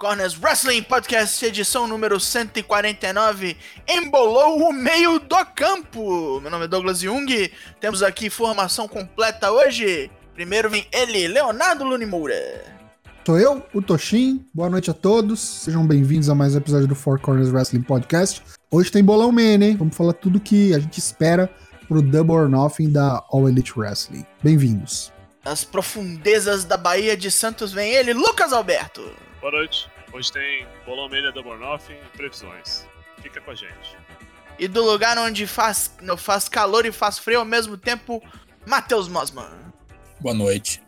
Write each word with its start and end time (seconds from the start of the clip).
Corners 0.00 0.34
Wrestling 0.40 0.82
Podcast, 0.82 1.44
edição 1.44 1.86
número 1.86 2.18
149, 2.18 3.54
embolou 3.86 4.66
o 4.66 4.72
meio 4.72 5.18
do 5.18 5.44
campo. 5.54 6.40
Meu 6.40 6.50
nome 6.50 6.64
é 6.64 6.68
Douglas 6.68 7.00
Jung, 7.00 7.52
temos 7.78 8.02
aqui 8.02 8.30
formação 8.30 8.88
completa 8.88 9.52
hoje. 9.52 10.10
Primeiro 10.32 10.70
vem 10.70 10.86
ele, 10.90 11.28
Leonardo 11.28 11.84
Lunimura. 11.84 12.34
Sou 13.26 13.38
eu, 13.38 13.62
o 13.74 13.82
Toshin. 13.82 14.42
Boa 14.54 14.70
noite 14.70 14.90
a 14.90 14.94
todos. 14.94 15.38
Sejam 15.38 15.86
bem-vindos 15.86 16.30
a 16.30 16.34
mais 16.34 16.54
um 16.54 16.58
episódio 16.58 16.88
do 16.88 16.94
Four 16.94 17.20
Corners 17.20 17.52
Wrestling 17.52 17.82
Podcast. 17.82 18.42
Hoje 18.70 18.90
tem 18.90 19.04
bolão 19.04 19.30
man, 19.30 19.62
hein? 19.62 19.76
Vamos 19.76 19.94
falar 19.94 20.14
tudo 20.14 20.40
que 20.40 20.72
a 20.72 20.78
gente 20.78 20.96
espera 20.96 21.54
pro 21.86 22.00
Double 22.00 22.36
or 22.36 22.48
Nothing 22.48 22.90
da 22.90 23.22
All 23.30 23.46
Elite 23.46 23.78
Wrestling. 23.78 24.24
Bem-vindos. 24.42 25.12
Das 25.44 25.62
profundezas 25.62 26.64
da 26.64 26.78
Bahia 26.78 27.14
de 27.14 27.30
Santos 27.30 27.70
vem 27.70 27.92
ele, 27.92 28.14
Lucas 28.14 28.50
Alberto. 28.50 29.02
Boa 29.40 29.52
noite. 29.52 29.90
Hoje 30.12 30.30
tem 30.30 30.66
Bolão 30.84 31.08
Mania 31.08 31.32
Double 31.32 31.52
or 31.52 31.58
Nothing 31.58 31.94
e 31.94 32.16
previsões. 32.16 32.84
Fica 33.22 33.40
com 33.40 33.50
a 33.50 33.54
gente. 33.54 33.96
E 34.58 34.68
do 34.68 34.84
lugar 34.84 35.16
onde 35.16 35.46
faz, 35.46 35.90
faz 36.18 36.46
calor 36.46 36.84
e 36.84 36.92
faz 36.92 37.18
frio 37.18 37.38
ao 37.38 37.44
mesmo 37.46 37.78
tempo, 37.78 38.22
Matheus 38.66 39.08
Mosman. 39.08 39.48
Boa 40.20 40.34
noite. 40.34 40.82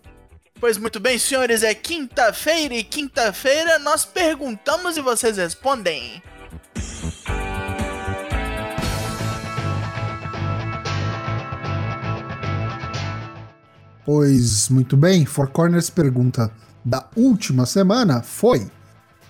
Pois 0.60 0.77
muito 0.77 1.01
bem, 1.01 1.19
senhores, 1.19 1.62
é 1.62 1.74
quinta-feira 1.74 2.74
e 2.74 2.84
quinta-feira 2.84 3.79
nós 3.79 4.05
perguntamos 4.05 4.98
e 4.98 5.01
vocês 5.01 5.38
respondem. 5.38 6.23
Pois 14.05 14.68
muito 14.68 14.95
bem, 14.95 15.24
Four 15.24 15.49
Corners 15.49 15.88
pergunta 15.88 16.52
da 16.85 17.09
última 17.16 17.66
semana 17.66 18.23
foi: 18.23 18.71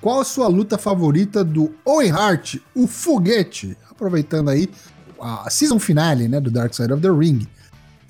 Qual 0.00 0.20
a 0.20 0.25
sua 0.25 0.48
luta 0.48 0.78
favorita 0.78 1.45
do 1.45 1.75
Owen 1.84 2.11
Hart, 2.11 2.56
o 2.75 2.86
foguete? 2.86 3.77
Aproveitando 3.91 4.50
aí 4.50 4.69
a 5.20 5.48
season 5.50 5.78
finale, 5.78 6.28
né, 6.28 6.41
do 6.41 6.50
Dark 6.50 6.75
Side 6.75 6.92
of 6.92 7.03
the 7.03 7.11
Ring. 7.11 7.47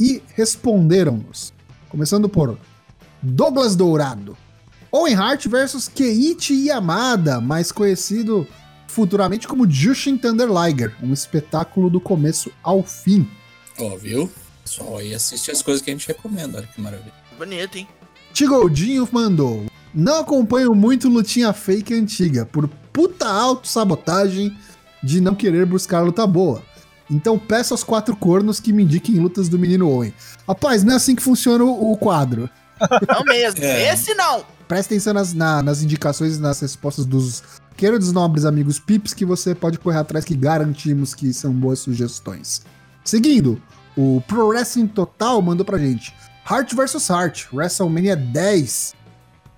E 0.01 0.23
responderam-nos, 0.35 1.53
começando 1.89 2.29
por 2.29 2.59
Douglas 3.23 3.77
Dourado. 3.77 4.37
Owen 4.91 5.15
Hart 5.15 5.47
versus 5.47 5.89
Keiichi 5.89 6.67
Yamada, 6.67 7.41
mais 7.41 7.71
conhecido 7.71 8.47
futuramente 8.87 9.49
como 9.49 9.71
Jushin 9.71 10.19
Thunder 10.19 10.49
Liger, 10.49 10.95
um 11.03 11.13
espetáculo 11.13 11.89
do 11.89 12.01
começo 12.01 12.53
ao 12.63 12.83
fim. 12.83 13.29
Ó, 13.79 13.93
oh, 13.93 13.97
viu? 13.97 14.31
Só 14.65 14.99
aí 14.99 15.15
assiste 15.15 15.51
as 15.51 15.63
coisas 15.63 15.83
que 15.83 15.91
a 15.91 15.95
gente 15.95 16.07
recomenda, 16.07 16.59
olha 16.59 16.67
que 16.67 16.81
maravilha. 16.81 17.13
Bonito, 17.39 17.79
hein? 17.79 17.89
Tigoldinho 18.33 19.07
mandou. 19.13 19.67
Não 19.95 20.21
acompanho 20.21 20.75
muito 20.75 21.09
lutinha 21.09 21.53
fake 21.53 21.93
antiga, 21.93 22.47
por 22.47 22.67
puta 22.93 23.29
auto-sabotagem 23.29 24.57
de 25.03 25.21
não 25.21 25.35
querer 25.35 25.67
buscar 25.67 26.01
luta 26.01 26.27
boa. 26.27 26.63
Então 27.11 27.39
peço 27.39 27.75
aos 27.75 27.85
quatro 27.85 28.17
cornos 28.17 28.59
que 28.59 28.73
me 28.73 28.85
indiquem 28.85 29.19
lutas 29.19 29.49
do 29.49 29.59
menino 29.59 29.89
Owen. 29.91 30.15
Rapaz, 30.49 30.83
não 30.83 30.95
é 30.95 30.97
assim 30.97 31.15
que 31.15 31.23
funciona 31.23 31.63
o, 31.63 31.95
quadro. 31.97 32.49
Não 33.09 33.23
mesmo, 33.25 33.63
é. 33.63 33.93
esse 33.93 34.13
não. 34.15 34.45
Presta 34.67 34.93
atenção 34.93 35.15
nas, 35.15 35.33
na, 35.33 35.63
nas 35.63 35.83
indicações 35.83 36.37
e 36.37 36.41
nas 36.41 36.59
respostas 36.59 37.05
dos 37.05 37.45
queridos 37.77 38.11
nobres 38.11 38.45
amigos 38.45 38.81
Pips 38.81 39.15
que 39.15 39.25
você 39.25 39.55
pode 39.55 39.79
correr 39.79 39.99
atrás 39.99 40.25
que 40.25 40.35
garantimos 40.35 41.15
que 41.15 41.33
são 41.33 41.53
boas 41.53 41.79
sugestões. 41.79 42.63
Seguindo, 43.05 43.63
o 43.97 44.21
Pro 44.27 44.49
Wrestling 44.49 44.89
Total 44.89 45.41
mandou 45.41 45.65
pra 45.65 45.79
gente. 45.79 46.13
Heart 46.49 46.75
vs 46.75 47.09
Heart, 47.09 47.49
WrestleMania 47.53 48.17
10. 48.17 48.95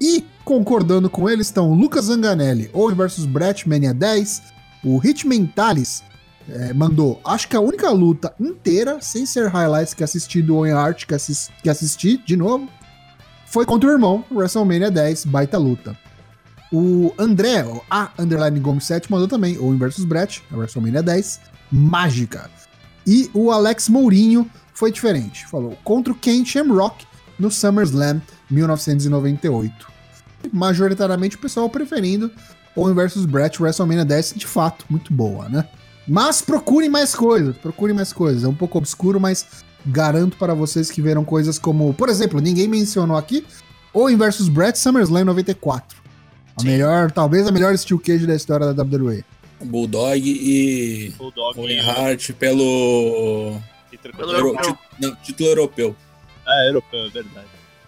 E 0.01 0.25
concordando 0.45 1.09
com 1.09 1.29
eles 1.29 1.47
estão 1.47 1.73
Lucas 1.73 2.07
Zanganelli, 2.07 2.71
Owen 2.73 2.95
vs 2.95 3.25
Brett 3.25 3.69
Mania 3.69 3.95
10. 3.95 4.43
O 4.85 4.99
Hit 4.99 5.27
Mentalis 5.27 6.03
é, 6.49 6.75
mandou, 6.75 7.21
acho 7.25 7.49
que 7.49 7.57
a 7.57 7.61
única 7.61 7.91
luta 7.91 8.35
inteira, 8.39 8.99
sem 9.01 9.25
ser 9.25 9.49
highlights 9.49 9.95
que 9.95 10.05
assisti 10.05 10.43
do 10.43 10.57
Owen 10.57 10.73
Hart, 10.73 11.07
que, 11.07 11.15
assist, 11.15 11.51
que 11.63 11.71
assisti 11.71 12.19
de 12.19 12.37
novo, 12.37 12.69
foi 13.47 13.65
contra 13.65 13.89
o 13.89 13.93
irmão, 13.93 14.25
WrestleMania 14.31 14.91
10, 14.91 15.25
baita 15.27 15.57
luta. 15.57 15.97
O 16.71 17.15
André, 17.17 17.65
a 17.89 18.11
Underline 18.19 18.61
Gomes 18.61 18.85
7, 18.85 19.11
mandou 19.11 19.29
também 19.29 19.59
Owen 19.59 19.79
vs 19.79 20.05
Brett, 20.05 20.43
WrestleMania 20.53 21.03
10, 21.03 21.41
mágica. 21.73 22.51
E 23.07 23.31
o 23.33 23.51
Alex 23.51 23.89
Mourinho 23.89 24.51
foi 24.85 24.93
diferente. 24.93 25.47
Falou 25.47 25.79
contra 25.83 26.13
o 26.13 26.17
Ken 26.17 26.45
Shamrock 26.45 27.07
no 27.39 27.51
SummerSlam 27.51 28.21
1998. 28.51 29.89
Majoritariamente 30.53 31.37
o 31.37 31.39
pessoal 31.39 31.71
preferindo 31.71 32.31
Owen 32.77 32.95
vs 32.95 33.25
Brett 33.25 33.63
WrestleMania 33.63 34.05
10, 34.05 34.35
de 34.37 34.47
fato, 34.47 34.85
muito 34.91 35.11
boa, 35.11 35.49
né? 35.49 35.67
Mas 36.07 36.43
procurem 36.43 36.91
mais 36.91 37.15
coisas, 37.15 37.57
procurem 37.57 37.97
mais 37.97 38.13
coisas. 38.13 38.45
É 38.45 38.49
um 38.49 38.55
pouco 38.55 38.77
obscuro, 38.77 39.19
mas 39.19 39.47
garanto 39.87 40.37
para 40.37 40.53
vocês 40.53 40.91
que 40.91 41.01
viram 41.01 41.25
coisas 41.25 41.59
como, 41.59 41.95
por 41.95 42.11
exemplo, 42.11 42.39
ninguém 42.39 42.69
mencionou 42.69 43.17
aqui, 43.17 43.43
Owen 43.95 44.19
vs 44.19 44.49
Brett 44.49 44.79
SummerSlam 44.79 45.25
94. 45.25 46.03
A 46.57 46.61
Sim. 46.61 46.69
melhor, 46.69 47.11
talvez 47.11 47.47
a 47.47 47.53
melhor 47.53 47.75
steel 47.79 47.99
cage 47.99 48.27
da 48.27 48.35
história 48.35 48.75
da 48.75 48.83
WWE. 48.83 49.25
Bulldog 49.65 50.21
e 50.23 51.11
Bulldog 51.17 51.59
Owen 51.59 51.81
Hart 51.81 52.33
pelo 52.33 53.59
europeu. 54.03 54.79
Não, 54.99 55.15
título 55.17 55.49
europeu. 55.49 55.97
É, 56.47 56.69
europeu, 56.69 57.07
é 57.07 57.09
verdade. 57.11 57.47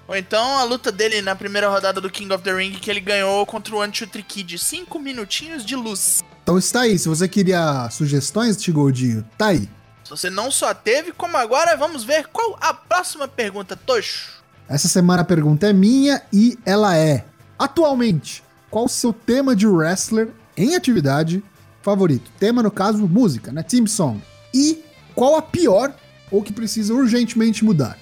Ou 0.08 0.16
então 0.16 0.58
a 0.58 0.64
luta 0.64 0.92
dele 0.92 1.20
na 1.20 1.34
primeira 1.34 1.68
rodada 1.68 2.00
do 2.00 2.08
King 2.08 2.32
of 2.32 2.42
the 2.44 2.52
Ring 2.52 2.72
que 2.72 2.90
ele 2.90 3.00
ganhou 3.00 3.44
contra 3.44 3.74
o 3.74 3.80
Anti 3.80 4.06
Kid, 4.06 4.58
5 4.58 4.98
minutinhos 4.98 5.64
de 5.64 5.74
luz. 5.74 6.22
Então 6.42 6.56
está 6.56 6.82
aí, 6.82 6.96
se 6.96 7.08
você 7.08 7.28
queria 7.28 7.90
sugestões, 7.90 8.56
Tigoldinho, 8.56 9.24
tá 9.36 9.48
aí. 9.48 9.68
Se 10.04 10.10
você 10.10 10.30
não 10.30 10.52
só 10.52 10.72
teve, 10.72 11.10
como 11.10 11.36
agora, 11.36 11.76
vamos 11.76 12.04
ver 12.04 12.28
qual 12.28 12.56
a 12.60 12.72
próxima 12.72 13.26
pergunta, 13.26 13.74
Tocho. 13.74 14.36
Essa 14.68 14.86
semana 14.86 15.22
a 15.22 15.24
pergunta 15.24 15.68
é 15.68 15.72
minha 15.72 16.22
e 16.32 16.56
ela 16.64 16.96
é: 16.96 17.24
Atualmente, 17.58 18.44
qual 18.70 18.84
o 18.84 18.88
seu 18.88 19.12
tema 19.12 19.56
de 19.56 19.66
wrestler 19.66 20.28
em 20.56 20.76
atividade 20.76 21.42
favorito? 21.82 22.30
Tema, 22.38 22.62
no 22.62 22.70
caso, 22.70 23.08
música, 23.08 23.50
né? 23.50 23.64
Team 23.64 23.88
song. 23.88 24.22
E 24.54 24.84
qual 25.16 25.34
a 25.34 25.40
pior 25.40 25.96
ou 26.30 26.42
que 26.42 26.52
precisa 26.52 26.92
urgentemente 26.92 27.64
mudar? 27.64 27.98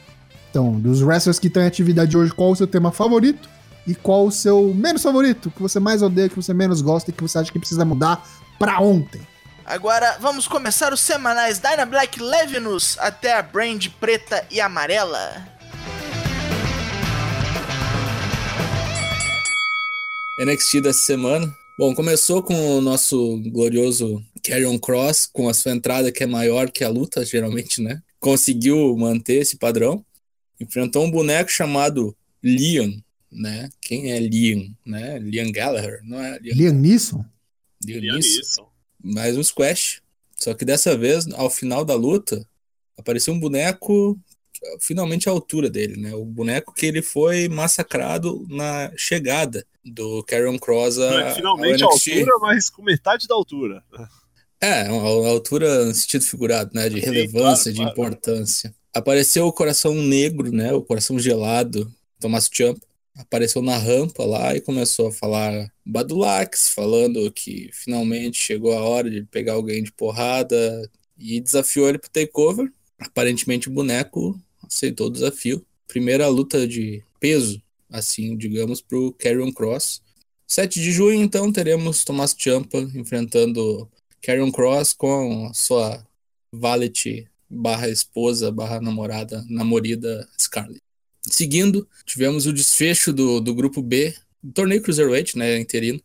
Então, 0.51 0.79
dos 0.81 1.01
wrestlers 1.01 1.39
que 1.39 1.47
estão 1.47 1.63
em 1.63 1.67
atividade 1.67 2.17
hoje, 2.17 2.33
qual 2.33 2.51
o 2.51 2.57
seu 2.57 2.67
tema 2.67 2.91
favorito? 2.91 3.49
E 3.87 3.95
qual 3.95 4.27
o 4.27 4.33
seu 4.33 4.75
menos 4.75 5.03
favorito? 5.03 5.51
Que 5.51 5.63
você 5.63 5.79
mais 5.79 6.03
odeia, 6.03 6.29
que 6.29 6.35
você 6.35 6.53
menos 6.53 6.83
gosta 6.83 7.11
e 7.11 7.15
que 7.15 7.23
você 7.23 7.39
acha 7.39 7.53
que 7.53 7.59
precisa 7.59 7.85
mudar 7.85 8.27
pra 8.59 8.81
ontem? 8.81 9.21
Agora 9.65 10.19
vamos 10.21 10.49
começar 10.49 10.93
os 10.93 11.01
semanais 11.01 11.59
Dyna 11.59 11.87
Black 11.87 12.21
leve-nos 12.21 12.99
até 12.99 13.35
a 13.35 13.43
brand 13.43 13.87
preta 14.01 14.45
e 14.51 14.61
amarela. 14.61 15.49
NXT 20.39 20.81
dessa 20.81 20.99
semana. 20.99 21.55
Bom, 21.79 21.95
começou 21.95 22.43
com 22.43 22.79
o 22.79 22.81
nosso 22.81 23.39
glorioso 23.51 24.23
Carrion 24.45 24.79
Cross, 24.79 25.27
com 25.33 25.49
a 25.49 25.55
sua 25.55 25.73
entrada 25.73 26.13
que 26.13 26.23
é 26.23 26.27
maior 26.27 26.71
que 26.71 26.85
a 26.85 26.89
luta, 26.89 27.25
geralmente, 27.25 27.81
né? 27.81 28.03
Conseguiu 28.21 28.95
manter 28.97 29.37
esse 29.37 29.57
padrão. 29.57 30.05
Enfrentou 30.61 31.05
um 31.05 31.11
boneco 31.11 31.51
chamado 31.51 32.15
Liam, 32.43 33.03
né? 33.33 33.71
Quem 33.81 34.13
é 34.13 34.21
Liam, 34.21 34.71
né? 34.85 35.19
Liam 35.19 35.51
Gallagher, 35.51 36.01
não 36.05 36.21
é? 36.21 36.39
Liam, 36.39 36.57
Liam 36.57 36.75
Neeson? 36.75 37.25
Liam, 37.85 38.01
Liam 38.01 38.15
Neeson. 38.15 38.69
Mais 39.03 39.37
um 39.37 39.43
squash. 39.43 40.03
Só 40.37 40.53
que 40.53 40.65
dessa 40.65 40.97
vez, 40.97 41.27
ao 41.33 41.49
final 41.49 41.85
da 41.85 41.95
luta, 41.95 42.47
apareceu 42.99 43.33
um 43.33 43.41
boneco 43.41 44.19
finalmente 44.81 45.29
à 45.29 45.33
altura 45.33 45.71
dele, 45.71 46.01
né? 46.01 46.15
O 46.15 46.25
boneco 46.25 46.75
que 46.75 46.87
ele 46.87 47.03
foi 47.03 47.49
massacrado 47.49 48.47
na 48.49 48.93
chegada 48.97 49.67
do 49.85 50.23
Karen 50.25 50.59
Cross 50.59 50.99
a, 50.99 51.35
Finalmente 51.35 51.83
à 51.83 51.87
altura, 51.87 52.39
mas 52.41 52.71
com 52.71 52.83
metade 52.83 53.27
da 53.27 53.35
altura. 53.35 53.83
É, 54.65 54.87
a 54.87 55.29
altura 55.29 55.85
no 55.85 55.95
sentido 55.95 56.25
figurado, 56.25 56.71
né? 56.73 56.89
De 56.89 56.99
relevância, 56.99 57.71
Sim, 57.71 57.77
claro, 57.77 57.91
de 57.91 58.01
importância. 58.01 58.75
Apareceu 58.95 59.47
o 59.47 59.53
coração 59.53 59.95
negro, 59.95 60.51
né? 60.51 60.73
O 60.73 60.81
coração 60.81 61.19
gelado, 61.19 61.93
Thomas 62.19 62.49
Champ. 62.51 62.79
Apareceu 63.15 63.61
na 63.61 63.77
rampa 63.77 64.25
lá 64.25 64.57
e 64.57 64.63
começou 64.63 65.09
a 65.09 65.13
falar 65.13 65.71
Badulax, 65.85 66.71
falando 66.71 67.31
que 67.31 67.69
finalmente 67.75 68.39
chegou 68.39 68.73
a 68.73 68.83
hora 68.83 69.11
de 69.11 69.23
pegar 69.25 69.53
alguém 69.53 69.83
de 69.83 69.93
porrada 69.93 70.91
e 71.19 71.41
desafiou 71.41 71.87
ele 71.87 71.99
pro 71.99 72.09
takeover. 72.09 72.73
Aparentemente 72.99 73.69
o 73.69 73.73
boneco 73.73 74.41
aceitou 74.67 75.09
o 75.09 75.13
desafio. 75.13 75.63
Primeira 75.87 76.27
luta 76.27 76.67
de 76.67 77.05
peso, 77.21 77.63
assim, 77.91 78.35
digamos, 78.35 78.81
pro 78.81 79.13
Carrion 79.13 79.53
Cross. 79.53 80.01
7 80.47 80.81
de 80.81 80.91
junho, 80.91 81.23
então, 81.23 81.53
teremos 81.53 82.03
Thomas 82.03 82.35
Champa 82.39 82.79
enfrentando 82.95 83.89
Karen 84.25 84.51
Cross 84.51 84.95
com 84.95 85.53
sua 85.53 86.05
valet 86.51 87.29
barra 87.49 87.89
esposa 87.89 88.51
barra 88.51 88.81
namorada, 88.81 89.45
namorida 89.49 90.27
Scarlett. 90.41 90.81
Seguindo, 91.27 91.89
tivemos 92.05 92.47
o 92.47 92.53
desfecho 92.53 93.13
do, 93.13 93.41
do 93.41 93.55
grupo 93.55 93.83
B 93.83 94.15
torneio 94.55 94.83
Cruiserweight, 94.83 95.39
né, 95.39 95.59
interino, 95.59 96.01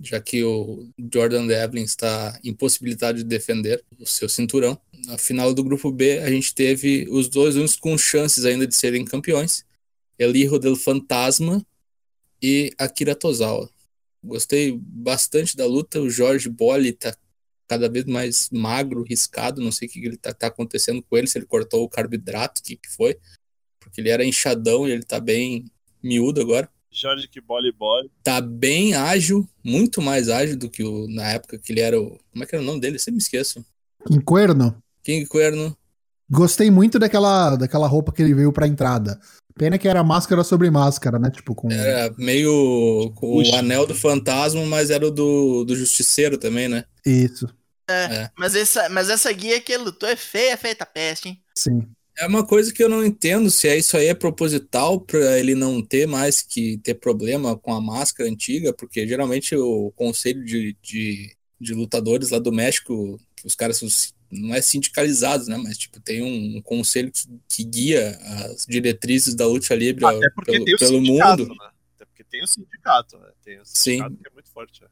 já 0.00 0.20
que 0.20 0.42
o 0.44 0.88
Jordan 1.12 1.46
Devlin 1.46 1.82
está 1.82 2.38
impossibilitado 2.44 3.18
de 3.18 3.24
defender 3.24 3.84
o 3.98 4.06
seu 4.06 4.28
cinturão. 4.28 4.78
Na 5.06 5.18
final 5.18 5.52
do 5.52 5.64
grupo 5.64 5.90
B, 5.90 6.18
a 6.18 6.30
gente 6.30 6.54
teve 6.54 7.08
os 7.10 7.28
dois 7.28 7.56
únicos 7.56 7.76
com 7.76 7.96
chances 7.98 8.44
ainda 8.44 8.66
de 8.66 8.74
serem 8.74 9.04
campeões, 9.04 9.64
Elijo 10.18 10.58
del 10.58 10.76
Fantasma 10.76 11.64
e 12.40 12.72
Akira 12.78 13.14
Tozawa. 13.14 13.68
Gostei 14.22 14.78
bastante 14.80 15.56
da 15.56 15.66
luta, 15.66 16.00
o 16.00 16.08
Jorge 16.08 16.48
Bolli 16.48 16.92
tá 16.92 17.16
cada 17.68 17.88
vez 17.88 18.04
mais 18.04 18.48
magro, 18.50 19.02
riscado, 19.02 19.60
não 19.60 19.72
sei 19.72 19.88
o 19.88 19.90
que 19.90 20.04
ele 20.04 20.16
tá, 20.16 20.32
tá 20.32 20.48
acontecendo 20.48 21.02
com 21.02 21.16
ele, 21.16 21.26
se 21.26 21.38
ele 21.38 21.46
cortou 21.46 21.84
o 21.84 21.88
carboidrato, 21.88 22.60
o 22.60 22.64
que, 22.64 22.76
que 22.76 22.88
foi, 22.90 23.16
porque 23.80 24.00
ele 24.00 24.10
era 24.10 24.24
inchadão 24.24 24.86
e 24.86 24.92
ele 24.92 25.02
tá 25.02 25.18
bem 25.20 25.64
miúdo 26.02 26.40
agora. 26.40 26.68
Jorge 26.90 27.26
que 27.26 27.40
bole 27.40 27.72
bole. 27.72 28.10
Tá 28.22 28.40
bem 28.40 28.94
ágil, 28.94 29.48
muito 29.64 30.02
mais 30.02 30.28
ágil 30.28 30.58
do 30.58 30.68
que 30.68 30.84
o, 30.84 31.08
na 31.08 31.30
época 31.30 31.58
que 31.58 31.72
ele 31.72 31.80
era 31.80 31.98
o. 31.98 32.18
Como 32.30 32.44
é 32.44 32.46
que 32.46 32.54
era 32.54 32.62
o 32.62 32.66
nome 32.66 32.80
dele? 32.80 32.98
Sempre 32.98 33.12
me 33.12 33.18
esqueço. 33.18 33.64
King 34.06 34.22
Cuerno. 34.22 34.82
King 35.02 35.26
Cuerno. 35.26 35.76
Gostei 36.30 36.70
muito 36.70 36.98
daquela, 36.98 37.56
daquela 37.56 37.86
roupa 37.86 38.12
que 38.12 38.22
ele 38.22 38.34
veio 38.34 38.52
pra 38.52 38.66
entrada. 38.66 39.18
Pena 39.54 39.78
que 39.78 39.88
era 39.88 40.02
máscara 40.02 40.42
sobre 40.42 40.70
máscara, 40.70 41.18
né? 41.18 41.30
Tipo, 41.30 41.54
com. 41.54 41.70
Era 41.70 42.14
meio 42.16 43.12
com 43.14 43.38
Puxa. 43.38 43.52
o 43.52 43.54
anel 43.56 43.86
do 43.86 43.94
fantasma, 43.94 44.64
mas 44.66 44.90
era 44.90 45.06
o 45.06 45.10
do, 45.10 45.64
do 45.64 45.76
justiceiro 45.76 46.38
também, 46.38 46.68
né? 46.68 46.84
Isso. 47.04 47.46
É. 47.88 48.30
Mas 48.38 48.54
essa, 48.54 48.88
mas 48.88 49.10
essa 49.10 49.30
guia 49.32 49.60
que 49.60 49.72
ele 49.72 49.84
lutou 49.84 50.08
é 50.08 50.16
feia, 50.16 50.56
feita 50.56 50.86
peste, 50.86 51.28
hein? 51.28 51.42
Sim. 51.54 51.86
É 52.16 52.26
uma 52.26 52.46
coisa 52.46 52.72
que 52.72 52.82
eu 52.82 52.88
não 52.88 53.04
entendo 53.04 53.50
se 53.50 53.66
é 53.68 53.76
isso 53.76 53.96
aí 53.96 54.06
é 54.06 54.14
proposital 54.14 55.00
para 55.00 55.38
ele 55.38 55.54
não 55.54 55.82
ter 55.82 56.06
mais 56.06 56.42
que 56.42 56.78
ter 56.78 56.94
problema 56.94 57.56
com 57.56 57.72
a 57.72 57.80
máscara 57.80 58.28
antiga, 58.28 58.72
porque 58.72 59.06
geralmente 59.06 59.56
o 59.56 59.90
conselho 59.96 60.44
de, 60.44 60.76
de, 60.82 61.34
de 61.58 61.74
lutadores 61.74 62.30
lá 62.30 62.38
do 62.38 62.52
México, 62.52 63.18
que 63.34 63.46
os 63.46 63.54
caras 63.54 63.78
são, 63.78 63.88
não 64.32 64.54
é 64.54 64.62
sindicalizados, 64.62 65.46
né? 65.46 65.56
Mas 65.56 65.76
tipo, 65.76 66.00
tem 66.00 66.22
um, 66.22 66.56
um 66.58 66.62
conselho 66.62 67.12
que, 67.12 67.28
que 67.48 67.64
guia 67.64 68.18
as 68.50 68.64
diretrizes 68.66 69.34
da 69.34 69.46
luta 69.46 69.74
livre 69.74 70.04
Até 70.06 70.30
porque 70.30 70.52
pelo, 70.52 70.64
tem 70.64 70.74
o 70.74 70.78
pelo 70.78 71.00
mundo. 71.02 71.46
né? 71.48 71.70
Até 71.96 72.04
porque 72.06 72.24
tem 72.24 72.42
o 72.42 72.46
sindicato, 72.46 73.18
né? 73.18 73.28
Tem 73.44 73.60
o 73.60 73.64
Sim. 73.64 73.90
sindicato 73.98 74.16
que 74.16 74.28
é 74.28 74.30
muito 74.32 74.50
forte. 74.50 74.82
né? 74.82 74.88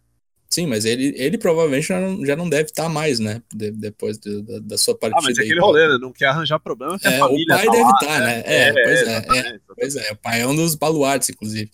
Sim, 0.51 0.67
mas 0.67 0.85
ele, 0.85 1.15
ele 1.17 1.39
provavelmente 1.39 1.87
já 1.87 2.01
não, 2.01 2.27
já 2.27 2.35
não 2.35 2.49
deve 2.49 2.65
estar 2.71 2.89
mais, 2.89 3.21
né? 3.21 3.41
De- 3.55 3.71
depois 3.71 4.19
do- 4.19 4.43
da, 4.43 4.59
da 4.59 4.79
sua 4.79 4.99
partida. 4.99 5.21
Ah, 5.21 5.25
mas 5.25 5.39
é 5.39 5.43
aí. 5.43 5.47
aquele 5.47 5.61
rolê, 5.61 5.89
né? 5.89 5.97
Não 5.99 6.13
quer 6.13 6.27
arranjar 6.27 6.59
problema 6.59 6.99
que 6.99 7.07
É, 7.07 7.25
o 7.25 7.47
pai 7.47 7.67
tá 7.67 7.73
deve 7.73 7.91
estar, 7.93 8.21
né? 8.21 8.43
É, 8.45 8.73
pois 8.73 8.87
é, 8.87 9.03
exatamente, 9.03 9.63
Pois 9.77 9.97
é, 9.97 10.13
o 10.13 10.17
pai 10.17 10.41
é 10.43 10.47
um 10.47 10.57
dos 10.57 10.75
baluartes, 10.75 11.31
inclusive. 11.31 11.71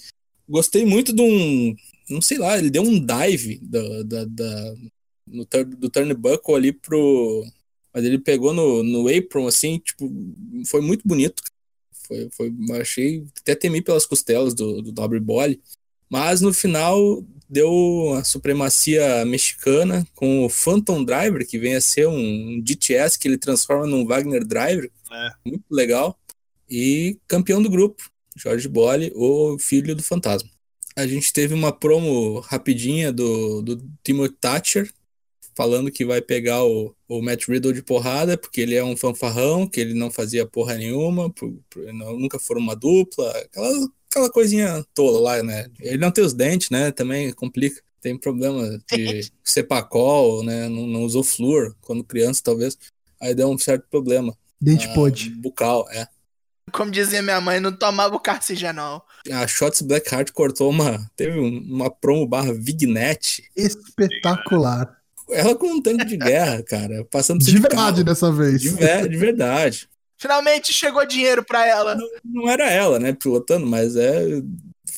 Gostei 0.49 0.85
muito 0.85 1.13
de 1.15 1.23
um. 1.23 1.75
Não 2.09 2.21
sei 2.21 2.39
lá, 2.39 2.57
ele 2.59 2.71
deu 2.71 2.83
um 2.83 3.05
dive 3.05 3.59
da, 3.63 4.03
da, 4.03 4.25
da- 4.27 4.75
no, 5.27 5.45
do 5.79 5.89
turnbuckle 5.91 6.55
ali 6.55 6.73
pro. 6.73 7.45
Mas 7.97 8.05
ele 8.05 8.19
pegou 8.19 8.53
no, 8.53 8.83
no 8.83 9.09
apron, 9.09 9.47
assim, 9.47 9.79
tipo, 9.79 10.07
foi 10.67 10.83
muito 10.83 11.09
bonito. 11.09 11.43
Foi, 12.07 12.29
foi, 12.31 12.53
achei. 12.79 13.25
Até 13.41 13.55
temi 13.55 13.81
pelas 13.81 14.05
costelas 14.05 14.53
do, 14.53 14.83
do 14.83 14.93
Nobre 14.93 15.19
Bole. 15.19 15.63
Mas 16.11 16.43
no 16.43 16.53
final 16.53 17.25
deu 17.49 18.13
a 18.19 18.23
supremacia 18.23 19.25
mexicana 19.25 20.07
com 20.15 20.45
o 20.45 20.51
Phantom 20.51 21.03
Driver, 21.03 21.49
que 21.49 21.59
vem 21.59 21.75
a 21.75 21.81
ser 21.81 22.07
um 22.07 22.61
DTS 22.61 23.19
que 23.19 23.27
ele 23.27 23.39
transforma 23.39 23.87
num 23.87 24.05
Wagner 24.05 24.45
Driver. 24.45 24.91
É. 25.11 25.31
Muito 25.47 25.65
legal. 25.71 26.21
E 26.69 27.19
campeão 27.27 27.63
do 27.63 27.71
grupo, 27.71 28.11
Jorge 28.37 28.69
Bolle, 28.69 29.11
o 29.15 29.59
filho 29.59 29.97
do 29.97 30.03
fantasma. 30.03 30.51
A 30.95 31.07
gente 31.07 31.33
teve 31.33 31.55
uma 31.55 31.73
promo 31.73 32.41
rapidinha 32.41 33.11
do, 33.11 33.63
do 33.63 33.91
Timothy 34.05 34.37
Thatcher, 34.39 34.93
falando 35.57 35.91
que 35.91 36.05
vai 36.05 36.21
pegar 36.21 36.63
o, 36.65 36.95
o 37.09 37.23
Matt 37.23 37.49
Riddle 37.49 37.73
de 37.73 37.83
porrada, 37.83 38.37
porque 38.37 38.61
ele 38.61 38.75
é 38.75 38.85
um 38.85 38.97
fanfarrão, 38.97 39.67
que 39.67 39.81
ele 39.81 39.95
não 39.95 40.11
fazia 40.11 40.47
porra 40.47 40.75
nenhuma, 40.77 41.31
por- 41.33 41.59
por- 41.71 41.93
não- 41.93 42.19
nunca 42.19 42.39
foram 42.39 42.61
uma 42.61 42.77
dupla, 42.77 43.31
aquela, 43.31 43.89
aquela 44.11 44.31
coisinha 44.31 44.85
tola 44.95 45.19
lá, 45.21 45.43
né? 45.43 45.67
Ele 45.81 45.99
não 45.99 46.11
tem 46.11 46.23
os 46.25 46.35
dentes, 46.35 46.69
né? 46.71 46.91
Também 46.93 47.33
complica. 47.33 47.81
Tem 48.01 48.17
problema 48.17 48.79
de 48.93 49.33
cepacol, 49.43 50.45
né? 50.45 50.69
Não, 50.69 50.87
não 50.87 51.03
usou 51.03 51.25
flúor 51.25 51.75
quando 51.81 52.05
criança, 52.05 52.41
talvez. 52.45 52.77
Aí 53.21 53.35
deu 53.35 53.49
um 53.51 53.59
certo 53.59 53.87
problema. 53.91 54.37
Dente 54.61 54.87
ah, 54.89 54.95
pode. 54.95 55.31
Bucal, 55.31 55.89
é. 55.91 56.07
Como 56.73 56.91
dizia 56.91 57.23
minha 57.23 57.41
mãe, 57.41 57.59
não 57.59 57.73
tomava 57.73 58.15
o 58.15 58.21
carcigenol. 58.21 59.03
A 59.33 59.47
Shots 59.47 59.81
Blackheart 59.83 60.31
cortou 60.33 60.71
uma. 60.71 61.11
Teve 61.17 61.39
um- 61.41 61.59
uma 61.75 61.91
promo 61.91 62.27
barra 62.27 62.53
Vignet. 62.53 63.43
Espetacular. 63.57 64.97
Ela 65.31 65.55
com 65.55 65.67
um 65.69 65.83
tanque 65.83 66.05
de 66.05 66.17
guerra, 66.17 66.63
cara. 66.63 67.05
Passando 67.11 67.45
De 67.45 67.53
verdade 67.59 67.75
carro. 67.77 68.05
dessa 68.05 68.31
vez. 68.33 68.61
De, 68.61 68.69
ver- 68.71 69.09
de 69.09 69.17
verdade. 69.17 69.89
Finalmente 70.19 70.73
chegou 70.73 71.05
dinheiro 71.07 71.45
pra 71.45 71.67
ela. 71.67 71.97
Não 72.25 72.49
era 72.49 72.71
ela, 72.71 72.99
né, 72.99 73.13
pilotando, 73.13 73.67
mas 73.67 73.97
é. 73.97 74.41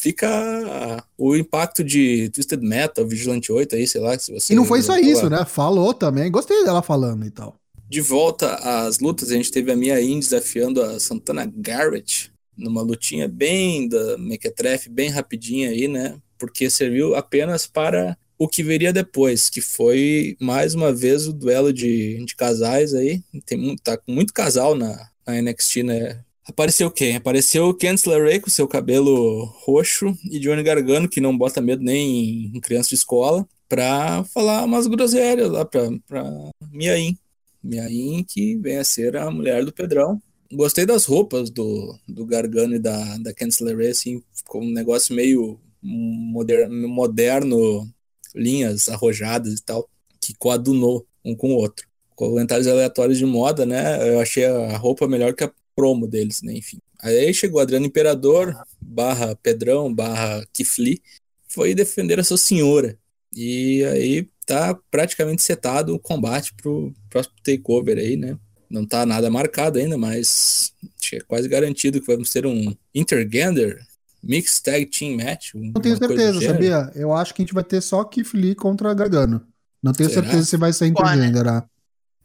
Fica 0.02 1.02
o 1.16 1.34
impacto 1.34 1.82
de 1.82 2.28
Twisted 2.30 2.60
Metal, 2.62 3.04
Vigilante 3.06 3.50
8 3.50 3.74
aí, 3.74 3.86
sei 3.86 4.00
lá. 4.00 4.16
Se 4.18 4.32
você 4.32 4.52
E 4.52 4.56
não 4.56 4.64
foi 4.64 4.80
só 4.80 4.94
falar. 4.94 5.00
isso, 5.00 5.28
né? 5.28 5.44
Falou 5.44 5.92
também. 5.92 6.30
Gostei 6.30 6.62
dela 6.64 6.82
falando 6.82 7.26
e 7.26 7.30
tal. 7.30 7.56
De 7.88 8.00
volta 8.00 8.54
às 8.56 9.00
lutas, 9.00 9.30
a 9.30 9.34
gente 9.34 9.50
teve 9.50 9.72
a 9.72 9.76
Mia 9.76 9.98
Yim 10.00 10.20
desafiando 10.20 10.82
a 10.82 11.00
Santana 11.00 11.50
Garrett 11.56 12.30
numa 12.56 12.82
lutinha 12.82 13.26
bem 13.26 13.88
da 13.88 14.16
Mequetrefe, 14.18 14.88
bem 14.88 15.08
rapidinha 15.10 15.70
aí, 15.70 15.88
né? 15.88 16.16
Porque 16.38 16.70
serviu 16.70 17.16
apenas 17.16 17.66
para 17.66 18.16
o 18.38 18.48
que 18.48 18.62
viria 18.62 18.92
depois, 18.92 19.50
que 19.50 19.60
foi 19.60 20.36
mais 20.40 20.74
uma 20.74 20.92
vez 20.92 21.26
o 21.26 21.32
duelo 21.32 21.72
de, 21.72 22.24
de 22.24 22.36
casais 22.36 22.94
aí. 22.94 23.22
Tem 23.44 23.76
tá 23.76 23.96
com 23.96 24.12
muito 24.12 24.32
casal 24.32 24.74
na, 24.74 25.10
na 25.26 25.42
NXT, 25.42 25.82
né? 25.82 26.24
Apareceu 26.46 26.90
quem? 26.90 27.16
Apareceu 27.16 27.74
Kensler 27.74 28.22
Ray 28.22 28.40
com 28.40 28.48
seu 28.48 28.66
cabelo 28.66 29.44
roxo 29.64 30.16
e 30.30 30.38
Johnny 30.38 30.62
Gargano, 30.62 31.08
que 31.08 31.20
não 31.20 31.36
bota 31.36 31.60
medo 31.60 31.82
nem 31.82 32.46
em 32.54 32.60
criança 32.60 32.88
de 32.88 32.94
escola, 32.94 33.46
pra 33.68 34.24
falar 34.24 34.64
umas 34.64 34.86
groselhas 34.86 35.50
lá 35.50 35.64
pra, 35.64 35.90
pra 36.06 36.24
Mia 36.72 36.96
Yim. 36.96 37.18
Mia 37.62 37.86
Yim, 37.90 38.24
que 38.26 38.56
vem 38.56 38.78
a 38.78 38.84
ser 38.84 39.16
a 39.16 39.30
mulher 39.30 39.64
do 39.64 39.72
Pedrão. 39.72 40.22
Gostei 40.50 40.86
das 40.86 41.04
roupas 41.04 41.50
do, 41.50 41.94
do 42.08 42.24
Gargano 42.24 42.76
e 42.76 42.78
da, 42.78 43.18
da 43.18 43.34
Kensler 43.34 43.76
Ray, 43.76 43.88
assim, 43.88 44.22
ficou 44.32 44.62
um 44.62 44.70
negócio 44.70 45.14
meio 45.14 45.60
moder, 45.82 46.70
moderno, 46.70 47.86
linhas 48.38 48.88
arrojadas 48.88 49.58
e 49.58 49.62
tal, 49.62 49.88
que 50.20 50.34
coadunou 50.34 51.06
um 51.24 51.34
com 51.34 51.52
o 51.52 51.56
outro. 51.56 51.86
Comentários 52.14 52.66
aleatórios 52.66 53.18
de 53.18 53.26
moda, 53.26 53.64
né? 53.66 54.08
Eu 54.08 54.20
achei 54.20 54.44
a 54.44 54.76
roupa 54.76 55.06
melhor 55.06 55.34
que 55.34 55.44
a 55.44 55.52
promo 55.74 56.06
deles, 56.08 56.42
né? 56.42 56.54
Enfim. 56.54 56.78
Aí 57.00 57.32
chegou 57.32 57.60
Adriano 57.60 57.86
Imperador, 57.86 58.56
barra 58.80 59.36
Pedrão, 59.36 59.92
barra 59.92 60.44
Kifli, 60.52 61.00
foi 61.46 61.74
defender 61.74 62.18
a 62.18 62.24
sua 62.24 62.36
senhora. 62.36 62.98
E 63.32 63.84
aí 63.84 64.28
tá 64.44 64.74
praticamente 64.90 65.42
setado 65.42 65.94
o 65.94 65.98
combate 65.98 66.54
pro 66.54 66.92
próximo 67.08 67.36
takeover 67.44 67.98
aí, 67.98 68.16
né? 68.16 68.36
Não 68.68 68.84
tá 68.84 69.06
nada 69.06 69.30
marcado 69.30 69.78
ainda, 69.78 69.96
mas 69.96 70.72
é 71.12 71.20
quase 71.20 71.48
garantido 71.48 72.00
que 72.00 72.06
vamos 72.06 72.30
ter 72.30 72.44
um 72.46 72.74
Intergender 72.94 73.86
Mixed 74.22 74.62
Tag 74.62 74.86
Team 74.86 75.16
Match. 75.16 75.54
Não 75.54 75.80
tenho 75.80 75.96
certeza, 75.96 76.40
sabia? 76.40 76.90
Eu 76.94 77.12
acho 77.12 77.34
que 77.34 77.42
a 77.42 77.44
gente 77.44 77.54
vai 77.54 77.64
ter 77.64 77.80
só 77.80 78.04
Keith 78.04 78.34
Lee 78.34 78.54
contra 78.54 78.94
Gargano. 78.94 79.46
Não 79.82 79.92
tenho 79.92 80.10
Será? 80.10 80.22
certeza 80.22 80.44
se 80.46 80.56
vai 80.56 80.72
ser 80.72 80.86
intergender, 80.86 81.44
né? 81.44 81.62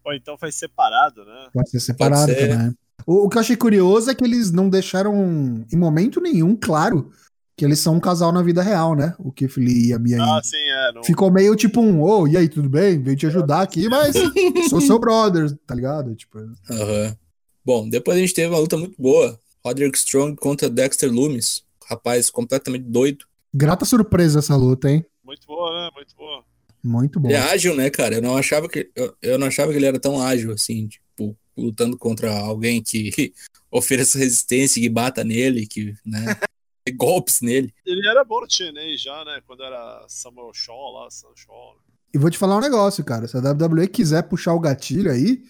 Ou 0.04 0.14
então 0.14 0.38
faz 0.38 0.56
separado, 0.56 1.24
né? 1.24 1.48
Vai 1.54 1.66
ser 1.66 1.80
separado 1.80 2.32
ser. 2.32 2.50
também. 2.50 2.76
O, 3.06 3.26
o 3.26 3.30
que 3.30 3.38
eu 3.38 3.42
achei 3.42 3.56
curioso 3.56 4.10
é 4.10 4.16
que 4.16 4.24
eles 4.24 4.52
não 4.52 4.70
deixaram 4.70 5.66
em 5.72 5.78
momento 5.78 6.20
nenhum 6.20 6.56
claro 6.56 7.12
que 7.56 7.64
eles 7.64 7.80
são 7.80 7.96
um 7.96 8.00
casal 8.00 8.32
na 8.32 8.42
vida 8.42 8.64
real, 8.64 8.96
né? 8.96 9.14
O 9.20 9.32
Keith 9.32 9.58
Lee 9.58 9.90
e 9.90 9.94
a 9.94 10.00
Mia. 10.00 10.18
Ah, 10.22 10.42
sim, 10.44 10.58
é. 10.58 10.92
Não... 10.92 11.04
Ficou 11.04 11.32
meio 11.32 11.56
tipo 11.56 11.80
um, 11.82 12.02
ô, 12.02 12.28
e 12.28 12.36
aí, 12.36 12.50
tudo 12.50 12.68
bem? 12.68 13.02
Venho 13.02 13.16
te 13.16 13.28
ajudar 13.28 13.62
aqui, 13.62 13.88
mas 13.88 14.16
sou 14.70 14.82
seu 14.82 14.98
brother, 14.98 15.56
tá 15.68 15.76
ligado? 15.76 16.16
Tipo, 16.16 16.40
Aham. 16.70 17.16
Bom, 17.64 17.88
depois 17.88 18.18
a 18.18 18.20
gente 18.20 18.34
teve 18.34 18.50
uma 18.50 18.60
luta 18.60 18.76
muito 18.76 19.00
boa. 19.00 19.40
Roderick 19.64 19.98
Strong 19.98 20.36
contra 20.36 20.70
Dexter 20.70 21.10
Loomis. 21.12 21.63
Rapaz 21.90 22.30
completamente 22.30 22.84
doido. 22.84 23.26
grata 23.54 23.86
surpresa 23.86 24.40
essa 24.40 24.56
luta, 24.56 24.90
hein? 24.90 25.06
Muito 25.24 25.46
boa, 25.48 25.72
né? 25.72 25.92
Muito 25.96 26.16
boa. 26.16 26.44
Muito 26.84 27.20
bom. 27.20 27.30
Ele 27.30 27.38
é 27.38 27.40
ágil, 27.40 27.76
né, 27.76 27.90
cara? 27.90 28.16
Eu 28.16 28.22
não 28.22 28.36
achava 28.36 28.68
que 28.68 28.92
eu, 28.96 29.16
eu 29.22 29.40
não 29.40 29.48
achava 29.48 29.72
que 29.72 29.78
ele 29.78 29.86
era 29.86 30.00
tão 30.00 30.22
ágil 30.22 30.52
assim, 30.52 30.88
tipo, 30.88 31.38
lutando 31.56 31.98
contra 31.98 32.38
alguém 32.38 32.82
que, 32.84 33.34
ofereça 33.72 34.18
resistência, 34.18 34.82
que 34.82 34.90
bata 34.90 35.24
nele, 35.24 35.66
que, 35.66 35.96
né, 36.06 36.38
golpes 36.96 37.42
nele. 37.42 37.74
Ele 37.86 38.08
era 38.08 38.24
bom 38.24 38.42
no 38.42 38.48
TNA 38.48 38.98
já, 38.98 39.24
né? 39.24 39.42
Quando 39.48 39.64
era 39.64 40.06
Samuel 40.10 40.54
Shaw 40.54 40.92
lá, 40.94 41.10
Samuel 41.10 41.38
Shaw. 41.38 41.78
E 42.14 42.18
vou 42.18 42.30
te 42.30 42.38
falar 42.38 42.58
um 42.58 42.62
negócio, 42.62 43.04
cara. 43.04 43.28
Se 43.28 43.38
a 43.38 43.40
WWE 43.40 43.88
quiser 43.88 44.24
puxar 44.24 44.54
o 44.54 44.60
gatilho 44.60 45.10
aí, 45.12 45.44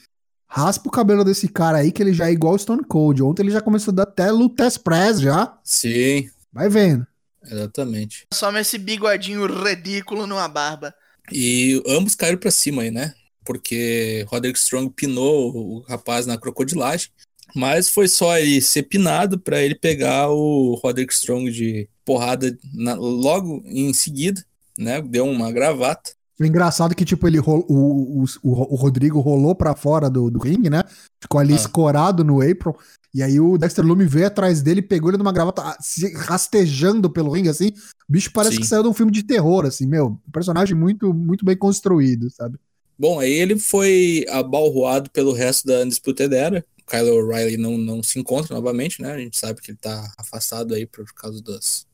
raspa 0.56 0.88
o 0.88 0.92
cabelo 0.92 1.24
desse 1.24 1.48
cara 1.48 1.80
aí, 1.80 1.92
que 1.92 2.02
ele 2.04 2.14
já 2.14 2.28
é 2.30 2.32
igual 2.32 2.54
o 2.54 2.60
Stone 2.60 2.84
Cold. 2.84 3.24
Ontem 3.24 3.42
ele 3.42 3.52
já 3.52 3.60
começou 3.62 3.92
a 3.92 3.96
dar 3.96 4.04
até 4.04 4.30
luta 4.32 4.68
express 4.68 5.20
já. 5.20 5.58
Sim. 5.64 6.30
Vai 6.52 6.70
vendo. 6.70 7.06
Exatamente. 7.44 8.28
Só 8.34 8.56
esse 8.58 8.78
bigodinho 8.78 9.46
ridículo 9.48 10.28
numa 10.28 10.48
barba. 10.48 10.94
E 11.32 11.82
ambos 11.88 12.14
caíram 12.16 12.38
pra 12.38 12.52
cima 12.52 12.84
aí, 12.84 12.92
né? 12.92 13.14
Porque 13.44 14.26
Roderick 14.30 14.60
Strong 14.60 14.92
pinou 14.96 15.54
o 15.56 15.80
rapaz 15.90 16.26
na 16.26 16.38
crocodilagem. 16.38 17.10
Mas 17.56 17.90
foi 17.90 18.08
só 18.08 18.38
ele 18.38 18.62
ser 18.62 18.84
pinado 18.84 19.38
pra 19.40 19.62
ele 19.62 19.76
pegar 19.76 20.30
o 20.30 20.76
Roderick 20.84 21.14
Strong 21.14 21.52
de 21.52 21.88
porrada 22.06 22.58
na- 22.74 22.96
logo 22.96 23.62
em 23.66 23.94
seguida, 23.94 24.44
né? 24.78 25.02
Deu 25.02 25.26
uma 25.28 25.52
gravata. 25.52 26.12
Engraçado 26.46 26.92
é 26.92 26.96
que, 26.96 27.06
tipo, 27.06 27.28
ele 27.28 27.38
rol- 27.40 27.66
o, 27.70 28.24
o, 28.24 28.26
o, 28.44 28.76
Rodrigo 28.76 29.20
rolou 29.20 29.54
pra 29.56 29.76
fora 29.76 30.10
do, 30.10 30.30
do 30.32 30.40
ringue, 30.40 30.70
né? 30.70 30.84
Ficou 31.22 31.40
ali 31.40 31.54
Ah. 31.54 31.58
escorado 31.58 32.24
no 32.24 32.42
apron. 32.42 32.74
E 33.14 33.22
aí 33.22 33.40
o 33.40 33.58
Dexter 33.58 33.86
Lume 33.86 34.06
veio 34.06 34.28
atrás 34.28 34.62
dele, 34.62 34.82
pegou 34.82 35.10
ele 35.10 35.18
numa 35.18 35.32
gravata, 35.32 35.62
ah, 35.62 35.78
se 35.80 36.12
rastejando 36.14 37.10
pelo 37.10 37.32
ringue, 37.32 37.50
assim. 37.50 37.68
O 38.10 38.12
bicho 38.12 38.32
parece 38.34 38.56
Sim. 38.56 38.62
que 38.62 38.68
saiu 38.68 38.84
de 38.84 38.90
um 38.90 38.94
filme 38.94 39.12
de 39.12 39.24
terror, 39.24 39.66
assim, 39.66 39.86
meu. 39.86 40.20
Um 40.28 40.32
personagem 40.32 40.76
muito, 40.76 41.14
muito 41.14 41.46
bem 41.46 41.56
construído, 41.56 42.30
sabe? 42.32 42.58
Bom, 42.98 43.20
aí 43.20 43.32
ele 43.32 43.58
foi 43.60 44.26
abalroado 44.30 45.10
pelo 45.12 45.34
resto 45.34 45.68
da 45.68 45.82
Undisputed 45.82 46.34
Era. 46.34 46.66
O 46.82 46.86
Kyle 46.90 47.10
O'Reilly 47.12 47.58
não, 47.58 47.78
não 47.78 48.04
se 48.04 48.20
encontra 48.20 48.56
novamente, 48.56 49.02
né? 49.02 49.12
A 49.14 49.18
gente 49.18 49.40
sabe 49.40 49.62
que 49.62 49.72
ele 49.72 49.78
tá 49.82 50.12
afastado 50.18 50.74
aí 50.74 50.86
por 50.86 51.06
causa 51.14 51.42
das 51.42 51.86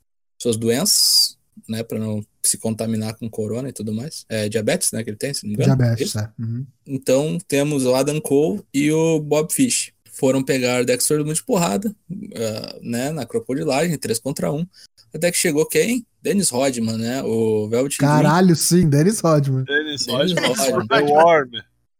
suas 0.41 0.57
doenças, 0.57 1.37
né? 1.67 1.83
Pra 1.83 1.99
não 1.99 2.23
se 2.49 2.57
contaminar 2.57 3.15
com 3.15 3.29
corona 3.29 3.69
e 3.69 3.73
tudo 3.73 3.93
mais. 3.93 4.25
É 4.29 4.49
diabetes, 4.49 4.91
né? 4.91 5.03
Que 5.03 5.09
ele 5.11 5.17
tem, 5.17 5.33
se 5.33 5.43
não 5.43 5.49
me 5.49 5.55
engano. 5.55 5.75
Diabetes, 5.77 6.07
Isso? 6.07 6.19
é. 6.19 6.29
Uhum. 6.39 6.65
Então 6.87 7.37
temos 7.47 7.85
o 7.85 7.95
Adam 7.95 8.19
Cole 8.19 8.61
e 8.73 8.91
o 8.91 9.19
Bob 9.19 9.51
Fish. 9.53 9.91
Foram 10.11 10.43
pegar 10.43 10.83
Dexter 10.83 11.19
Lumis 11.19 11.37
de 11.37 11.45
porrada, 11.45 11.95
ah, 12.35 12.75
né? 12.81 13.11
Na 13.11 13.25
crocodilagem, 13.25 13.97
3 13.97 14.19
contra 14.19 14.51
1. 14.51 14.65
Até 15.13 15.31
que 15.31 15.37
chegou 15.37 15.65
quem? 15.65 16.05
Dennis 16.21 16.49
Rodman, 16.49 16.97
né? 16.97 17.23
O 17.23 17.69
Velvet. 17.69 17.97
Caralho, 17.97 18.53
sim, 18.55 18.89
Dennis 18.89 19.21
Rodman. 19.21 19.63
Dennis 19.63 20.05
Dennis 20.05 20.33
Rodman, 20.33 20.55
Rodman. 20.55 20.87
The 20.87 21.01
Worm. 21.13 21.49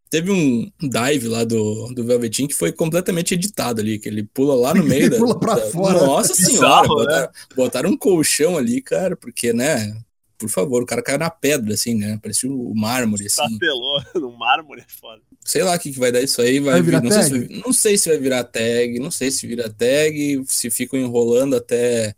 Teve 0.09 0.31
um 0.31 0.69
dive 0.81 1.27
lá 1.27 1.43
do, 1.43 1.93
do 1.93 2.03
Velveteen 2.03 2.47
que 2.47 2.55
foi 2.55 2.71
completamente 2.71 3.35
editado 3.35 3.79
ali, 3.79 3.99
que 3.99 4.09
ele 4.09 4.23
pula 4.23 4.55
lá 4.55 4.73
no 4.73 4.83
meio 4.83 5.03
Ele 5.03 5.09
da. 5.11 5.17
pula 5.17 5.39
pra 5.39 5.53
da- 5.55 5.67
fora. 5.67 5.99
Nossa 6.05 6.35
Bizarro, 6.35 6.49
senhora, 6.49 6.81
né? 6.87 6.87
botaram, 6.87 7.31
botaram 7.55 7.89
um 7.91 7.97
colchão 7.97 8.57
ali, 8.57 8.81
cara, 8.81 9.15
porque, 9.15 9.53
né? 9.53 9.95
Por 10.39 10.49
favor, 10.49 10.81
o 10.81 10.85
cara 10.85 11.03
caiu 11.03 11.19
na 11.19 11.29
pedra, 11.29 11.73
assim, 11.73 11.93
né? 11.95 12.17
Parecia 12.21 12.49
o 12.49 12.73
mármore, 12.73 13.25
assim. 13.25 13.59
Tatelou 13.59 14.01
no 14.15 14.31
mármore, 14.39 14.81
é 14.81 14.85
foda. 14.87 15.21
Sei 15.43 15.61
lá 15.61 15.75
o 15.75 15.79
que, 15.79 15.91
que 15.91 15.99
vai 15.99 16.11
dar 16.11 16.21
isso 16.21 16.41
aí. 16.41 16.59
Vai, 16.59 16.73
Vai 16.75 16.81
virar 16.81 16.99
vir- 17.01 17.09
não, 17.09 17.11
sei 17.11 17.23
se, 17.23 17.29
tag? 17.29 17.47
vai- 17.47 17.57
não 17.65 17.73
sei 17.73 17.97
se 17.97 18.09
vai 18.09 18.17
virar 18.17 18.43
tag, 18.45 18.99
não 18.99 19.11
sei 19.11 19.31
se 19.31 19.45
vira 19.45 19.69
tag, 19.69 20.43
se 20.47 20.71
ficam 20.71 20.97
enrolando 20.97 21.55
até 21.57 22.15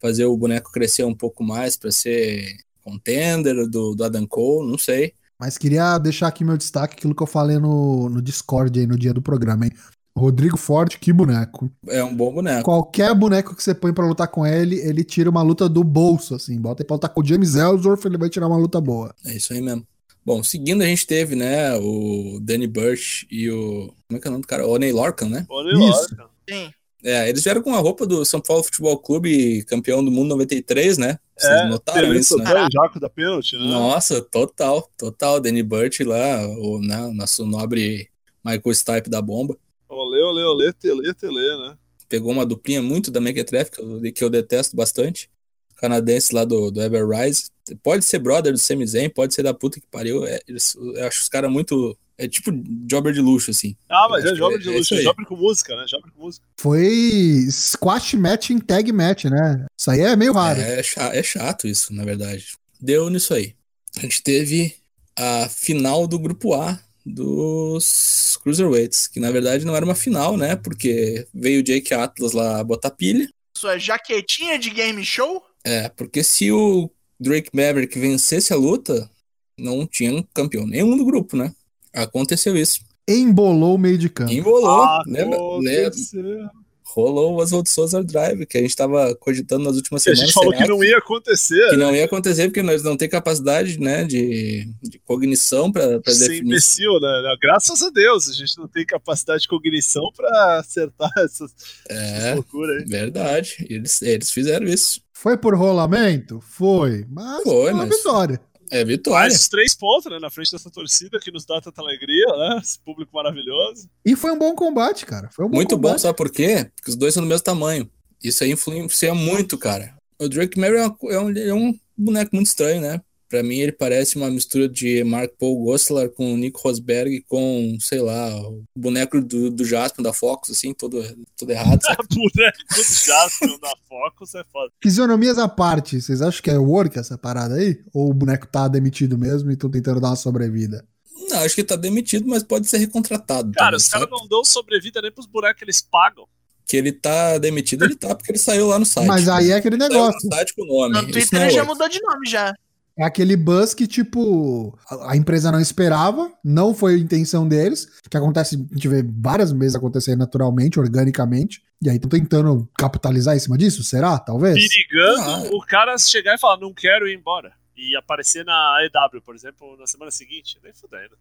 fazer 0.00 0.24
o 0.24 0.36
boneco 0.36 0.72
crescer 0.72 1.04
um 1.04 1.14
pouco 1.14 1.44
mais 1.44 1.76
pra 1.76 1.92
ser 1.92 2.56
contender 2.82 3.54
do, 3.68 3.94
do 3.94 4.04
Adam 4.04 4.26
Cole, 4.26 4.68
não 4.68 4.78
sei. 4.78 5.14
Mas 5.38 5.56
queria 5.56 5.96
deixar 5.98 6.26
aqui 6.28 6.42
meu 6.44 6.56
destaque, 6.56 6.94
aquilo 6.96 7.14
que 7.14 7.22
eu 7.22 7.26
falei 7.26 7.58
no, 7.58 8.08
no 8.10 8.20
Discord 8.20 8.78
aí 8.80 8.86
no 8.86 8.98
dia 8.98 9.14
do 9.14 9.22
programa, 9.22 9.66
hein? 9.66 9.72
Rodrigo 10.16 10.56
Forte, 10.56 10.98
que 10.98 11.12
boneco. 11.12 11.70
É 11.88 12.02
um 12.02 12.14
bom 12.14 12.32
boneco. 12.32 12.64
Qualquer 12.64 13.14
boneco 13.14 13.54
que 13.54 13.62
você 13.62 13.74
põe 13.74 13.92
pra 13.92 14.06
lutar 14.06 14.28
com 14.28 14.46
ele, 14.46 14.76
ele 14.80 15.02
tira 15.04 15.30
uma 15.30 15.42
luta 15.42 15.68
do 15.68 15.82
bolso, 15.84 16.34
assim. 16.34 16.60
Bota 16.60 16.82
aí 16.82 16.86
pra 16.86 16.96
lutar 16.96 17.10
com 17.10 17.20
o 17.20 17.24
James 17.26 17.54
Ellsworth, 17.54 18.04
ele 18.04 18.18
vai 18.18 18.28
tirar 18.28 18.46
uma 18.46 18.56
luta 18.58 18.80
boa. 18.80 19.14
É 19.24 19.34
isso 19.34 19.52
aí 19.52 19.60
mesmo. 19.60 19.86
Bom, 20.24 20.42
seguindo 20.42 20.82
a 20.82 20.86
gente 20.86 21.06
teve, 21.06 21.34
né, 21.34 21.74
o 21.76 22.38
Danny 22.42 22.66
Burch 22.66 23.26
e 23.30 23.50
o. 23.50 23.92
Como 24.08 24.18
é 24.18 24.20
que 24.20 24.26
é 24.26 24.30
o 24.30 24.32
nome 24.32 24.42
do 24.42 24.48
cara? 24.48 24.66
O 24.66 24.70
Oney 24.72 24.92
Lorcan, 24.92 25.28
né? 25.28 25.46
Olha 25.48 25.72
Isso. 25.72 26.14
lá, 26.18 26.28
Sim. 26.48 26.70
É, 27.02 27.30
eles 27.30 27.42
vieram 27.42 27.62
com 27.62 27.74
a 27.74 27.78
roupa 27.78 28.06
do 28.06 28.22
São 28.26 28.42
Paulo 28.42 28.62
Futebol 28.62 28.98
Clube, 28.98 29.64
campeão 29.64 30.04
do 30.04 30.10
mundo 30.10 30.28
93, 30.28 30.98
né? 30.98 31.18
Vocês 31.34 31.52
É, 31.60 31.68
notaram 31.68 32.14
isso, 32.14 32.36
né? 32.36 32.44
o 32.44 32.70
Jaco 32.70 33.00
da 33.00 33.08
pênalti, 33.08 33.56
né? 33.56 33.64
Nossa, 33.64 34.20
total, 34.20 34.86
total. 34.98 35.40
Danny 35.40 35.62
Burch 35.62 36.04
lá, 36.04 36.46
o 36.46 36.78
né, 36.78 37.10
nosso 37.14 37.46
nobre 37.46 38.10
Michael 38.44 38.74
Stipe 38.74 39.08
da 39.08 39.22
bomba. 39.22 39.56
Olê, 39.90 40.22
olê, 40.22 40.44
olê, 40.44 40.72
tele, 40.72 41.12
tele, 41.14 41.34
né? 41.58 41.76
Pegou 42.08 42.30
uma 42.30 42.46
duplinha 42.46 42.80
muito 42.80 43.10
da 43.10 43.20
Mequetrefe, 43.20 43.72
que 43.72 43.80
eu, 43.80 44.12
que 44.12 44.24
eu 44.24 44.30
detesto 44.30 44.76
bastante. 44.76 45.28
Canadense 45.76 46.34
lá 46.34 46.44
do, 46.44 46.70
do 46.70 46.80
Ever 46.80 47.08
Rise. 47.08 47.50
Pode 47.82 48.04
ser 48.04 48.18
brother 48.18 48.52
do 48.52 48.58
Sami 48.58 48.86
Zayn, 48.86 49.08
pode 49.10 49.34
ser 49.34 49.42
da 49.42 49.52
puta 49.54 49.80
que 49.80 49.86
pariu. 49.90 50.24
É, 50.26 50.38
eles- 50.46 50.74
eu 50.76 51.06
acho 51.06 51.22
os 51.22 51.28
caras 51.28 51.50
muito. 51.50 51.96
É 52.18 52.28
tipo 52.28 52.50
jobber 52.86 53.12
de 53.14 53.20
luxo, 53.20 53.50
assim. 53.50 53.74
Ah, 53.88 54.06
mas 54.10 54.24
é 54.24 54.28
que 54.28 54.58
de 54.58 54.68
é 54.68 54.72
luxo, 54.72 54.94
aí. 54.94 55.02
jovem 55.02 55.24
com 55.24 55.36
música, 55.36 55.74
né? 55.74 55.86
Jovem 55.88 56.10
com 56.12 56.22
música. 56.22 56.44
Foi 56.58 57.46
squash 57.50 58.14
match 58.14 58.50
em 58.50 58.58
tag 58.58 58.92
match, 58.92 59.24
né? 59.24 59.66
Isso 59.78 59.90
aí 59.90 60.00
é 60.00 60.14
meio 60.14 60.34
raro. 60.34 60.60
É, 60.60 60.82
cha- 60.82 61.16
é 61.16 61.22
chato 61.22 61.66
isso, 61.66 61.94
na 61.94 62.04
verdade. 62.04 62.58
Deu 62.78 63.08
nisso 63.08 63.32
aí. 63.32 63.54
A 63.96 64.00
gente 64.02 64.22
teve 64.22 64.74
a 65.16 65.48
final 65.48 66.06
do 66.06 66.18
grupo 66.18 66.52
A 66.54 66.78
dos 67.04 68.38
Cruiserweights, 68.42 69.06
que 69.08 69.20
na 69.20 69.30
verdade 69.30 69.64
não 69.64 69.76
era 69.76 69.84
uma 69.84 69.94
final, 69.94 70.36
né? 70.36 70.56
Porque 70.56 71.26
veio 71.34 71.60
o 71.60 71.62
Jake 71.62 71.92
Atlas 71.94 72.32
lá 72.32 72.62
botar 72.64 72.90
pilha. 72.90 73.28
Sua 73.56 73.78
jaquetinha 73.78 74.58
de 74.58 74.70
game 74.70 75.04
show? 75.04 75.42
É, 75.64 75.88
porque 75.90 76.22
se 76.24 76.50
o 76.50 76.90
Drake 77.18 77.50
Maverick 77.52 77.98
vencesse 77.98 78.52
a 78.52 78.56
luta, 78.56 79.10
não 79.58 79.86
tinha 79.86 80.24
campeão 80.32 80.66
nenhum 80.66 80.96
do 80.96 81.04
grupo, 81.04 81.36
né? 81.36 81.52
Aconteceu 81.92 82.56
isso. 82.56 82.80
Embolou 83.06 83.74
o 83.74 83.78
meio 83.78 83.98
de 83.98 84.08
campo. 84.08 84.32
Embolou. 84.32 84.82
Ah, 84.82 85.02
lembra, 85.06 85.38
lembra- 85.58 85.88
Aconteceu. 85.88 86.48
Rolou 86.94 87.34
o 87.34 87.36
Oswald 87.40 87.68
Souza 87.68 88.02
Drive, 88.02 88.44
que 88.46 88.58
a 88.58 88.60
gente 88.60 88.74
tava 88.76 89.14
cogitando 89.16 89.64
nas 89.64 89.76
últimas 89.76 90.02
Que 90.02 90.10
a 90.10 90.14
semanas. 90.14 90.32
gente 90.32 90.34
falou 90.34 90.56
que 90.56 90.66
não 90.68 90.82
ia 90.84 90.98
acontecer. 90.98 91.70
que 91.70 91.76
né? 91.76 91.84
não 91.84 91.94
ia 91.94 92.04
acontecer 92.04 92.44
porque 92.48 92.62
nós 92.62 92.82
não 92.82 92.96
temos 92.96 93.12
capacidade 93.12 93.78
né, 93.80 94.04
de, 94.04 94.68
de 94.82 94.98
cognição 95.00 95.70
para 95.70 96.00
Ser 96.12 96.28
definir. 96.28 96.40
imbecil, 96.42 96.98
né? 97.00 97.36
Graças 97.40 97.82
a 97.82 97.90
Deus, 97.90 98.28
a 98.28 98.32
gente 98.32 98.58
não 98.58 98.66
tem 98.68 98.84
capacidade 98.84 99.42
de 99.42 99.48
cognição 99.48 100.10
pra 100.16 100.58
acertar 100.58 101.10
essas 101.18 101.52
É, 101.88 102.34
loucuras 102.34 102.82
aí. 102.82 102.88
verdade. 102.88 103.66
Eles, 103.68 104.02
eles 104.02 104.30
fizeram 104.30 104.66
isso. 104.66 105.00
Foi 105.12 105.36
por 105.36 105.54
rolamento? 105.54 106.40
Foi. 106.40 107.04
Mas 107.10 107.42
Foi, 107.42 107.72
uma 107.72 107.84
mas- 107.86 107.96
vitória. 107.96 108.40
É 108.70 108.84
vitória. 108.84 109.20
Mais 109.28 109.40
os 109.40 109.48
três 109.48 109.74
pontos, 109.74 110.10
né? 110.10 110.18
Na 110.20 110.30
frente 110.30 110.52
dessa 110.52 110.70
torcida 110.70 111.18
que 111.18 111.30
nos 111.32 111.44
dá 111.44 111.60
tanta 111.60 111.80
alegria, 111.82 112.26
né? 112.26 112.60
Esse 112.62 112.78
público 112.80 113.10
maravilhoso. 113.14 113.88
E 114.04 114.14
foi 114.14 114.30
um 114.32 114.38
bom 114.38 114.54
combate, 114.54 115.04
cara. 115.04 115.28
Foi 115.32 115.44
um 115.44 115.48
bom 115.48 115.56
Muito 115.56 115.76
bom, 115.76 115.88
combate. 115.88 116.02
sabe 116.02 116.16
por 116.16 116.30
quê? 116.30 116.70
Porque 116.76 116.90
os 116.90 116.96
dois 116.96 117.12
são 117.14 117.22
do 117.22 117.28
mesmo 117.28 117.42
tamanho. 117.44 117.90
Isso 118.22 118.44
aí 118.44 118.52
influencia 118.52 119.14
muito, 119.14 119.58
cara. 119.58 119.94
O 120.20 120.28
Drake 120.28 120.58
Mary 120.58 120.76
é, 120.76 120.88
co- 120.90 121.10
é 121.10 121.18
um, 121.20 121.30
é 121.36 121.54
um 121.54 121.78
boneco 121.96 122.30
muito 122.34 122.46
estranho, 122.48 122.80
né? 122.80 123.00
Pra 123.30 123.44
mim, 123.44 123.60
ele 123.60 123.70
parece 123.70 124.16
uma 124.16 124.28
mistura 124.28 124.68
de 124.68 125.04
Mark 125.04 125.30
Paul 125.38 125.62
Gosselaar 125.62 126.10
com 126.10 126.34
o 126.34 126.36
Nick 126.36 126.60
Rosberg 126.60 127.24
com, 127.28 127.78
sei 127.78 128.00
lá, 128.00 128.36
o 128.40 128.64
boneco 128.74 129.20
do, 129.20 129.48
do 129.52 129.64
Jasper 129.64 130.02
da 130.04 130.12
Fox, 130.12 130.50
assim, 130.50 130.74
todo, 130.74 131.00
todo 131.38 131.48
errado, 131.48 131.80
sabe? 131.80 131.98
Boneco 132.10 132.58
do 132.74 132.82
Jasper 132.82 133.60
da 133.60 133.72
Focus 133.88 134.34
é 134.34 134.42
foda. 134.52 134.72
Fisionomias 134.82 135.38
à 135.38 135.48
parte, 135.48 136.00
vocês 136.00 136.20
acham 136.20 136.42
que 136.42 136.50
é 136.50 136.58
work 136.58 136.98
essa 136.98 137.16
parada 137.16 137.54
aí? 137.54 137.80
Ou 137.94 138.10
o 138.10 138.14
boneco 138.14 138.48
tá 138.48 138.66
demitido 138.66 139.16
mesmo 139.16 139.48
e 139.48 139.54
estão 139.54 139.70
tentando 139.70 140.00
dar 140.00 140.08
uma 140.08 140.16
sobrevida? 140.16 140.84
Não, 141.28 141.38
acho 141.38 141.54
que 141.54 141.62
tá 141.62 141.76
demitido, 141.76 142.26
mas 142.26 142.42
pode 142.42 142.66
ser 142.66 142.78
recontratado. 142.78 143.52
Cara, 143.52 143.66
também, 143.66 143.76
os 143.76 143.88
caras 143.88 144.08
não 144.10 144.26
dão 144.26 144.44
sobrevida 144.44 145.00
nem 145.00 145.12
pros 145.12 145.26
bonecos 145.26 145.56
que 145.58 145.64
eles 145.64 145.80
pagam. 145.80 146.26
Que 146.66 146.76
ele 146.76 146.90
tá 146.90 147.38
demitido, 147.38 147.84
ele 147.84 147.94
tá, 147.94 148.12
porque 148.12 148.32
ele 148.32 148.38
saiu 148.38 148.66
lá 148.66 148.78
no 148.78 148.84
site. 148.84 149.06
Mas 149.06 149.28
aí 149.28 149.52
é 149.52 149.54
aquele 149.54 149.76
negócio. 149.76 150.18
no 150.24 150.34
site 150.34 150.52
com 150.52 150.62
o 150.62 150.66
nome. 150.66 150.94
No 150.94 151.12
Twitter 151.12 151.40
é 151.40 151.44
ele 151.44 151.50
já 151.52 151.64
mudou 151.64 151.88
de 151.88 152.00
nome 152.02 152.28
já. 152.28 152.52
É 153.00 153.04
aquele 153.04 153.34
buzz 153.34 153.72
que, 153.72 153.86
tipo, 153.86 154.78
a 155.08 155.16
empresa 155.16 155.50
não 155.50 155.58
esperava, 155.58 156.30
não 156.44 156.74
foi 156.74 156.94
a 156.94 156.98
intenção 156.98 157.48
deles, 157.48 157.88
que 158.10 158.16
acontece, 158.16 158.56
a 158.56 158.74
gente 158.74 158.88
vê 158.88 159.02
várias 159.02 159.50
vezes 159.52 159.74
acontecer 159.74 160.14
naturalmente, 160.16 160.78
organicamente, 160.78 161.62
e 161.82 161.88
aí 161.88 161.96
estão 161.96 162.10
tentando 162.10 162.68
capitalizar 162.76 163.34
em 163.34 163.38
cima 163.40 163.56
disso? 163.56 163.82
Será? 163.82 164.18
Talvez? 164.18 164.68
Perigando 164.68 165.22
Ah. 165.22 165.42
o 165.56 165.60
cara 165.66 165.96
chegar 165.96 166.34
e 166.34 166.38
falar, 166.38 166.58
não 166.60 166.74
quero 166.74 167.08
ir 167.08 167.16
embora. 167.16 167.52
E 167.74 167.96
aparecer 167.96 168.44
na 168.44 168.76
EW, 168.84 169.22
por 169.22 169.34
exemplo, 169.34 169.74
na 169.78 169.86
semana 169.86 170.10
seguinte. 170.10 170.58
Nem 170.62 170.74
fudendo. 170.74 171.16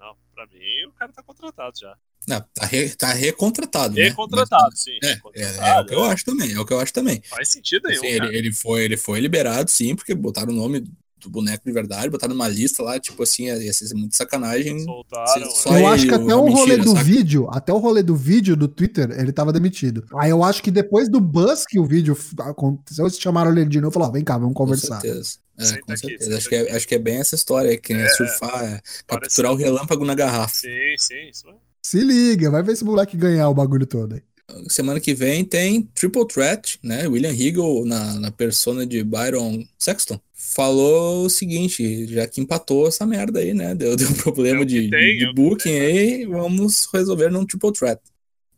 Não, 0.00 0.14
pra 0.34 0.46
mim 0.46 0.86
o 0.88 0.92
cara 0.92 1.12
tá 1.12 1.22
contratado 1.22 1.78
já. 1.78 1.94
Não, 2.26 2.40
tá, 2.54 2.64
re- 2.64 2.88
tá 2.96 3.12
recontratado. 3.12 3.94
né? 3.94 4.04
Recontratado, 4.04 4.74
sim. 4.76 4.98
É, 5.02 5.08
é, 5.10 5.14
recontratado, 5.14 5.60
é 5.60 5.80
o 5.82 5.86
que 5.86 5.94
eu 5.94 6.04
é. 6.04 6.08
acho 6.12 6.24
também, 6.24 6.52
é 6.54 6.58
o 6.60 6.64
que 6.64 6.72
eu 6.72 6.80
acho 6.80 6.92
também. 6.94 7.20
Faz 7.28 7.48
sentido 7.50 7.86
nenhum, 7.88 8.00
Assim, 8.00 8.06
ele, 8.08 8.36
ele, 8.36 8.52
foi, 8.52 8.84
ele 8.84 8.96
foi 8.96 9.20
liberado, 9.20 9.70
sim, 9.70 9.94
porque 9.94 10.14
botaram 10.14 10.52
o 10.52 10.56
nome 10.56 10.84
do 11.20 11.30
boneco 11.30 11.64
de 11.64 11.72
verdade, 11.72 12.10
botaram 12.10 12.34
numa 12.34 12.48
lista 12.48 12.82
lá, 12.82 12.98
tipo 12.98 13.22
assim, 13.22 13.44
ia 13.44 13.72
ser 13.72 13.92
muito 13.94 14.16
sacanagem. 14.16 14.78
Soltaram. 14.80 15.50
Só 15.50 15.76
Eu 15.78 15.86
acho 15.88 16.06
que 16.06 16.14
até 16.14 16.34
o 16.34 16.44
Mentira, 16.44 16.60
rolê 16.60 16.76
do 16.76 16.90
saca? 16.90 17.02
vídeo, 17.04 17.48
até 17.50 17.72
o 17.72 17.78
rolê 17.78 18.02
do 18.02 18.14
vídeo 18.16 18.56
do 18.56 18.68
Twitter, 18.68 19.10
ele 19.18 19.32
tava 19.32 19.52
demitido. 19.52 20.04
Aí 20.18 20.30
eu 20.30 20.42
acho 20.44 20.62
que 20.62 20.70
depois 20.70 21.08
do 21.08 21.20
buzz 21.20 21.64
que 21.66 21.78
o 21.78 21.84
vídeo 21.84 22.16
aconteceu, 22.40 23.04
eles 23.06 23.18
chamaram 23.18 23.50
ele 23.52 23.64
de 23.66 23.80
novo 23.80 23.92
e 23.92 23.94
falaram, 23.94 24.12
vem 24.12 24.24
cá, 24.24 24.38
vamos 24.38 24.54
Com 24.54 24.64
conversar. 24.64 25.00
certeza. 25.00 25.38
É, 25.58 25.76
com 25.78 25.92
aqui, 25.92 26.00
certeza. 26.00 26.24
senta 26.24 26.36
Acho 26.36 26.48
que, 26.48 26.54
é, 26.54 26.60
aqui. 26.62 26.70
acho 26.72 26.88
que 26.88 26.94
é 26.94 26.98
bem 26.98 27.16
essa 27.16 27.34
história, 27.34 27.76
que 27.76 27.92
é, 27.92 28.02
É, 28.04 28.08
surfar, 28.10 28.64
é, 28.64 28.80
capturar 29.06 29.52
o 29.52 29.56
relâmpago 29.56 30.04
na 30.04 30.14
garrafa. 30.14 30.54
Sim, 30.54 30.68
sim. 30.96 31.28
Isso 31.30 31.48
é. 31.48 31.54
Se 31.82 32.00
liga, 32.00 32.50
vai 32.50 32.62
ver 32.62 32.72
esse 32.72 32.84
moleque 32.84 33.16
ganhar 33.16 33.48
o 33.48 33.54
bagulho 33.54 33.86
todo 33.86 34.14
aí. 34.14 34.22
semana 34.68 35.00
que 35.00 35.14
vem 35.14 35.44
tem 35.44 35.82
Triple 35.94 36.26
Threat, 36.28 36.78
né? 36.82 37.06
William 37.08 37.32
Regal 37.32 37.84
na, 37.84 38.14
na 38.20 38.30
persona 38.30 38.86
de 38.86 39.02
Byron 39.02 39.64
Sexton. 39.78 40.20
Falou 40.40 41.26
o 41.26 41.30
seguinte, 41.30 42.06
já 42.06 42.26
que 42.28 42.40
empatou 42.40 42.86
essa 42.86 43.04
merda 43.04 43.40
aí, 43.40 43.52
né? 43.52 43.74
Deu, 43.74 43.96
deu 43.98 44.08
um 44.08 44.14
problema 44.14 44.62
É 44.62 44.64
de, 44.64 44.88
tem, 44.88 45.16
de 45.16 45.24
é 45.24 45.30
o 45.30 45.34
que 45.34 45.34
booking 45.34 45.70
tem, 45.70 45.80
aí, 45.80 46.26
vamos 46.26 46.88
resolver 46.92 47.28
num 47.28 47.44
Triple 47.44 47.72
Threat. 47.72 48.00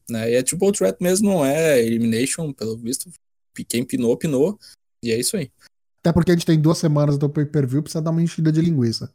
Né? 0.09 0.33
E 0.33 0.37
a 0.37 0.43
Triple 0.43 0.73
Threat 0.73 0.99
mesmo 1.01 1.31
não 1.31 1.45
é 1.45 1.83
Elimination, 1.83 2.53
pelo 2.53 2.77
visto. 2.77 3.11
Quem 3.67 3.83
pinou, 3.83 4.17
pinou. 4.17 4.59
E 5.03 5.11
é 5.11 5.19
isso 5.19 5.37
aí. 5.37 5.51
Até 6.01 6.13
porque 6.13 6.31
a 6.31 6.35
gente 6.35 6.47
tem 6.47 6.61
duas 6.61 6.79
semanas 6.79 7.17
do 7.17 7.29
pay-per-view, 7.29 7.83
precisa 7.83 8.03
dar 8.03 8.11
uma 8.11 8.23
enchida 8.23 8.53
de 8.53 8.61
linguiça. 8.61 9.13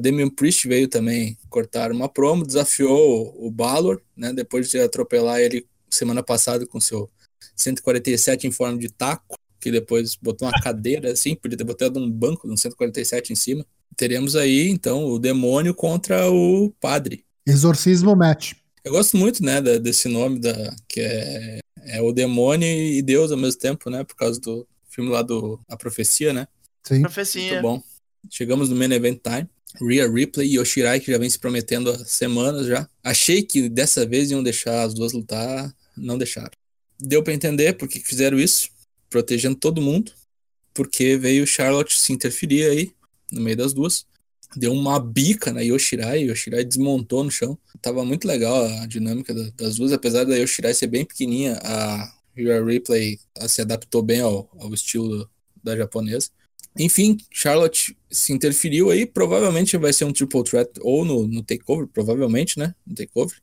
Damian 0.00 0.28
Priest 0.28 0.66
veio 0.66 0.88
também 0.88 1.38
cortar 1.48 1.90
uma 1.92 2.08
promo, 2.08 2.46
desafiou 2.46 3.34
o 3.38 3.50
Balor, 3.50 4.02
né? 4.16 4.32
Depois 4.32 4.68
de 4.68 4.78
atropelar 4.78 5.40
ele 5.40 5.66
semana 5.88 6.22
passada 6.22 6.66
com 6.66 6.80
seu 6.80 7.08
147 7.54 8.46
em 8.46 8.50
forma 8.50 8.78
de 8.78 8.88
taco, 8.90 9.36
que 9.64 9.70
depois 9.72 10.14
botou 10.14 10.46
uma 10.46 10.60
cadeira 10.60 11.12
assim, 11.12 11.34
podia 11.34 11.56
ter 11.56 11.64
botado 11.64 11.98
um 11.98 12.10
banco 12.10 12.46
de 12.46 12.52
um 12.52 12.56
147 12.56 13.32
em 13.32 13.36
cima. 13.36 13.64
Teremos 13.96 14.36
aí, 14.36 14.68
então, 14.68 15.06
o 15.06 15.18
demônio 15.18 15.74
contra 15.74 16.30
o 16.30 16.70
padre. 16.80 17.24
Exorcismo 17.46 18.14
match. 18.14 18.52
Eu 18.84 18.92
gosto 18.92 19.16
muito, 19.16 19.42
né, 19.42 19.60
da- 19.62 19.78
desse 19.78 20.08
nome, 20.08 20.38
da, 20.38 20.74
que 20.86 21.00
é, 21.00 21.58
é 21.86 22.02
o 22.02 22.12
demônio 22.12 22.68
e 22.68 23.00
Deus 23.00 23.30
ao 23.32 23.38
mesmo 23.38 23.58
tempo, 23.58 23.88
né? 23.88 24.04
Por 24.04 24.14
causa 24.16 24.38
do 24.40 24.66
filme 24.90 25.10
lá 25.10 25.22
do 25.22 25.58
A 25.68 25.76
Profecia, 25.76 26.32
né? 26.34 26.46
Sim. 26.86 27.00
Profecia. 27.00 27.52
Muito 27.52 27.62
bom. 27.62 27.82
Chegamos 28.30 28.68
no 28.68 28.76
main 28.76 28.92
event 28.92 29.20
time. 29.22 29.48
Rhea 29.80 30.08
Ripley 30.08 30.48
e 30.50 30.56
Yoshirai, 30.58 31.00
que 31.00 31.10
já 31.10 31.18
vem 31.18 31.28
se 31.28 31.38
prometendo 31.38 31.90
há 31.90 31.98
semanas 32.04 32.66
já. 32.66 32.88
Achei 33.02 33.42
que 33.42 33.68
dessa 33.68 34.06
vez 34.06 34.30
iam 34.30 34.42
deixar 34.42 34.82
as 34.84 34.94
duas 34.94 35.12
lutar, 35.12 35.74
não 35.96 36.16
deixaram. 36.18 36.52
Deu 37.00 37.22
pra 37.24 37.32
entender 37.34 37.72
por 37.72 37.88
que 37.88 37.98
fizeram 38.00 38.38
isso, 38.38 38.68
protegendo 39.14 39.54
todo 39.54 39.80
mundo, 39.80 40.10
porque 40.74 41.16
veio 41.16 41.46
Charlotte 41.46 42.00
se 42.00 42.12
interferir 42.12 42.64
aí, 42.68 42.90
no 43.30 43.40
meio 43.40 43.56
das 43.56 43.72
duas. 43.72 44.04
Deu 44.56 44.72
uma 44.72 44.98
bica 44.98 45.52
na 45.52 45.60
Yoshirai, 45.60 46.24
Yoshirai 46.24 46.64
desmontou 46.64 47.22
no 47.22 47.30
chão. 47.30 47.56
Tava 47.80 48.04
muito 48.04 48.26
legal 48.26 48.64
a 48.64 48.86
dinâmica 48.86 49.32
da- 49.32 49.50
das 49.56 49.76
duas, 49.76 49.92
apesar 49.92 50.24
da 50.24 50.34
Yoshirai 50.34 50.74
ser 50.74 50.88
bem 50.88 51.04
pequenininha, 51.04 51.60
a 51.62 52.12
Rhea 52.36 52.64
Ripley 52.64 53.20
se 53.48 53.60
adaptou 53.62 54.02
bem 54.02 54.20
ao, 54.20 54.50
ao 54.58 54.74
estilo 54.74 55.30
da 55.62 55.76
japonesa. 55.76 56.30
Enfim, 56.76 57.16
Charlotte 57.30 57.96
se 58.10 58.32
interferiu 58.32 58.90
aí, 58.90 59.06
provavelmente 59.06 59.76
vai 59.76 59.92
ser 59.92 60.06
um 60.06 60.12
triple 60.12 60.42
threat 60.42 60.70
ou 60.80 61.04
no, 61.04 61.24
no 61.28 61.40
takeover, 61.40 61.86
provavelmente, 61.86 62.58
né? 62.58 62.74
No 62.84 62.96
takeover. 62.96 63.36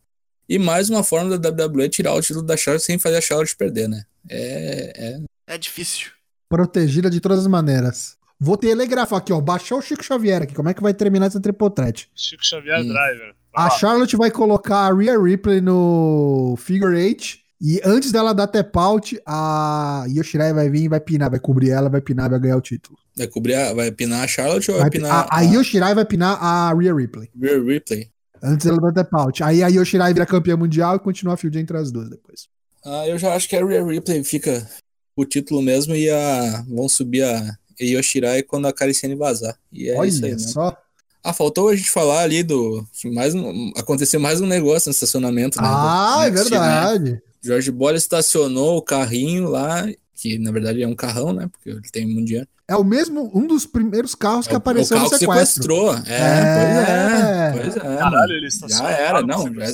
E 0.50 0.60
mais 0.60 0.90
uma 0.90 1.01
forma 1.01 1.38
da 1.38 1.50
WWE 1.50 1.88
tirar 1.88 2.13
o 2.13 2.22
título 2.22 2.46
da 2.46 2.58
Charlotte 2.58 2.86
sem 2.86 3.00
fazer 3.00 3.18
a 3.18 3.22
Charlotte 3.22 3.56
perder, 3.56 3.88
né? 3.88 4.04
É, 4.30 4.94
é 4.98 5.22
É 5.53 5.58
difícil. 5.58 6.08
Protegida 6.48 7.10
de 7.10 7.20
todas 7.20 7.39
as 7.39 7.48
maneiras. 7.48 8.15
Vou 8.39 8.55
telegrafar 8.58 9.20
aqui, 9.20 9.34
ó. 9.34 9.39
Baixar 9.41 9.75
o 9.75 9.81
Chico 9.81 10.03
Xavier 10.03 10.41
aqui. 10.43 10.55
Como 10.55 10.70
é 10.70 10.74
que 10.74 10.81
vai 10.81 10.93
terminar 10.93 11.25
essa 11.27 11.39
triple 11.41 11.70
threat? 11.70 12.10
Chico 12.15 12.46
Xavier 12.46 12.79
Hum. 12.79 12.88
Driver. 12.88 13.36
A 13.53 13.63
lá. 13.63 13.70
Charlotte 13.72 14.15
vai 14.15 14.31
colocar 14.31 14.88
a 14.88 14.93
Rhea 14.93 15.20
Ripley 15.20 15.60
no 15.62 16.55
figure 16.58 16.98
eight. 16.98 17.39
E 17.60 17.81
antes 17.84 18.12
dela 18.12 18.34
dar 18.34 18.48
tap 18.48 18.75
out, 18.77 19.22
a 19.25 20.05
Yoshirai 20.08 20.53
vai 20.53 20.70
vir 20.70 20.84
e 20.84 20.88
vai 20.88 21.00
pinar. 21.01 21.29
Vai 21.29 21.39
cobrir 21.39 21.70
ela, 21.70 21.89
vai 21.89 22.01
pinar, 22.01 22.29
vai 22.29 22.39
ganhar 22.39 22.58
o 22.58 22.62
título. 22.62 22.98
vai 23.15 23.27
cobrir, 23.27 23.53
a- 23.55 23.74
vai 23.74 23.91
pinar 23.91 24.24
a 24.24 24.27
Charlotte 24.27 24.72
ou 24.72 24.77
vai, 24.77 24.84
Vai, 24.86 24.89
pinar 24.89 25.27
a, 25.29 25.38
a 25.38 25.41
Yoshirai 25.41 25.93
vai 25.93 26.05
pinar 26.05 26.38
a 26.41 26.74
Rhea 26.74 26.96
Ripley. 26.96 27.30
Rhea 27.39 27.62
Ripley? 27.62 28.10
Antes 28.41 28.65
dela 28.65 28.80
dar 28.82 29.04
tap 29.04 29.13
out. 29.13 29.43
Aí 29.43 29.62
a 29.62 29.67
Yoshirai 29.67 30.13
vira 30.13 30.26
campeã 30.26 30.56
mundial 30.58 30.95
e 30.95 30.99
continua 30.99 31.34
a 31.36 31.38
field 31.38 31.60
entre 31.60 31.78
as 31.78 31.91
duas 31.91 32.10
depois. 32.10 32.47
Ah, 32.84 33.06
eu 33.08 33.19
já 33.19 33.36
acho 33.36 33.47
que 33.47 33.56
a 33.56 33.63
Rhea 33.63 33.86
Ripley 33.86 34.23
fica 34.23 34.67
o 35.15 35.26
título 35.26 35.62
mesmo 35.62 35.95
e 35.95 36.10
a 36.10 36.63
vão 36.67 36.88
subir 36.89 37.24
a 37.24 37.58
Yoshirai 37.80 38.43
quando 38.43 38.67
a 38.67 38.74
Cariciane 38.74 39.15
vazar. 39.15 39.58
E 39.71 39.89
é 39.89 40.06
isso 40.08 40.24
aí, 40.26 40.32
Olha 40.34 40.41
né? 40.41 40.47
só. 40.47 40.78
Ah, 41.24 41.34
faltou 41.34 41.69
a 41.69 41.76
gente 41.76 41.89
falar 41.91 42.21
ali 42.24 42.41
do 42.43 42.84
que 42.93 43.10
mais 43.12 43.36
um, 43.36 43.71
aconteceu 43.78 44.19
mais 44.19 44.41
um 44.41 44.47
negócio 44.47 44.89
no 44.89 44.93
estacionamento, 44.93 45.62
né? 45.62 45.67
Ah, 45.69 46.17
do 46.17 46.24
é 46.24 46.32
né? 46.32 46.43
verdade. 46.43 47.21
Jorge 47.43 47.71
Bola 47.71 47.95
estacionou 47.97 48.78
o 48.78 48.82
carrinho 48.82 49.47
lá, 49.50 49.88
que 50.15 50.38
na 50.39 50.52
verdade 50.52 50.82
é 50.82 50.88
um 50.88 50.95
carrão, 50.95 51.32
né? 51.34 51.47
Porque 51.52 51.69
ele 51.69 51.82
tem 51.91 52.06
muito 52.08 52.26
dinheiro. 52.28 52.47
É 52.67 52.76
o 52.76 52.84
mesmo, 52.84 53.30
um 53.36 53.45
dos 53.45 53.65
primeiros 53.65 54.15
carros 54.15 54.47
que 54.47 54.54
É 54.54 54.56
o- 54.56 54.58
apareceu 54.58 54.95
o 54.97 55.00
no 55.02 55.10
carro 55.10 55.19
que 55.19 55.26
sequestro. 55.26 55.63
sequestrou. 55.63 55.93
É. 56.08 56.15
É, 56.15 57.52
pois 57.54 57.67
é. 57.67 57.74
Pois 57.74 57.76
é. 57.93 57.97
Caralho, 57.97 58.32
ele 58.34 58.47
estacionou. 58.47 58.88
Já 58.91 58.97
era, 58.97 59.21
não, 59.21 59.43
que 59.52 59.60
já- 59.60 59.65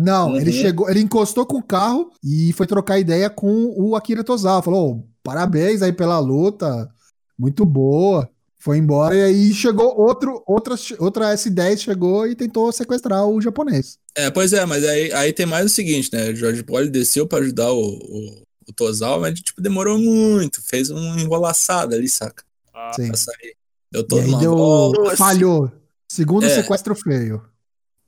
Não, 0.00 0.36
ele 0.36 0.50
Uhum. 0.52 0.56
chegou, 0.62 0.88
ele 0.88 1.00
encostou 1.00 1.44
com 1.44 1.56
o 1.58 1.62
carro 1.62 2.10
e 2.24 2.52
foi 2.52 2.66
trocar 2.68 3.00
ideia 3.00 3.28
com 3.28 3.74
o 3.76 3.96
Akira 3.96 4.22
Tozawa. 4.22 4.62
Falou: 4.62 4.90
"Ô, 4.92 5.02
parabéns 5.24 5.82
aí 5.82 5.92
pela 5.92 6.20
luta, 6.20 6.88
muito 7.36 7.64
boa. 7.66 8.28
Foi 8.60 8.76
embora 8.78 9.14
e 9.14 9.22
aí 9.22 9.52
chegou 9.54 9.96
outro, 9.98 10.42
outra, 10.46 10.74
outra 10.98 11.32
S10 11.32 11.78
chegou 11.80 12.26
e 12.26 12.34
tentou 12.34 12.70
sequestrar 12.72 13.24
o 13.26 13.40
japonês. 13.40 13.98
É, 14.16 14.30
pois 14.30 14.52
é, 14.52 14.64
mas 14.66 14.84
aí, 14.84 15.12
aí 15.12 15.32
tem 15.32 15.46
mais 15.46 15.66
o 15.66 15.68
seguinte, 15.68 16.10
né? 16.12 16.30
O 16.30 16.36
Jorge 16.36 16.62
Poli 16.64 16.90
desceu 16.90 17.26
pra 17.26 17.38
ajudar 17.38 17.72
o, 17.72 17.80
o, 17.80 18.42
o 18.68 18.72
Tozawa, 18.72 19.20
mas 19.20 19.38
tipo, 19.40 19.60
demorou 19.62 19.96
muito. 19.98 20.60
Fez 20.62 20.90
uma 20.90 21.20
enrolaçada 21.20 21.94
ali, 21.96 22.08
saca? 22.08 22.42
Ah, 22.74 22.92
Sim. 22.94 23.08
Pra 23.08 23.16
sair. 23.16 23.54
Deu 23.92 24.02
E 24.02 24.06
toda 24.06 24.22
aí 24.22 24.28
uma 24.28 24.38
deu. 24.40 24.54
Nossa. 24.56 25.16
falhou. 25.16 25.70
Segundo 26.10 26.44
É. 26.44 26.48
sequestro 26.50 26.94
feio. 26.96 27.40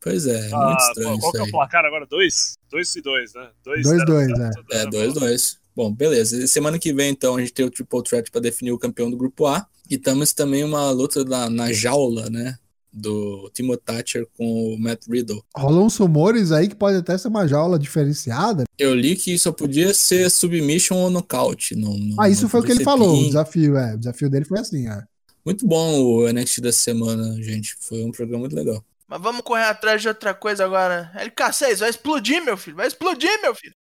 Pois 0.03 0.27
é, 0.27 0.49
ah, 0.53 0.67
muito 0.67 0.81
estranho 0.81 1.19
qual 1.19 1.33
que 1.33 1.39
é 1.39 1.43
o 1.43 1.51
placar 1.51 1.85
agora? 1.85 2.07
Dois? 2.07 2.57
Dois 2.71 2.95
e 2.97 3.03
dois, 3.03 3.35
né? 3.35 3.49
Dois, 3.65 3.83
Dois, 3.83 3.99
zero, 3.99 4.07
dois, 4.13 4.27
zero, 4.29 4.43
é. 4.43 4.51
zero, 4.53 4.67
É, 4.71 4.79
zero. 4.91 5.13
2-2. 5.13 5.57
Bom, 5.77 5.93
beleza. 5.93 6.47
Semana 6.47 6.79
que 6.79 6.93
vem, 6.93 7.11
então, 7.11 7.37
a 7.37 7.41
gente 7.41 7.53
tem 7.53 7.65
o 7.65 7.71
Triple 7.71 8.03
Threat 8.03 8.31
pra 8.31 8.41
definir 8.41 8.73
o 8.73 8.79
campeão 8.79 9.11
do 9.11 9.17
grupo 9.17 9.47
A. 9.47 9.67
E 9.89 9.99
temos 9.99 10.33
também 10.33 10.65
uma 10.65 10.91
luta 10.91 11.25
na, 11.25 11.49
na 11.51 11.73
jaula, 11.73 12.29
né? 12.31 12.57
Do 12.93 13.49
Timo 13.55 13.77
Thatcher 13.77 14.27
com 14.37 14.75
o 14.75 14.79
Matt 14.79 15.07
Riddle. 15.09 15.45
Rolou 15.57 15.85
uns 15.87 15.97
rumores 15.97 16.51
aí 16.51 16.67
que 16.69 16.75
pode 16.75 16.97
até 16.97 17.17
ser 17.17 17.29
uma 17.29 17.47
jaula 17.47 17.79
diferenciada. 17.79 18.65
Eu 18.79 18.95
li 18.95 19.15
que 19.17 19.39
só 19.39 19.53
podia 19.53 19.95
ser 19.95 20.29
submission 20.31 20.97
ou 20.97 21.11
nocaute. 21.11 21.77
Não, 21.77 21.97
não- 21.97 22.17
Ah, 22.21 22.29
isso 22.29 22.49
foi 22.49 22.61
o 22.61 22.63
que 22.65 22.73
ele 22.73 22.83
falou. 22.85 23.21
O 23.21 23.27
desafio, 23.27 23.77
é. 23.77 23.95
O 23.95 23.99
desafio 23.99 24.29
dele 24.31 24.45
foi 24.45 24.59
assim, 24.59 24.89
é. 24.89 25.03
Muito 25.47 25.67
bom 25.67 26.01
o 26.03 26.29
NXT 26.33 26.61
dessa 26.61 26.79
semana, 26.81 27.41
gente. 27.43 27.77
Foi 27.81 28.03
um 28.05 28.11
programa 28.11 28.41
muito 28.41 28.57
legal. 28.57 28.85
Mas 29.11 29.21
vamos 29.21 29.43
correr 29.43 29.65
atrás 29.65 30.01
de 30.01 30.07
outra 30.07 30.33
coisa 30.33 30.65
agora. 30.65 31.11
LK6, 31.17 31.81
vai 31.81 31.91
explodir, 31.91 32.41
meu 32.45 32.57
filho. 32.57 32.77
Vai 32.77 32.87
explodir, 32.87 33.43
meu 33.43 33.53
filho. 33.57 33.75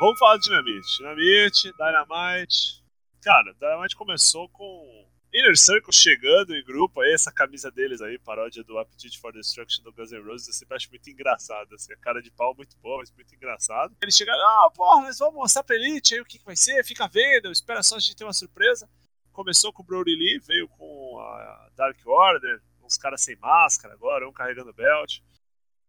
Vamos 0.00 0.18
falar 0.18 0.38
de 0.38 0.44
Dynamite. 0.44 0.96
Dynamite, 0.96 1.72
Dynamite. 1.72 2.82
Cara, 3.22 3.52
Dynamite 3.60 3.96
começou 3.96 4.48
com 4.48 5.06
Inner 5.34 5.58
Circle 5.58 5.92
chegando 5.92 6.56
em 6.56 6.64
grupo 6.64 7.02
aí, 7.02 7.12
essa 7.12 7.30
camisa 7.30 7.70
deles 7.70 8.00
aí, 8.00 8.18
paródia 8.18 8.64
do 8.64 8.78
Appetite 8.78 9.20
for 9.20 9.30
Destruction 9.32 9.82
do 9.82 9.92
Guns 9.92 10.10
N' 10.10 10.22
Roses, 10.22 10.48
eu 10.48 10.54
sempre 10.54 10.76
acho 10.76 10.88
muito 10.88 11.10
engraçado, 11.10 11.74
assim, 11.74 11.92
a 11.92 11.96
cara 11.96 12.22
de 12.22 12.30
pau 12.30 12.54
muito 12.56 12.76
boa, 12.78 12.98
mas 12.98 13.10
muito 13.10 13.34
engraçado. 13.34 13.94
Eles 14.00 14.16
chegaram, 14.16 14.40
ah, 14.40 14.70
porra, 14.74 15.02
nós 15.02 15.18
vamos 15.18 15.34
mostrar 15.34 15.64
pra 15.64 15.76
Elite 15.76 16.14
aí 16.14 16.20
o 16.20 16.24
que, 16.24 16.38
que 16.38 16.44
vai 16.44 16.56
ser, 16.56 16.82
fica 16.84 17.08
vendo, 17.08 17.50
espera 17.50 17.82
só 17.82 17.96
a 17.96 17.98
gente 17.98 18.16
ter 18.16 18.24
uma 18.24 18.32
surpresa. 18.32 18.88
Começou 19.32 19.72
com 19.72 19.82
o 19.82 19.84
Brody 19.84 20.14
Lee, 20.14 20.38
veio 20.38 20.68
com 20.68 21.18
a 21.18 21.68
Dark 21.76 21.98
Order, 22.06 22.62
uns 22.84 22.96
caras 22.96 23.22
sem 23.22 23.36
máscara 23.36 23.94
agora, 23.94 24.28
um 24.28 24.32
carregando 24.32 24.72
belt. 24.72 25.20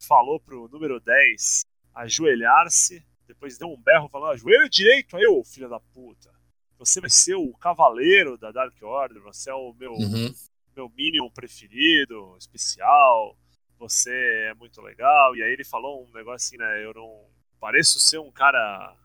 Falou 0.08 0.40
pro 0.40 0.68
número 0.68 1.00
10 1.00 1.66
ajoelhar-se, 1.94 3.06
depois 3.28 3.58
deu 3.58 3.70
um 3.70 3.82
berro 3.82 4.10
falando, 4.10 4.32
ajoelho 4.32 4.70
direito 4.70 5.16
aí, 5.18 5.26
ô 5.28 5.44
filho 5.44 5.70
da 5.70 5.80
puta. 5.80 6.34
Você 6.78 7.00
vai 7.00 7.10
ser 7.10 7.36
o 7.36 7.54
cavaleiro 7.54 8.38
da 8.38 8.52
Dark 8.52 8.76
Order, 8.82 9.22
você 9.22 9.50
é 9.50 9.54
o 9.54 9.74
meu, 9.74 9.94
Uhum. 9.94 10.34
meu 10.76 10.90
Minion 10.90 11.30
preferido, 11.30 12.36
especial, 12.38 13.38
você 13.78 14.12
é 14.50 14.54
muito 14.54 14.82
legal. 14.82 15.36
E 15.36 15.42
aí 15.42 15.52
ele 15.54 15.64
falou 15.64 16.06
um 16.06 16.12
negócio 16.12 16.48
assim, 16.48 16.58
né? 16.58 16.84
Eu 16.84 16.94
não 16.94 17.26
pareço 17.60 17.98
ser 18.00 18.20
um 18.20 18.32
cara 18.32 18.96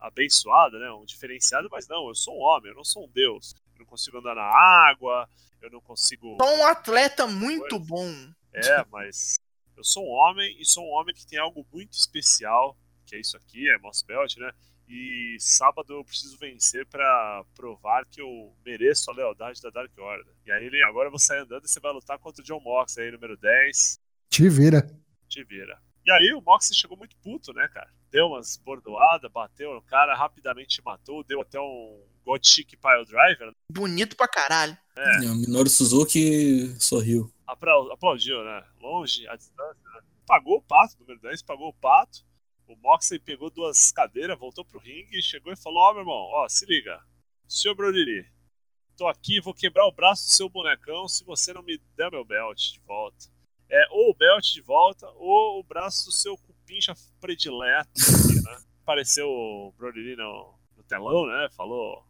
abençoado, 0.00 0.78
né? 0.78 0.90
Um 0.90 1.04
diferenciado, 1.04 1.68
mas 1.70 1.86
não, 1.88 2.08
eu 2.08 2.14
sou 2.14 2.36
um 2.36 2.42
homem, 2.42 2.70
eu 2.70 2.76
não 2.76 2.84
sou 2.84 3.04
um 3.04 3.10
deus. 3.10 3.54
Eu 3.74 3.80
não 3.80 3.86
consigo 3.86 4.18
andar 4.18 4.34
na 4.34 4.42
água, 4.42 5.28
eu 5.60 5.70
não 5.70 5.80
consigo. 5.80 6.36
Sou 6.40 6.56
um 6.56 6.66
atleta 6.66 7.26
muito 7.26 7.78
bom. 7.78 8.08
É, 8.52 8.84
mas 8.90 9.36
eu 9.76 9.82
sou 9.82 10.06
um 10.06 10.10
homem 10.10 10.56
e 10.60 10.64
sou 10.64 10.84
um 10.84 10.92
homem 10.92 11.14
que 11.14 11.26
tem 11.26 11.38
algo 11.38 11.66
muito 11.72 11.92
especial, 11.92 12.76
que 13.06 13.16
é 13.16 13.20
isso 13.20 13.36
aqui, 13.36 13.68
é 13.68 13.78
Moss 13.78 14.02
Belt, 14.02 14.36
né? 14.36 14.52
E 14.88 15.36
sábado 15.40 15.94
eu 15.94 16.04
preciso 16.04 16.36
vencer 16.38 16.86
pra 16.86 17.44
provar 17.54 18.04
que 18.04 18.20
eu 18.20 18.54
mereço 18.64 19.10
a 19.10 19.14
lealdade 19.14 19.60
da 19.60 19.70
Dark 19.70 19.90
Order. 19.98 20.34
E 20.46 20.52
aí 20.52 20.66
ele, 20.66 20.82
agora 20.84 21.06
eu 21.06 21.10
vou 21.10 21.18
sair 21.18 21.40
andando 21.40 21.64
e 21.64 21.68
você 21.68 21.80
vai 21.80 21.92
lutar 21.92 22.18
contra 22.18 22.42
o 22.42 22.44
John 22.44 22.60
Mox 22.60 22.98
aí, 22.98 23.10
número 23.10 23.36
10. 23.36 23.98
Te 24.28 24.48
vira. 24.48 24.86
Te 25.26 25.42
vira. 25.42 25.80
E 26.04 26.12
aí 26.12 26.34
o 26.34 26.42
Mox 26.42 26.70
chegou 26.74 26.98
muito 26.98 27.16
puto, 27.16 27.52
né, 27.54 27.66
cara? 27.68 27.90
Deu 28.10 28.26
umas 28.26 28.58
bordoadas, 28.58 29.32
bateu 29.32 29.72
no 29.72 29.82
cara, 29.82 30.14
rapidamente 30.14 30.82
matou, 30.84 31.24
deu 31.24 31.40
até 31.40 31.58
um 31.58 32.04
God 32.24 32.44
Chic 32.44 32.70
Pile 32.70 33.04
Driver. 33.06 33.52
Bonito 33.70 34.16
pra 34.16 34.26
caralho. 34.26 34.76
É. 34.96 35.30
O 35.30 35.34
Minoru 35.34 35.68
Suzuki 35.68 36.74
sorriu. 36.78 37.30
Apla- 37.46 37.92
aplaudiu, 37.92 38.42
né? 38.44 38.64
Longe, 38.80 39.26
à 39.28 39.36
distância, 39.36 39.82
né? 39.94 40.00
Pagou 40.26 40.58
o 40.58 40.62
pato, 40.62 40.96
número 41.00 41.20
10, 41.20 41.42
pagou 41.42 41.68
o 41.68 41.74
pato. 41.74 42.24
O 42.66 42.76
Moxley 42.76 43.20
pegou 43.20 43.50
duas 43.50 43.92
cadeiras, 43.92 44.38
voltou 44.38 44.64
pro 44.64 44.80
ringue, 44.80 45.20
chegou 45.22 45.52
e 45.52 45.56
falou: 45.56 45.80
Ó, 45.80 45.90
oh, 45.90 45.92
meu 45.92 46.02
irmão, 46.02 46.14
ó, 46.14 46.48
se 46.48 46.64
liga. 46.64 46.98
Senhor 47.46 47.74
Brodiri, 47.74 48.26
tô 48.96 49.06
aqui, 49.06 49.40
vou 49.40 49.52
quebrar 49.52 49.86
o 49.86 49.92
braço 49.92 50.24
do 50.24 50.30
seu 50.30 50.48
bonecão 50.48 51.06
se 51.06 51.24
você 51.24 51.52
não 51.52 51.62
me 51.62 51.78
der 51.94 52.10
meu 52.10 52.24
belt 52.24 52.72
de 52.72 52.80
volta. 52.80 53.26
É, 53.68 53.86
ou 53.90 54.10
o 54.10 54.14
belt 54.14 54.44
de 54.52 54.62
volta, 54.62 55.06
ou 55.16 55.60
o 55.60 55.62
braço 55.62 56.06
do 56.06 56.12
seu 56.12 56.36
cupincha 56.38 56.94
predileto. 57.20 57.90
Aqui, 57.90 58.42
né? 58.42 58.64
Apareceu 58.82 59.28
o 59.28 59.74
Brodiri 59.76 60.16
no, 60.16 60.54
no 60.76 60.82
telão, 60.84 61.26
né? 61.26 61.48
Falou: 61.54 62.02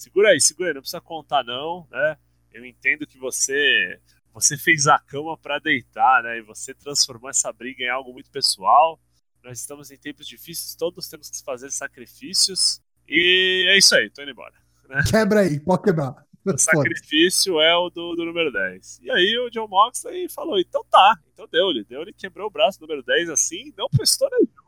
segura 0.00 0.30
aí, 0.30 0.40
segura 0.40 0.70
aí, 0.70 0.74
não 0.74 0.80
precisa 0.80 1.00
contar 1.00 1.44
não, 1.44 1.86
né? 1.90 2.16
Eu 2.52 2.64
entendo 2.64 3.06
que 3.06 3.18
você 3.18 4.00
você 4.32 4.56
fez 4.56 4.86
a 4.86 4.98
cama 4.98 5.36
para 5.36 5.58
deitar, 5.58 6.22
né? 6.22 6.38
E 6.38 6.42
você 6.42 6.72
transformou 6.72 7.28
essa 7.28 7.52
briga 7.52 7.84
em 7.84 7.90
algo 7.90 8.12
muito 8.12 8.30
pessoal. 8.30 8.98
Nós 9.42 9.60
estamos 9.60 9.90
em 9.90 9.96
tempos 9.96 10.26
difíceis, 10.26 10.74
todos 10.74 11.08
temos 11.08 11.28
que 11.28 11.44
fazer 11.44 11.70
sacrifícios. 11.70 12.80
E 13.08 13.66
é 13.68 13.76
isso 13.76 13.94
aí, 13.94 14.08
tô 14.08 14.22
indo 14.22 14.30
embora. 14.30 14.54
Né? 14.88 15.02
Quebra 15.10 15.40
aí, 15.40 15.60
pode 15.60 15.82
quebrar. 15.82 16.24
O 16.46 16.56
sacrifício 16.56 17.60
é 17.60 17.76
o 17.76 17.90
do, 17.90 18.14
do, 18.14 18.24
número 18.24 18.50
10. 18.50 19.00
E 19.02 19.10
aí 19.10 19.38
o 19.38 19.50
John 19.50 19.68
Moxley 19.68 20.28
falou: 20.30 20.58
então 20.58 20.82
tá, 20.90 21.18
então 21.32 21.46
deu-lhe. 21.50 21.84
Deu-lhe, 21.84 22.12
quebrou 22.14 22.46
o 22.46 22.50
braço 22.50 22.78
do 22.78 22.86
número 22.86 23.02
10 23.02 23.28
assim, 23.28 23.72
não 23.76 23.88
prestou 23.90 24.28
nenhuma. 24.30 24.59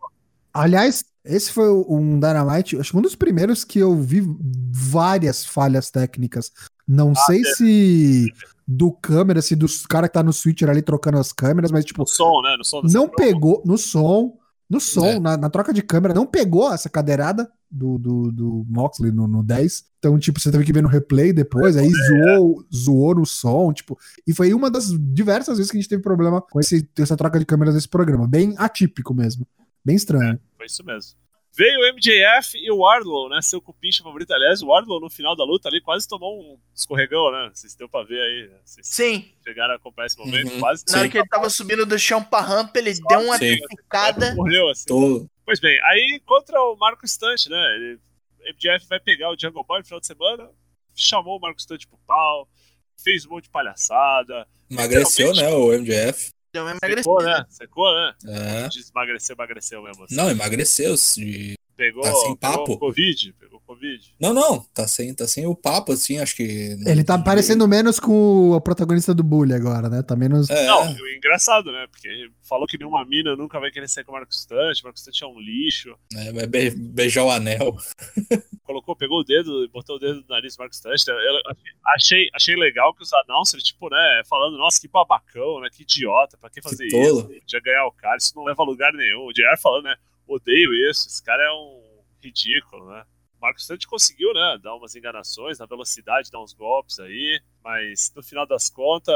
Aliás, 0.52 1.04
esse 1.24 1.52
foi 1.52 1.68
um 1.70 2.18
Dynamite, 2.18 2.78
acho 2.78 2.90
que 2.90 2.96
um 2.96 3.02
dos 3.02 3.14
primeiros 3.14 3.64
que 3.64 3.78
eu 3.78 3.96
vi 3.96 4.22
várias 4.70 5.44
falhas 5.44 5.90
técnicas. 5.90 6.50
Não 6.86 7.12
ah, 7.12 7.20
sei 7.26 7.40
é. 7.40 7.54
se 7.54 8.32
do 8.66 8.92
câmera, 8.92 9.40
se 9.40 9.54
dos 9.54 9.86
cara 9.86 10.08
que 10.08 10.14
tá 10.14 10.22
no 10.22 10.32
switcher 10.32 10.68
ali 10.68 10.82
trocando 10.82 11.18
as 11.18 11.32
câmeras, 11.32 11.70
mas 11.70 11.84
tipo. 11.84 12.02
No 12.02 12.06
som, 12.06 12.42
né? 12.42 12.56
No 12.56 12.64
som 12.64 12.82
não 12.82 13.08
pegou. 13.08 13.62
No 13.64 13.78
som. 13.78 14.36
No 14.68 14.80
som, 14.80 15.04
é. 15.04 15.20
na, 15.20 15.36
na, 15.36 15.50
troca 15.50 15.70
de 15.70 15.82
câmera, 15.82 16.14
não 16.14 16.24
pegou 16.24 16.72
essa 16.72 16.88
cadeirada 16.88 17.46
do, 17.70 17.98
do, 17.98 18.32
do 18.32 18.66
Moxley 18.66 19.12
no, 19.12 19.28
no 19.28 19.42
10. 19.42 19.84
Então, 19.98 20.18
tipo, 20.18 20.40
você 20.40 20.50
teve 20.50 20.64
que 20.64 20.72
ver 20.72 20.82
no 20.82 20.88
replay 20.88 21.30
depois, 21.30 21.76
aí 21.76 21.88
é. 21.88 21.90
zoou, 21.90 22.64
zoou 22.74 23.14
no 23.16 23.26
som, 23.26 23.70
tipo. 23.70 23.98
E 24.26 24.32
foi 24.32 24.54
uma 24.54 24.70
das 24.70 24.86
diversas 24.88 25.58
vezes 25.58 25.70
que 25.70 25.76
a 25.76 25.80
gente 25.80 25.90
teve 25.90 26.02
problema 26.02 26.40
com 26.40 26.58
esse, 26.58 26.88
essa 26.98 27.14
troca 27.18 27.38
de 27.38 27.44
câmeras 27.44 27.74
desse 27.74 27.88
programa. 27.88 28.26
Bem 28.26 28.54
atípico 28.56 29.12
mesmo. 29.12 29.46
Bem 29.84 29.96
estranho. 29.96 30.34
É, 30.34 30.56
foi 30.56 30.66
isso 30.66 30.84
mesmo. 30.84 31.22
Veio 31.54 31.80
o 31.80 31.92
MJF 31.94 32.56
e 32.56 32.70
o 32.70 32.78
Wardlow, 32.78 33.28
né? 33.28 33.42
Seu 33.42 33.60
cupincha 33.60 34.02
favorito. 34.02 34.32
Aliás, 34.32 34.62
o 34.62 34.68
Wardlow 34.68 34.98
no 34.98 35.10
final 35.10 35.36
da 35.36 35.44
luta 35.44 35.68
ali 35.68 35.82
quase 35.82 36.08
tomou 36.08 36.40
um 36.40 36.58
escorregão, 36.74 37.30
né? 37.30 37.50
Vocês 37.52 37.74
deu 37.74 37.86
pra 37.90 38.02
ver 38.02 38.20
aí. 38.20 38.48
Né? 38.48 38.58
Vocês 38.64 38.88
Sim. 38.88 39.30
Chegaram 39.44 39.74
a 39.74 39.76
acompanhar 39.76 40.06
esse 40.06 40.18
momento. 40.18 40.50
Uhum. 40.50 40.60
Quase 40.60 40.82
Na 40.88 40.98
hora 41.00 41.08
que 41.10 41.18
ele 41.18 41.28
tava 41.28 41.50
subindo 41.50 41.84
do 41.84 41.98
chão 41.98 42.24
pra 42.24 42.40
rampa, 42.40 42.78
ele 42.78 42.94
Só 42.94 43.06
deu 43.06 43.20
uma 43.20 43.38
picada. 43.38 44.34
Morreu, 44.34 44.70
assim. 44.70 44.86
Tô. 44.86 45.26
Pois 45.44 45.60
bem, 45.60 45.78
aí 45.84 46.22
contra 46.24 46.58
o 46.58 46.76
Marco 46.76 47.06
Stunt, 47.06 47.48
né? 47.48 47.74
Ele, 47.76 47.98
o 48.40 48.54
MJF 48.54 48.88
vai 48.88 49.00
pegar 49.00 49.30
o 49.30 49.36
Jungle 49.38 49.64
Boy 49.64 49.80
no 49.80 49.84
final 49.84 50.00
de 50.00 50.06
semana, 50.06 50.48
chamou 50.94 51.36
o 51.36 51.40
Marco 51.40 51.60
Stunt 51.60 51.86
pro 51.86 51.98
pau, 52.06 52.48
fez 53.02 53.26
um 53.26 53.30
monte 53.30 53.44
de 53.44 53.50
palhaçada. 53.50 54.46
Emagreceu, 54.70 55.34
né, 55.34 55.48
o 55.48 55.72
MJF. 55.72 56.30
Deu 56.52 56.64
uma 56.64 56.74
Secou, 56.74 57.22
né? 57.22 57.46
Secou, 57.48 57.94
né? 57.94 58.14
É. 58.26 58.68
Emagreceu, 58.90 59.34
emagreceu 59.34 59.82
mesmo. 59.82 60.04
Assim. 60.04 60.14
Não, 60.14 60.30
emagreceu. 60.30 60.94
De... 61.16 61.58
Pegou, 61.74 62.02
tá 62.02 62.14
sem 62.14 62.36
papo. 62.36 62.64
pegou 62.64 62.78
Covid, 62.78 63.32
pegou 63.40 63.51
Covid. 63.72 64.14
Não, 64.20 64.34
não, 64.34 64.60
tá 64.74 64.86
sem, 64.86 65.14
tá 65.14 65.26
sem 65.26 65.46
o 65.46 65.54
papo, 65.54 65.92
assim, 65.92 66.18
acho 66.18 66.36
que... 66.36 66.76
Ele 66.86 67.02
tá 67.02 67.18
parecendo 67.18 67.66
menos 67.66 67.98
com 67.98 68.50
o 68.50 68.60
protagonista 68.60 69.14
do 69.14 69.24
Bully 69.24 69.54
agora, 69.54 69.88
né? 69.88 70.02
Tá 70.02 70.14
menos... 70.14 70.50
É. 70.50 70.66
Não, 70.66 70.94
engraçado, 71.16 71.72
né? 71.72 71.86
Porque 71.90 72.30
falou 72.42 72.66
que 72.66 72.76
nenhuma 72.76 73.04
mina 73.04 73.34
nunca 73.34 73.58
vai 73.58 73.70
querer 73.70 73.88
ser 73.88 74.04
com 74.04 74.12
o 74.12 74.14
Marcos 74.14 74.40
Stante, 74.40 74.82
o 74.82 74.84
Marcos 74.84 75.00
Stante 75.00 75.24
é 75.24 75.26
um 75.26 75.40
lixo. 75.40 75.96
É, 76.14 76.32
vai 76.32 76.46
beijar 76.46 77.24
o 77.24 77.30
anel. 77.30 77.74
Colocou, 78.62 78.94
pegou 78.94 79.20
o 79.20 79.24
dedo, 79.24 79.68
botou 79.70 79.96
o 79.96 79.98
dedo 79.98 80.20
no 80.20 80.28
nariz 80.28 80.54
do 80.54 80.60
Marcos 80.60 80.78
Stante. 80.78 81.04
Eu 81.08 81.54
achei, 81.96 82.28
achei 82.34 82.54
legal 82.54 82.94
que 82.94 83.02
os 83.02 83.12
announcers, 83.12 83.62
tipo, 83.62 83.88
né, 83.88 84.22
falando, 84.28 84.58
nossa, 84.58 84.80
que 84.80 84.88
babacão, 84.88 85.60
né, 85.60 85.68
que 85.72 85.82
idiota, 85.82 86.36
pra 86.36 86.50
que 86.50 86.60
fazer 86.60 86.86
que 86.88 86.96
isso? 86.96 87.24
Podia 87.26 87.60
ganhar 87.60 87.86
o 87.86 87.92
cara, 87.92 88.18
isso 88.18 88.32
não 88.36 88.44
leva 88.44 88.62
a 88.62 88.66
lugar 88.66 88.92
nenhum. 88.92 89.26
O 89.26 89.32
JR 89.32 89.58
falando, 89.60 89.84
né, 89.84 89.96
odeio 90.26 90.72
isso, 90.90 91.08
esse 91.08 91.22
cara 91.22 91.42
é 91.42 91.50
um 91.50 91.82
ridículo, 92.22 92.88
né? 92.90 93.04
Marcos 93.42 93.66
Santos 93.66 93.86
conseguiu, 93.86 94.32
né, 94.32 94.58
dar 94.62 94.76
umas 94.76 94.94
enganações 94.94 95.58
na 95.58 95.66
velocidade, 95.66 96.30
dar 96.30 96.40
uns 96.40 96.52
golpes 96.52 97.00
aí, 97.00 97.40
mas 97.64 98.12
no 98.14 98.22
final 98.22 98.46
das 98.46 98.70
contas, 98.70 99.12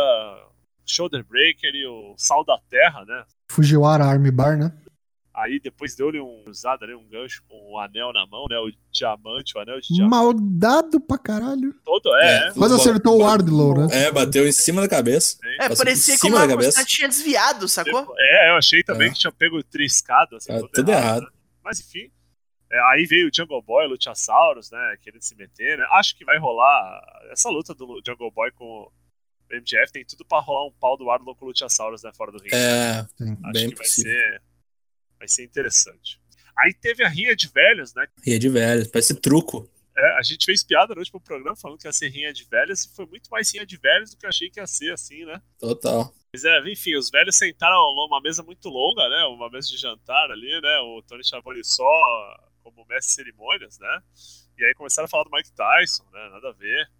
shoulder 0.84 1.24
breaker 1.24 1.72
e 1.72 1.86
o 1.86 2.14
sal 2.18 2.44
da 2.44 2.58
terra, 2.68 3.04
né? 3.04 3.24
Fujiwara 3.48 4.04
Armbar, 4.04 4.58
né? 4.58 4.72
Aí 5.32 5.60
depois 5.60 5.94
deu-lhe 5.94 6.18
um 6.18 6.44
usado 6.48 6.82
ali, 6.82 6.94
um 6.94 7.06
gancho 7.06 7.42
com 7.46 7.54
o 7.54 7.74
um 7.74 7.78
anel 7.78 8.10
na 8.12 8.26
mão, 8.26 8.46
né? 8.48 8.56
O 8.58 8.72
diamante, 8.90 9.56
o 9.56 9.60
anel 9.60 9.78
de 9.80 9.94
diamante. 9.94 10.10
Maldado 10.10 10.98
pra 10.98 11.18
caralho. 11.18 11.74
Todo, 11.84 12.12
é. 12.16 12.48
é. 12.48 12.52
Quase 12.52 12.74
acertou 12.74 13.20
o 13.20 13.22
Wardlow, 13.22 13.86
né? 13.86 14.06
É, 14.06 14.10
bateu 14.10 14.48
em 14.48 14.52
cima 14.52 14.80
da 14.80 14.88
cabeça. 14.88 15.36
É, 15.60 15.68
parecia 15.76 16.18
que 16.18 16.26
o 16.26 16.30
Marcos 16.30 16.74
tinha 16.86 17.06
desviado, 17.06 17.68
sacou? 17.68 18.14
É, 18.18 18.50
eu 18.50 18.56
achei 18.56 18.82
também 18.82 19.08
é. 19.08 19.12
que 19.12 19.18
tinha 19.18 19.30
pego 19.30 19.62
triscado, 19.62 20.36
assim, 20.36 20.52
é, 20.52 20.58
tudo 20.72 20.90
errado. 20.90 21.04
errado. 21.04 21.22
Né? 21.24 21.28
Mas 21.62 21.80
enfim, 21.80 22.10
é, 22.70 22.78
aí 22.92 23.06
veio 23.06 23.28
o 23.28 23.30
Jungle 23.34 23.62
Boy, 23.62 23.86
o 23.86 23.90
Luchasaurus, 23.90 24.70
né? 24.70 24.96
Querendo 25.00 25.22
se 25.22 25.34
meter, 25.36 25.78
né? 25.78 25.86
Acho 25.92 26.16
que 26.16 26.24
vai 26.24 26.38
rolar. 26.38 27.00
Essa 27.30 27.48
luta 27.48 27.74
do 27.74 28.00
Jungle 28.04 28.30
Boy 28.30 28.50
com 28.52 28.64
o 28.64 28.92
MJF 29.50 29.92
tem 29.92 30.04
tudo 30.04 30.24
pra 30.24 30.40
rolar 30.40 30.66
um 30.66 30.72
pau 30.72 30.96
do 30.96 31.08
Arnold 31.08 31.38
com 31.38 31.44
o 31.44 31.48
Luchasaurus, 31.48 32.02
né? 32.02 32.10
Fora 32.16 32.32
do 32.32 32.38
ringue. 32.38 32.54
É, 32.54 33.00
Acho 33.00 33.52
bem 33.52 33.70
que 33.70 33.76
vai 33.76 33.86
ser, 33.86 34.42
vai 35.18 35.28
ser 35.28 35.44
interessante. 35.44 36.20
Aí 36.58 36.74
teve 36.74 37.04
a 37.04 37.08
Rinha 37.08 37.36
de 37.36 37.48
Velhos, 37.48 37.94
né? 37.94 38.06
Rinha 38.24 38.38
de 38.38 38.48
Velhos, 38.48 38.88
parece 38.88 39.14
truco. 39.14 39.70
É, 39.96 40.18
a 40.18 40.22
gente 40.22 40.44
fez 40.44 40.62
piada 40.62 40.94
no 40.94 41.00
último 41.00 41.20
programa 41.20 41.56
falando 41.56 41.78
que 41.78 41.86
ia 41.86 41.92
ser 41.92 42.08
Rinha 42.08 42.32
de 42.32 42.44
Velhos 42.44 42.84
e 42.84 42.94
foi 42.94 43.06
muito 43.06 43.28
mais 43.30 43.52
Rinha 43.52 43.64
de 43.64 43.76
Velhos 43.76 44.10
do 44.10 44.16
que 44.16 44.26
eu 44.26 44.30
achei 44.30 44.50
que 44.50 44.58
ia 44.58 44.66
ser, 44.66 44.92
assim, 44.92 45.24
né? 45.24 45.40
Total. 45.58 46.12
Mas 46.32 46.44
é, 46.44 46.58
enfim, 46.70 46.96
os 46.96 47.08
velhos 47.10 47.36
sentaram 47.36 47.94
numa 47.94 48.20
mesa 48.20 48.42
muito 48.42 48.68
longa, 48.68 49.08
né? 49.08 49.24
Uma 49.24 49.48
mesa 49.48 49.68
de 49.68 49.76
jantar 49.78 50.30
ali, 50.30 50.60
né? 50.60 50.78
O 50.80 51.02
Tony 51.02 51.24
Schiavone 51.24 51.64
só 51.64 51.84
como 52.66 52.84
mestre 52.86 53.22
de 53.22 53.30
cerimônias, 53.30 53.78
né? 53.78 54.02
E 54.58 54.64
aí 54.64 54.74
começaram 54.74 55.06
a 55.06 55.08
falar 55.08 55.22
do 55.24 55.30
Mike 55.30 55.52
Tyson, 55.52 56.04
né? 56.12 56.28
Nada 56.30 56.48
a 56.48 56.52
ver. 56.52 56.90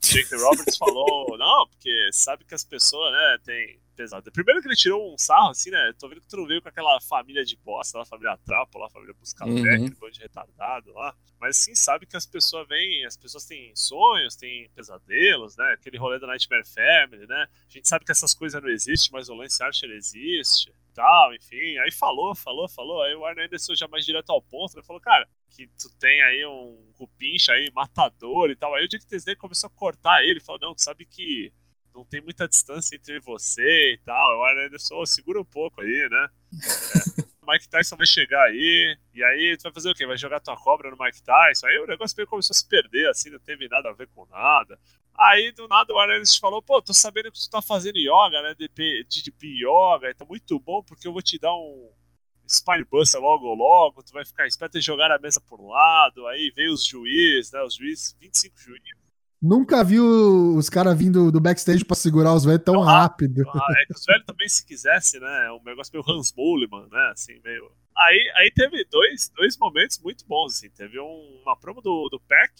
Jake 0.00 0.34
Roberts 0.36 0.76
falou, 0.76 1.36
não, 1.36 1.66
porque 1.68 2.10
sabe 2.12 2.44
que 2.44 2.54
as 2.54 2.62
pessoas, 2.62 3.12
né, 3.12 3.38
tem 3.44 3.80
pesado. 3.96 4.30
Primeiro 4.30 4.60
que 4.60 4.68
ele 4.68 4.76
tirou 4.76 5.12
um 5.12 5.18
sarro, 5.18 5.50
assim, 5.50 5.70
né? 5.70 5.92
Tô 5.98 6.08
vendo 6.08 6.20
que 6.20 6.28
tu 6.28 6.36
não 6.36 6.46
veio 6.46 6.62
com 6.62 6.68
aquela 6.68 7.00
família 7.00 7.44
de 7.44 7.56
bosta, 7.56 8.00
a 8.00 8.04
família 8.04 8.38
Trapo, 8.44 8.78
lá, 8.78 8.86
a 8.86 8.90
família 8.90 9.14
Buscapé, 9.14 9.50
uhum. 9.50 9.60
aquele 9.62 9.94
bando 9.96 10.12
de 10.12 10.20
retardado 10.20 10.92
lá. 10.92 11.16
Mas 11.40 11.56
sim, 11.56 11.74
sabe 11.74 12.06
que 12.06 12.16
as 12.16 12.26
pessoas 12.26 12.68
vêm, 12.68 13.04
as 13.04 13.16
pessoas 13.16 13.46
têm 13.46 13.74
sonhos, 13.74 14.36
têm 14.36 14.70
pesadelos, 14.76 15.56
né? 15.56 15.72
Aquele 15.72 15.96
rolê 15.96 16.20
da 16.20 16.26
Nightmare 16.26 16.66
Family, 16.66 17.26
né? 17.26 17.48
A 17.68 17.72
gente 17.72 17.88
sabe 17.88 18.04
que 18.04 18.12
essas 18.12 18.34
coisas 18.34 18.62
não 18.62 18.68
existem, 18.68 19.10
mas 19.12 19.28
o 19.28 19.34
Lance 19.34 19.62
Archer 19.62 19.90
existe 19.90 20.72
tal, 20.96 21.34
enfim. 21.34 21.78
Aí 21.78 21.92
falou, 21.92 22.34
falou, 22.34 22.68
falou. 22.68 23.02
Aí 23.02 23.14
o 23.14 23.24
Arne 23.24 23.44
Anderson 23.44 23.74
já 23.74 23.86
mais 23.86 24.04
direto 24.04 24.30
ao 24.30 24.42
ponto, 24.42 24.74
né? 24.76 24.82
Falou, 24.82 25.00
cara, 25.00 25.28
que 25.50 25.66
tu 25.78 25.94
tem 25.98 26.22
aí 26.22 26.44
um 26.46 26.90
cupincha 26.94 27.52
aí, 27.52 27.70
matador 27.74 28.50
e 28.50 28.56
tal. 28.56 28.74
Aí 28.74 28.84
o 28.84 28.88
Dick 28.88 29.06
Tesday 29.06 29.36
começou 29.36 29.68
a 29.68 29.70
cortar 29.70 30.24
ele, 30.24 30.40
falou, 30.40 30.60
não, 30.60 30.74
tu 30.74 30.82
sabe 30.82 31.04
que 31.04 31.52
não 31.94 32.04
tem 32.04 32.20
muita 32.20 32.48
distância 32.48 32.96
entre 32.96 33.20
você 33.20 33.92
e 33.94 33.98
tal. 34.04 34.38
O 34.38 34.42
Arne 34.42 34.66
Anderson, 34.66 34.96
oh, 34.96 35.06
segura 35.06 35.40
um 35.40 35.44
pouco 35.44 35.82
aí, 35.82 36.08
né? 36.10 36.28
É. 37.18 37.48
o 37.48 37.52
Mike 37.52 37.68
Tyson 37.68 37.96
vai 37.96 38.06
chegar 38.06 38.42
aí, 38.42 38.98
e 39.14 39.22
aí 39.22 39.56
tu 39.56 39.62
vai 39.62 39.72
fazer 39.72 39.88
o 39.88 39.94
quê? 39.94 40.04
Vai 40.04 40.16
jogar 40.16 40.40
tua 40.40 40.56
cobra 40.56 40.90
no 40.90 40.96
Mike 40.98 41.22
Tyson? 41.22 41.66
Aí 41.66 41.78
o 41.78 41.86
negócio 41.86 42.16
meio 42.16 42.26
começou 42.26 42.52
a 42.52 42.56
se 42.56 42.68
perder, 42.68 43.08
assim, 43.08 43.30
não 43.30 43.38
teve 43.38 43.68
nada 43.68 43.88
a 43.88 43.92
ver 43.92 44.08
com 44.08 44.26
nada. 44.26 44.78
Aí, 45.18 45.50
do 45.52 45.66
nada, 45.66 45.92
o 45.92 45.98
Arantes 45.98 46.36
falou, 46.36 46.60
pô, 46.60 46.80
tô 46.82 46.92
sabendo 46.92 47.32
que 47.32 47.38
tu 47.38 47.48
tá 47.50 47.62
fazendo 47.62 47.96
yoga, 47.96 48.42
né, 48.42 48.54
DP, 48.54 49.06
DDP 49.08 49.46
Yoga, 49.62 50.14
tá 50.14 50.24
muito 50.24 50.58
bom, 50.60 50.82
porque 50.82 51.08
eu 51.08 51.12
vou 51.12 51.22
te 51.22 51.38
dar 51.38 51.54
um 51.54 51.90
Spine 52.48 52.84
Buster 52.84 53.20
logo 53.20 53.54
logo, 53.54 54.02
tu 54.02 54.12
vai 54.12 54.24
ficar 54.24 54.46
esperto 54.46 54.78
e 54.78 54.80
jogar 54.80 55.10
a 55.10 55.18
mesa 55.18 55.40
por 55.40 55.60
lado, 55.60 56.26
aí 56.26 56.52
veio 56.54 56.72
os 56.72 56.84
juízes, 56.84 57.50
né, 57.50 57.62
os 57.62 57.74
juízes, 57.74 58.16
25 58.20 58.58
juízes. 58.58 59.06
Nunca 59.40 59.84
vi 59.84 60.00
os 60.00 60.68
caras 60.68 60.96
vindo 60.98 61.30
do 61.30 61.40
backstage 61.40 61.84
pra 61.84 61.94
segurar 61.94 62.34
os 62.34 62.44
velhos 62.44 62.64
tão 62.64 62.80
rápido. 62.80 63.42
Ah, 63.48 63.74
é 63.82 63.86
que 63.86 63.94
os 63.94 64.04
velhos 64.04 64.24
também, 64.24 64.48
se 64.48 64.66
quisesse, 64.66 65.18
né, 65.18 65.50
um 65.52 65.64
negócio 65.64 65.92
meio 65.92 66.04
Hans 66.08 66.32
Moleman, 66.36 66.88
né, 66.90 67.10
assim, 67.12 67.40
meio... 67.42 67.70
Aí, 67.96 68.32
aí 68.36 68.52
teve 68.54 68.84
dois, 68.90 69.30
dois 69.34 69.56
momentos 69.56 69.98
muito 70.02 70.26
bons, 70.26 70.54
assim, 70.54 70.68
teve 70.70 71.00
um, 71.00 71.40
uma 71.42 71.56
promo 71.56 71.80
do, 71.80 72.08
do 72.10 72.20
Peck, 72.20 72.52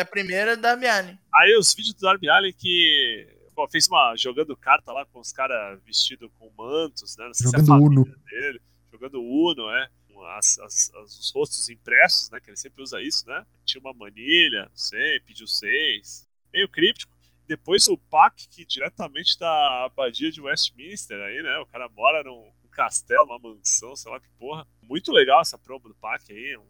a 0.00 0.04
primeira 0.04 0.52
é 0.52 0.56
da 0.56 0.72
Allen. 0.72 1.18
Aí 1.34 1.56
os 1.56 1.74
vídeos 1.74 1.94
do 1.94 2.00
Darby 2.00 2.28
Allen 2.28 2.52
que 2.52 3.28
pô, 3.54 3.68
fez 3.68 3.86
uma 3.86 4.14
jogando 4.16 4.56
carta 4.56 4.92
lá 4.92 5.06
com 5.06 5.20
os 5.20 5.32
caras 5.32 5.80
vestidos 5.84 6.30
com 6.38 6.50
mantos, 6.56 7.16
né? 7.16 7.26
Não 7.26 7.34
sei 7.34 7.46
jogando 7.46 7.64
se 7.64 7.70
é 7.70 7.74
a 7.74 7.78
Uno. 7.78 8.04
dele. 8.04 8.60
Jogando 8.92 9.22
Uno, 9.22 9.70
é. 9.70 9.88
As, 10.36 10.58
as, 10.60 10.94
as, 10.94 11.18
os 11.18 11.32
rostos 11.34 11.68
impressos, 11.68 12.30
né? 12.30 12.40
Que 12.40 12.50
ele 12.50 12.56
sempre 12.56 12.82
usa 12.82 13.00
isso, 13.02 13.26
né? 13.28 13.44
Tinha 13.64 13.80
uma 13.80 13.92
manilha, 13.92 14.64
não 14.64 14.76
sei, 14.76 15.20
pediu 15.20 15.46
seis. 15.46 16.26
Meio 16.52 16.68
críptico. 16.68 17.12
Depois 17.46 17.86
o 17.88 17.98
Pac, 17.98 18.34
que 18.48 18.64
diretamente 18.64 19.38
da 19.38 19.84
abadia 19.84 20.30
de 20.30 20.40
Westminster 20.40 21.20
aí, 21.20 21.42
né? 21.42 21.58
O 21.58 21.66
cara 21.66 21.88
mora 21.90 22.22
num 22.22 22.50
castelo, 22.70 23.24
uma 23.24 23.38
mansão, 23.38 23.94
sei 23.94 24.10
lá 24.10 24.18
que 24.18 24.28
porra. 24.38 24.66
Muito 24.82 25.12
legal 25.12 25.40
essa 25.40 25.58
promo 25.58 25.88
do 25.88 25.94
Pac 25.94 26.22
aí, 26.30 26.56
um, 26.56 26.66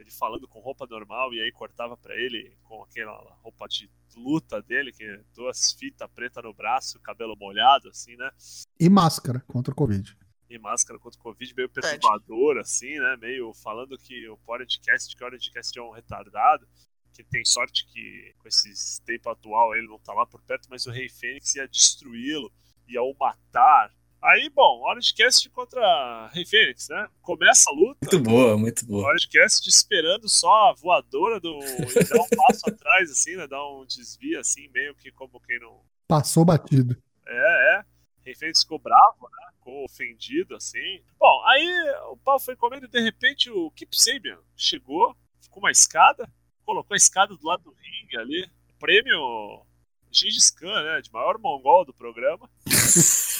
ele 0.00 0.10
falando 0.10 0.48
com 0.48 0.60
roupa 0.60 0.86
normal 0.86 1.32
e 1.34 1.40
aí 1.40 1.52
cortava 1.52 1.96
para 1.96 2.16
ele 2.16 2.56
com 2.62 2.82
aquela 2.82 3.12
roupa 3.42 3.68
de 3.68 3.90
luta 4.16 4.62
dele, 4.62 4.92
que 4.92 5.04
é 5.04 5.22
duas 5.34 5.72
fitas 5.72 6.10
preta 6.10 6.40
no 6.40 6.54
braço, 6.54 6.98
cabelo 7.00 7.36
molhado, 7.36 7.88
assim, 7.88 8.16
né? 8.16 8.30
E 8.78 8.88
máscara 8.88 9.40
contra 9.46 9.72
o 9.72 9.76
Covid. 9.76 10.16
E 10.48 10.58
máscara 10.58 10.98
contra 10.98 11.18
o 11.20 11.22
Covid, 11.22 11.54
meio 11.54 11.68
perturbador, 11.68 12.58
assim, 12.58 12.98
né? 12.98 13.16
Meio 13.20 13.52
falando 13.54 13.96
que 13.98 14.28
o 14.28 14.36
podcast, 14.38 15.14
que 15.14 15.22
o 15.22 15.26
podcast 15.26 15.78
é 15.78 15.82
um 15.82 15.92
retardado, 15.92 16.66
que 17.12 17.22
tem 17.22 17.44
sorte 17.44 17.86
que 17.86 18.34
com 18.38 18.48
esse 18.48 19.02
tempo 19.02 19.28
atual 19.28 19.74
ele 19.74 19.86
não 19.86 19.98
tá 19.98 20.12
lá 20.14 20.26
por 20.26 20.42
perto, 20.42 20.68
mas 20.70 20.86
o 20.86 20.90
Rei 20.90 21.08
Fênix 21.08 21.54
ia 21.54 21.68
destruí-lo, 21.68 22.50
ia 22.88 23.02
o 23.02 23.14
matar, 23.18 23.94
Aí, 24.22 24.50
bom, 24.50 24.82
Cast 25.16 25.48
contra 25.48 26.28
Rei 26.32 26.44
Fênix, 26.44 26.88
né? 26.90 27.08
Começa 27.22 27.70
a 27.70 27.72
luta. 27.72 27.98
Muito 28.02 28.20
boa, 28.20 28.58
muito 28.58 28.86
boa. 28.86 29.14
Cast 29.30 29.66
esperando 29.66 30.28
só 30.28 30.70
a 30.70 30.74
voadora 30.74 31.40
do. 31.40 31.58
e 31.58 32.04
dar 32.04 32.20
um 32.20 32.28
passo 32.28 32.68
atrás, 32.68 33.10
assim, 33.10 33.36
né? 33.36 33.46
Dar 33.46 33.66
um 33.66 33.86
desvio, 33.86 34.38
assim, 34.38 34.68
meio 34.68 34.94
que 34.94 35.10
como 35.10 35.40
quem 35.40 35.58
não. 35.58 35.80
Passou 36.06 36.44
batido. 36.44 37.00
É, 37.26 37.78
é. 37.78 37.84
Rei 38.24 38.34
Fênix 38.34 38.62
ficou 38.62 38.78
bravo, 38.78 39.22
né? 39.22 39.52
Ficou 39.54 39.84
ofendido, 39.84 40.54
assim. 40.54 41.02
Bom, 41.18 41.42
aí 41.46 41.94
o 42.10 42.16
pau 42.18 42.38
foi 42.38 42.54
comendo 42.54 42.84
e 42.84 42.90
de 42.90 43.00
repente 43.00 43.50
o 43.50 43.70
Kip 43.70 43.98
Sabian 43.98 44.38
chegou, 44.54 45.16
ficou 45.40 45.62
uma 45.62 45.70
escada, 45.70 46.30
colocou 46.64 46.94
a 46.94 46.96
escada 46.96 47.34
do 47.34 47.46
lado 47.46 47.62
do 47.64 47.70
ringue 47.70 48.18
ali. 48.18 48.50
Prêmio 48.78 49.62
Gengis 50.10 50.50
Khan, 50.50 50.82
né? 50.82 51.00
De 51.00 51.10
maior 51.12 51.38
mongol 51.38 51.84
do 51.84 51.94
programa. 51.94 52.50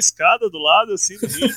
escada 0.00 0.50
do 0.50 0.58
lado, 0.58 0.92
assim, 0.92 1.16
do 1.18 1.26
ringue. 1.26 1.54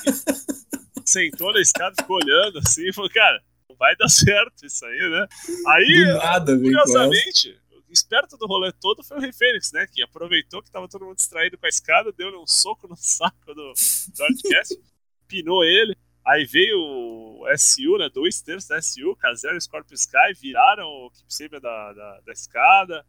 Sentou 1.04 1.52
na 1.52 1.60
escada, 1.60 1.94
ficou 2.00 2.16
olhando, 2.16 2.60
assim, 2.60 2.88
e 2.88 2.92
falou, 2.92 3.10
cara, 3.10 3.42
não 3.68 3.76
vai 3.76 3.94
dar 3.96 4.08
certo 4.08 4.64
isso 4.64 4.86
aí, 4.86 5.10
né? 5.10 5.26
Aí, 5.66 6.14
nada, 6.22 6.56
curiosamente, 6.56 7.58
o 7.88 7.92
esperto 7.92 8.36
do 8.36 8.46
rolê 8.46 8.72
todo 8.72 9.02
foi 9.02 9.18
o 9.18 9.20
Rei 9.20 9.32
Fênix, 9.32 9.72
né? 9.72 9.86
Que 9.92 10.02
aproveitou 10.02 10.62
que 10.62 10.70
tava 10.70 10.88
todo 10.88 11.04
mundo 11.04 11.16
distraído 11.16 11.58
com 11.58 11.66
a 11.66 11.68
escada, 11.68 12.12
deu-lhe 12.12 12.36
um 12.36 12.46
soco 12.46 12.88
no 12.88 12.96
saco 12.96 13.54
do 13.54 13.72
George 14.16 14.78
pinou 15.28 15.64
ele. 15.64 15.96
Aí 16.26 16.46
veio 16.46 16.78
o 16.78 17.44
SU, 17.56 17.98
né? 17.98 18.08
Dois 18.08 18.40
terços 18.40 18.68
da 18.68 18.80
SU, 18.80 19.14
Kazero 19.16 19.58
e 19.58 19.60
Scorpio 19.60 19.94
Sky, 19.94 20.32
viraram 20.40 20.86
o 20.86 21.10
Keep 21.10 21.34
Saber 21.34 21.60
da, 21.60 21.92
da, 21.92 22.20
da, 22.20 22.32
escada. 22.32 23.04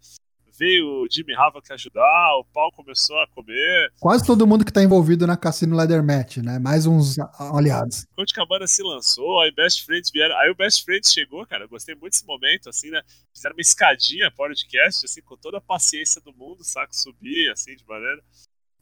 Veio 0.57 1.03
o 1.03 1.07
Jimmy 1.11 1.33
Havoc 1.33 1.71
ajudar, 1.71 2.37
o 2.39 2.45
pau 2.53 2.71
começou 2.71 3.17
a 3.19 3.27
comer. 3.27 3.91
Quase 3.99 4.25
todo 4.25 4.47
mundo 4.47 4.63
que 4.63 4.71
tá 4.71 4.81
envolvido 4.81 5.27
na 5.27 5.35
Cassino 5.35 5.75
Leather 5.75 6.03
Match, 6.03 6.37
né? 6.37 6.59
Mais 6.59 6.85
uns 6.85 7.17
aliados. 7.37 8.05
Conte 8.15 8.33
Cabana 8.33 8.65
se 8.67 8.81
lançou, 8.81 9.41
aí 9.41 9.51
Best 9.51 9.85
Friends 9.85 10.09
vieram. 10.11 10.35
Aí 10.37 10.49
o 10.49 10.55
Best 10.55 10.83
Friends 10.85 11.11
chegou, 11.11 11.45
cara. 11.45 11.65
Eu 11.65 11.69
gostei 11.69 11.95
muito 11.95 12.13
desse 12.13 12.25
momento, 12.25 12.69
assim, 12.69 12.89
né? 12.89 13.01
Fizeram 13.33 13.55
uma 13.55 13.61
escadinha 13.61 14.31
podcast, 14.31 15.05
assim, 15.05 15.21
com 15.21 15.35
toda 15.35 15.57
a 15.57 15.61
paciência 15.61 16.21
do 16.21 16.33
mundo, 16.33 16.63
saco? 16.63 16.95
Subir, 16.95 17.51
assim, 17.51 17.75
de 17.75 17.85
maneira 17.85 18.21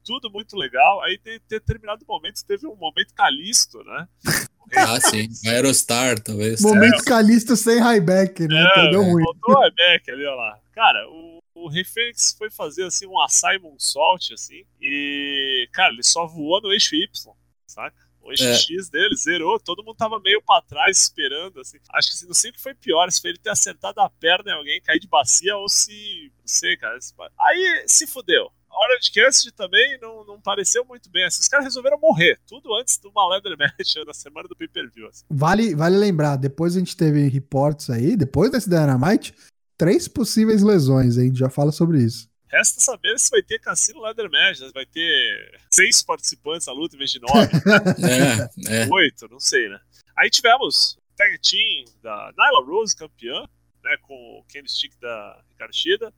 tudo 0.03 0.29
muito 0.29 0.55
legal. 0.55 1.01
Aí, 1.01 1.17
em 1.25 1.39
determinado 1.49 2.05
momento, 2.07 2.45
teve 2.45 2.67
um 2.67 2.75
momento 2.75 3.13
Calisto, 3.15 3.83
né? 3.83 4.07
Ah, 4.75 4.99
sim. 4.99 5.27
Aerostar, 5.45 6.19
talvez. 6.19 6.61
Momento 6.61 7.01
é. 7.01 7.03
Calisto 7.03 7.55
sem 7.55 7.79
highback, 7.79 8.47
né? 8.47 8.65
É, 8.77 8.89
Deu 8.89 9.03
ruim. 9.03 9.21
Botou 9.21 9.61
highback 9.61 10.09
ali, 10.09 10.25
ó 10.25 10.33
lá. 10.35 10.57
Cara, 10.71 11.07
o, 11.09 11.32
o 11.55 11.67
Reflex 11.69 12.35
foi 12.37 12.49
fazer, 12.49 12.83
assim, 12.83 13.05
um 13.07 13.15
Simon 13.27 13.75
Salt, 13.77 14.31
assim, 14.33 14.65
e, 14.81 15.67
cara, 15.71 15.93
ele 15.93 16.03
só 16.03 16.25
voou 16.25 16.61
no 16.61 16.71
eixo 16.71 16.95
Y, 16.95 17.33
saca? 17.67 18.03
O 18.21 18.31
eixo 18.31 18.45
é. 18.45 18.55
X 18.55 18.89
dele 18.89 19.15
zerou, 19.15 19.59
todo 19.59 19.83
mundo 19.83 19.97
tava 19.97 20.19
meio 20.19 20.41
pra 20.41 20.61
trás 20.61 20.97
esperando, 20.97 21.59
assim. 21.59 21.77
Acho 21.93 22.07
que 22.09 22.15
assim, 22.15 22.25
não 22.25 22.33
sei 22.33 22.51
o 22.51 22.53
que 22.53 22.61
foi 22.61 22.73
pior, 22.73 23.11
se 23.11 23.19
foi 23.19 23.31
ele 23.31 23.39
ter 23.39 23.49
acertado 23.49 23.99
a 23.99 24.09
perna 24.09 24.51
em 24.51 24.55
alguém, 24.55 24.81
cair 24.81 24.99
de 24.99 25.07
bacia, 25.07 25.57
ou 25.57 25.67
se. 25.67 26.31
Não 26.39 26.47
sei, 26.47 26.77
cara. 26.77 26.97
Aí 27.37 27.83
se 27.85 28.07
fudeu. 28.07 28.49
Orange 28.75 29.11
Cassidy 29.11 29.51
também 29.51 29.99
não, 30.01 30.25
não 30.25 30.41
pareceu 30.41 30.83
muito 30.85 31.09
bem. 31.09 31.25
Assim, 31.25 31.41
os 31.41 31.47
caras 31.47 31.65
resolveram 31.65 31.99
morrer, 31.99 32.39
tudo 32.47 32.73
antes 32.75 32.97
de 32.97 33.07
uma 33.07 33.27
leather 33.29 33.57
match 33.57 33.95
na 34.05 34.13
semana 34.13 34.47
do 34.47 34.55
pay-per-view. 34.55 35.07
Assim. 35.07 35.25
Vale, 35.29 35.75
vale 35.75 35.97
lembrar, 35.97 36.37
depois 36.37 36.75
a 36.75 36.79
gente 36.79 36.95
teve 36.95 37.27
reportes 37.27 37.89
aí, 37.89 38.15
depois 38.15 38.49
desse 38.49 38.69
Dynamite, 38.69 39.35
três 39.77 40.07
possíveis 40.07 40.61
lesões, 40.61 41.17
hein? 41.17 41.33
Já 41.33 41.49
fala 41.49 41.71
sobre 41.71 42.03
isso. 42.03 42.29
Resta 42.47 42.79
saber 42.79 43.17
se 43.19 43.31
vai 43.31 43.41
ter 43.41 43.57
Cassino 43.59 44.01
Leather 44.01 44.29
Match, 44.29 44.59
vai 44.73 44.85
ter 44.85 45.59
seis 45.71 46.03
participantes 46.03 46.67
na 46.67 46.73
luta 46.73 46.95
em 46.95 46.99
vez 46.99 47.11
de 47.11 47.19
nove. 47.19 47.49
é, 48.69 48.83
é. 48.83 48.87
Oito, 48.91 49.27
não 49.27 49.39
sei, 49.39 49.69
né? 49.69 49.79
Aí 50.15 50.29
tivemos 50.29 50.97
tag 51.17 51.39
team 51.39 51.85
da 52.01 52.31
Nyla 52.37 52.65
Rose, 52.65 52.95
campeã, 52.95 53.47
né, 53.83 53.97
com 54.03 54.13
o 54.13 54.43
Kenny 54.47 54.69
Stick 54.69 54.93
da 54.99 55.43
Ricardo 55.49 55.73
Shida, 55.73 56.13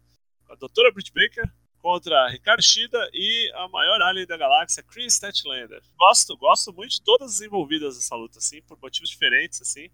a 0.49 0.55
doutora 0.55 0.91
Britt 0.91 1.11
Baker, 1.13 1.49
contra 1.79 2.29
Ricardo 2.29 2.61
Shida 2.61 2.97
e 3.13 3.51
a 3.55 3.67
maior 3.69 4.01
alien 4.01 4.25
da 4.25 4.35
galáxia, 4.35 4.83
Chris 4.83 5.13
Statlander. 5.13 5.81
Gosto, 5.97 6.35
gosto 6.35 6.73
muito 6.73 6.91
de 6.91 7.01
todas 7.03 7.35
as 7.35 7.41
envolvidas 7.41 7.95
nessa 7.95 8.15
luta, 8.15 8.39
assim, 8.39 8.61
por 8.63 8.77
motivos 8.81 9.09
diferentes, 9.09 9.61
assim. 9.61 9.89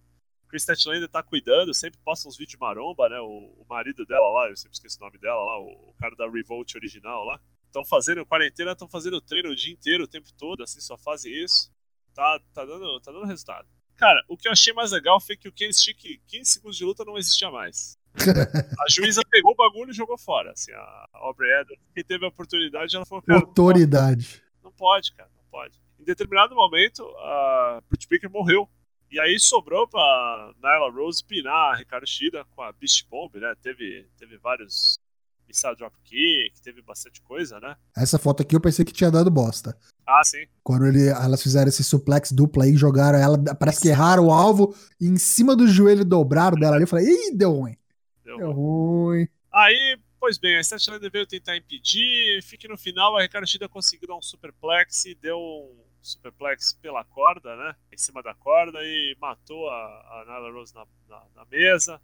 Chris 0.51 0.63
Statlander 0.63 1.07
tá 1.07 1.23
cuidando, 1.23 1.73
sempre 1.73 1.99
posta 2.03 2.27
uns 2.27 2.37
vídeos 2.37 2.51
de 2.51 2.59
maromba, 2.59 3.09
né? 3.09 3.19
O, 3.19 3.55
o, 3.57 3.65
marido 3.67 4.05
dela 4.05 4.29
lá, 4.29 4.49
eu 4.49 4.55
sempre 4.55 4.75
esqueço 4.75 4.97
o 4.99 5.05
nome 5.05 5.17
dela 5.17 5.43
lá, 5.43 5.59
o, 5.59 5.89
o 5.89 5.95
cara 5.97 6.15
da 6.15 6.29
Revolt 6.29 6.75
original 6.75 7.23
lá. 7.23 7.39
Estão 7.65 7.85
fazendo 7.85 8.25
quarentena, 8.25 8.73
estão 8.73 8.87
fazendo 8.87 9.21
treino 9.21 9.49
o 9.49 9.55
dia 9.55 9.73
inteiro, 9.73 10.03
o 10.03 10.07
tempo 10.07 10.27
todo, 10.37 10.61
assim, 10.61 10.81
só 10.81 10.97
fazem 10.97 11.33
isso. 11.33 11.71
Tá, 12.13 12.39
tá, 12.53 12.65
dando, 12.65 12.99
tá 12.99 13.11
dando 13.11 13.25
resultado. 13.25 13.67
Cara, 13.95 14.23
o 14.27 14.35
que 14.35 14.47
eu 14.47 14.51
achei 14.51 14.73
mais 14.73 14.91
legal 14.91 15.21
foi 15.21 15.37
que 15.37 15.47
o 15.47 15.53
Ken 15.53 15.71
Stick 15.71 16.21
15 16.27 16.51
segundos 16.51 16.77
de 16.77 16.83
luta 16.83 17.05
não 17.05 17.17
existia 17.17 17.49
mais 17.49 17.97
a 18.15 18.85
juíza 18.89 19.21
pegou 19.29 19.53
o 19.53 19.55
bagulho 19.55 19.91
e 19.91 19.93
jogou 19.93 20.17
fora. 20.17 20.51
Assim, 20.51 20.71
a 20.73 21.07
Aubrey 21.13 21.49
Edwards, 21.61 21.83
que 21.93 22.03
teve 22.03 22.25
a 22.25 22.29
oportunidade, 22.29 22.95
ela 22.95 23.05
falou: 23.05 23.23
Autoridade. 23.29 24.43
Não 24.63 24.71
pode, 24.71 25.13
cara, 25.13 25.29
não 25.35 25.43
pode. 25.49 25.79
Em 25.99 26.03
determinado 26.03 26.55
momento, 26.55 27.03
a 27.17 27.81
Britt 27.89 28.07
Baker 28.09 28.29
morreu. 28.29 28.69
E 29.11 29.19
aí 29.19 29.37
sobrou 29.37 29.85
pra 29.87 30.53
Nyla 30.63 30.89
Rose 30.89 31.21
pinar 31.21 31.73
a 31.73 31.75
Ricardo 31.75 32.07
Shida 32.07 32.45
com 32.55 32.61
a 32.61 32.71
Beast 32.71 33.05
Bomb, 33.09 33.29
né? 33.35 33.53
Teve, 33.61 34.07
teve 34.17 34.37
vários 34.37 34.97
missile 35.45 35.75
dropkick, 35.75 36.61
teve 36.63 36.81
bastante 36.81 37.21
coisa, 37.21 37.59
né? 37.59 37.75
Essa 37.95 38.17
foto 38.17 38.41
aqui 38.41 38.55
eu 38.55 38.61
pensei 38.61 38.85
que 38.85 38.93
tinha 38.93 39.11
dado 39.11 39.29
bosta. 39.29 39.77
Ah, 40.07 40.23
sim. 40.23 40.45
Quando 40.63 40.85
ele, 40.85 41.09
elas 41.09 41.43
fizeram 41.43 41.67
esse 41.67 41.83
suplex 41.83 42.31
dupla 42.31 42.63
aí, 42.63 42.77
jogaram 42.77 43.19
ela, 43.19 43.37
parece 43.55 43.81
que 43.81 43.89
erraram 43.89 44.27
o 44.27 44.31
alvo, 44.31 44.73
e 44.99 45.07
em 45.07 45.17
cima 45.17 45.57
do 45.57 45.67
joelho 45.67 46.05
dobraram 46.05 46.57
dela 46.57 46.75
ali, 46.75 46.83
eu 46.83 46.87
falei, 46.87 47.05
ih, 47.05 47.35
deu 47.35 47.51
ruim. 47.51 47.77
Deu, 48.23 48.37
deu 48.37 48.51
ruim. 48.53 49.27
Aí, 49.51 49.99
pois 50.21 50.37
bem, 50.37 50.55
a 50.55 50.63
Statlander 50.63 51.11
veio 51.11 51.27
tentar 51.27 51.57
impedir, 51.57 52.41
fique 52.43 52.65
no 52.65 52.77
final, 52.77 53.17
a 53.17 53.21
Ricardo 53.21 53.45
Shida 53.45 53.67
conseguiu 53.67 54.07
dar 54.07 54.15
um 54.15 54.21
superplex 54.21 55.03
e 55.03 55.15
deu 55.15 55.37
um 55.37 55.90
superplex 56.01 56.73
pela 56.81 57.03
corda, 57.05 57.55
né? 57.55 57.75
Em 57.91 57.97
cima 57.97 58.21
da 58.21 58.33
corda 58.33 58.79
e 58.81 59.15
matou 59.19 59.69
a, 59.69 59.73
a 59.73 60.25
Nyla 60.27 60.51
Rose 60.51 60.73
na, 60.73 60.85
na, 61.07 61.25
na 61.35 61.45
mesa. 61.45 62.01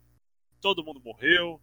Todo 0.62 0.84
mundo 0.84 1.02
morreu. 1.04 1.62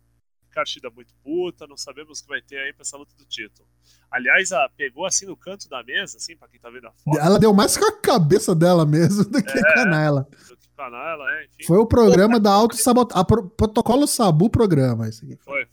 Ricardo 0.54 0.94
muito 0.94 1.12
puta, 1.24 1.66
não 1.66 1.76
sabemos 1.76 2.20
o 2.20 2.22
que 2.22 2.28
vai 2.28 2.40
ter 2.40 2.58
aí 2.58 2.72
pra 2.72 2.82
essa 2.82 2.96
luta 2.96 3.12
do 3.16 3.24
título. 3.24 3.68
Aliás, 4.08 4.52
a 4.52 4.68
pegou 4.68 5.04
assim 5.04 5.26
no 5.26 5.36
canto 5.36 5.68
da 5.68 5.82
mesa, 5.82 6.16
assim, 6.16 6.36
pra 6.36 6.46
quem 6.46 6.60
tá 6.60 6.70
vendo 6.70 6.86
a 6.86 6.92
foto. 6.92 7.18
Ela 7.18 7.40
deu 7.40 7.52
mais 7.52 7.76
com 7.76 7.84
a 7.84 8.00
cabeça 8.00 8.54
dela 8.54 8.86
mesmo 8.86 9.24
do 9.24 9.42
que 9.42 9.58
é, 9.58 9.74
com 9.74 9.80
a 9.80 9.84
Naila. 9.84 10.28
Do 10.48 10.56
que 10.56 10.68
com 10.76 10.82
a 10.82 10.90
Naila, 10.90 11.30
é, 11.32 11.44
enfim. 11.46 11.64
Foi 11.64 11.78
o 11.78 11.86
programa 11.86 12.38
da 12.38 12.52
auto-sabotagem. 12.52 13.26
Protocolo 13.56 14.06
Sabu 14.06 14.48
programa. 14.48 15.08
Esse 15.08 15.24
aqui. 15.24 15.36
Foi. 15.42 15.66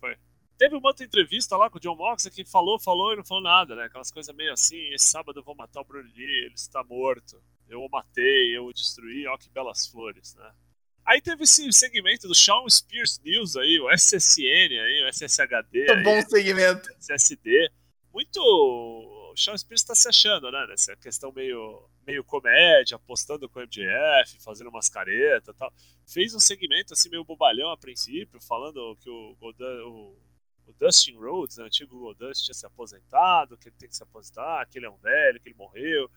Teve 0.61 0.75
uma 0.75 0.89
outra 0.89 1.03
entrevista 1.03 1.57
lá 1.57 1.71
com 1.71 1.79
o 1.79 1.81
John 1.81 1.95
Moxley 1.95 2.31
que 2.31 2.45
falou, 2.45 2.79
falou 2.79 3.13
e 3.13 3.15
não 3.15 3.25
falou 3.25 3.41
nada, 3.41 3.75
né? 3.75 3.85
Aquelas 3.85 4.11
coisas 4.11 4.35
meio 4.35 4.53
assim, 4.53 4.93
esse 4.93 5.07
sábado 5.07 5.39
eu 5.39 5.43
vou 5.43 5.55
matar 5.55 5.81
o 5.81 5.83
Bruno 5.83 6.07
Lee, 6.15 6.45
ele 6.45 6.53
está 6.53 6.83
morto. 6.83 7.41
Eu 7.67 7.81
o 7.81 7.89
matei, 7.89 8.55
eu 8.55 8.67
o 8.67 8.71
destruí, 8.71 9.25
ó 9.25 9.35
que 9.39 9.49
belas 9.49 9.87
flores, 9.87 10.35
né? 10.35 10.51
Aí 11.03 11.19
teve 11.19 11.45
esse 11.45 11.73
segmento 11.73 12.27
do 12.27 12.35
Sean 12.35 12.63
Spears 12.69 13.19
News 13.25 13.55
aí, 13.55 13.79
o 13.79 13.89
SSN 13.89 14.43
aí, 14.43 15.03
o 15.03 15.07
SSHD. 15.11 15.79
Muito 15.79 15.91
aí, 15.93 16.03
bom 16.03 16.21
segmento. 16.29 16.93
SSD. 16.99 17.71
Muito. 18.13 18.39
O 18.39 19.33
Sean 19.35 19.57
Spears 19.57 19.83
tá 19.83 19.95
se 19.95 20.09
achando, 20.09 20.51
né? 20.51 20.67
Nessa 20.69 20.95
questão 20.95 21.31
meio, 21.31 21.89
meio 22.05 22.23
comédia, 22.23 22.97
apostando 22.97 23.49
com 23.49 23.61
o 23.61 23.63
MJF, 23.63 24.39
fazendo 24.43 24.69
umas 24.69 24.89
caretas 24.89 25.55
e 25.55 25.57
tal. 25.57 25.73
Fez 26.05 26.35
um 26.35 26.39
segmento 26.39 26.93
assim 26.93 27.09
meio 27.09 27.25
bobalhão 27.25 27.71
a 27.71 27.77
princípio, 27.77 28.39
falando 28.39 28.95
que 29.01 29.09
o, 29.09 29.35
o, 29.41 30.15
o 30.67 30.73
Dustin 30.73 31.15
Rhodes, 31.17 31.57
né, 31.57 31.63
o 31.63 31.67
antigo 31.67 31.99
Goldust, 31.99 32.43
tinha 32.43 32.53
se 32.53 32.65
aposentado, 32.65 33.57
que 33.57 33.69
ele 33.69 33.75
tem 33.77 33.89
que 33.89 33.95
se 33.95 34.03
aposentar, 34.03 34.65
que 34.67 34.77
ele 34.79 34.85
é 34.85 34.89
um 34.89 34.97
velho, 34.97 35.39
que 35.39 35.49
ele 35.49 35.55
morreu. 35.57 36.09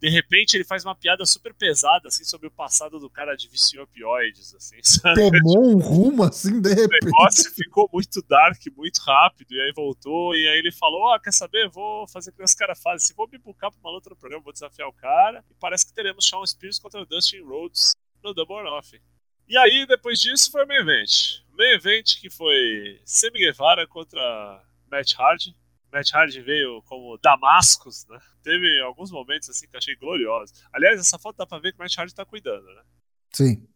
de 0.00 0.08
repente 0.08 0.56
ele 0.56 0.64
faz 0.64 0.84
uma 0.84 0.94
piada 0.94 1.24
super 1.26 1.52
pesada, 1.52 2.06
assim, 2.08 2.24
sobre 2.24 2.46
o 2.46 2.50
passado 2.50 2.98
do 3.00 3.10
cara 3.10 3.34
de 3.34 3.48
vício 3.48 3.78
em 3.78 3.82
opioides, 3.82 4.54
assim, 4.54 4.76
sabe? 4.82 5.30
Tomou 5.30 5.64
um 5.70 5.78
rumo 5.78 6.22
assim, 6.22 6.60
de 6.60 6.68
O 6.70 6.74
repente. 6.74 7.04
negócio 7.04 7.50
ficou 7.54 7.88
muito 7.92 8.22
dark, 8.22 8.60
muito 8.76 8.98
rápido, 9.02 9.52
e 9.52 9.60
aí 9.60 9.72
voltou, 9.74 10.34
e 10.34 10.48
aí 10.48 10.58
ele 10.58 10.70
falou, 10.72 11.02
ó, 11.02 11.18
quer 11.18 11.32
saber, 11.32 11.68
vou 11.68 12.06
fazer 12.08 12.30
o 12.30 12.32
que 12.32 12.42
os 12.42 12.54
caras 12.54 12.80
fazem, 12.80 13.06
se 13.06 13.14
vou 13.14 13.28
me 13.28 13.38
bucar 13.38 13.70
pra 13.72 13.80
uma 13.80 13.90
luta 13.90 14.08
no 14.10 14.16
programa, 14.16 14.42
vou 14.44 14.52
desafiar 14.52 14.88
o 14.88 14.92
cara, 14.92 15.44
e 15.50 15.54
parece 15.54 15.84
que 15.86 15.92
teremos 15.92 16.24
Shawn 16.24 16.46
Spears 16.46 16.78
contra 16.78 17.00
o 17.00 17.06
Dustin 17.06 17.40
Rhodes 17.42 17.92
no 18.22 18.32
Double 18.32 18.56
or 18.56 18.64
Nothing. 18.64 19.00
E 19.48 19.58
aí, 19.58 19.84
depois 19.86 20.20
disso, 20.20 20.50
foi 20.50 20.64
o 20.64 20.68
main 20.68 20.78
event. 20.78 21.40
O 21.40 21.41
main 21.62 21.74
event 21.74 22.18
que 22.20 22.28
foi 22.28 23.00
Sammy 23.04 23.38
Guevara 23.38 23.86
contra 23.86 24.20
Matt 24.90 25.14
Hardy. 25.16 25.56
Matt 25.92 26.12
Hardy 26.12 26.40
veio 26.40 26.82
como 26.82 27.18
Damascus, 27.18 28.06
né? 28.08 28.18
Teve 28.42 28.80
alguns 28.80 29.10
momentos 29.10 29.48
assim 29.48 29.68
que 29.68 29.76
eu 29.76 29.78
achei 29.78 29.94
gloriosos. 29.94 30.64
Aliás, 30.72 30.98
essa 30.98 31.18
foto 31.18 31.36
dá 31.36 31.46
pra 31.46 31.58
ver 31.58 31.72
que 31.72 31.78
o 31.78 31.82
Matt 31.82 31.96
Hardy 31.96 32.14
tá 32.14 32.24
cuidando, 32.24 32.64
né? 32.64 32.82
Sim. 33.32 33.68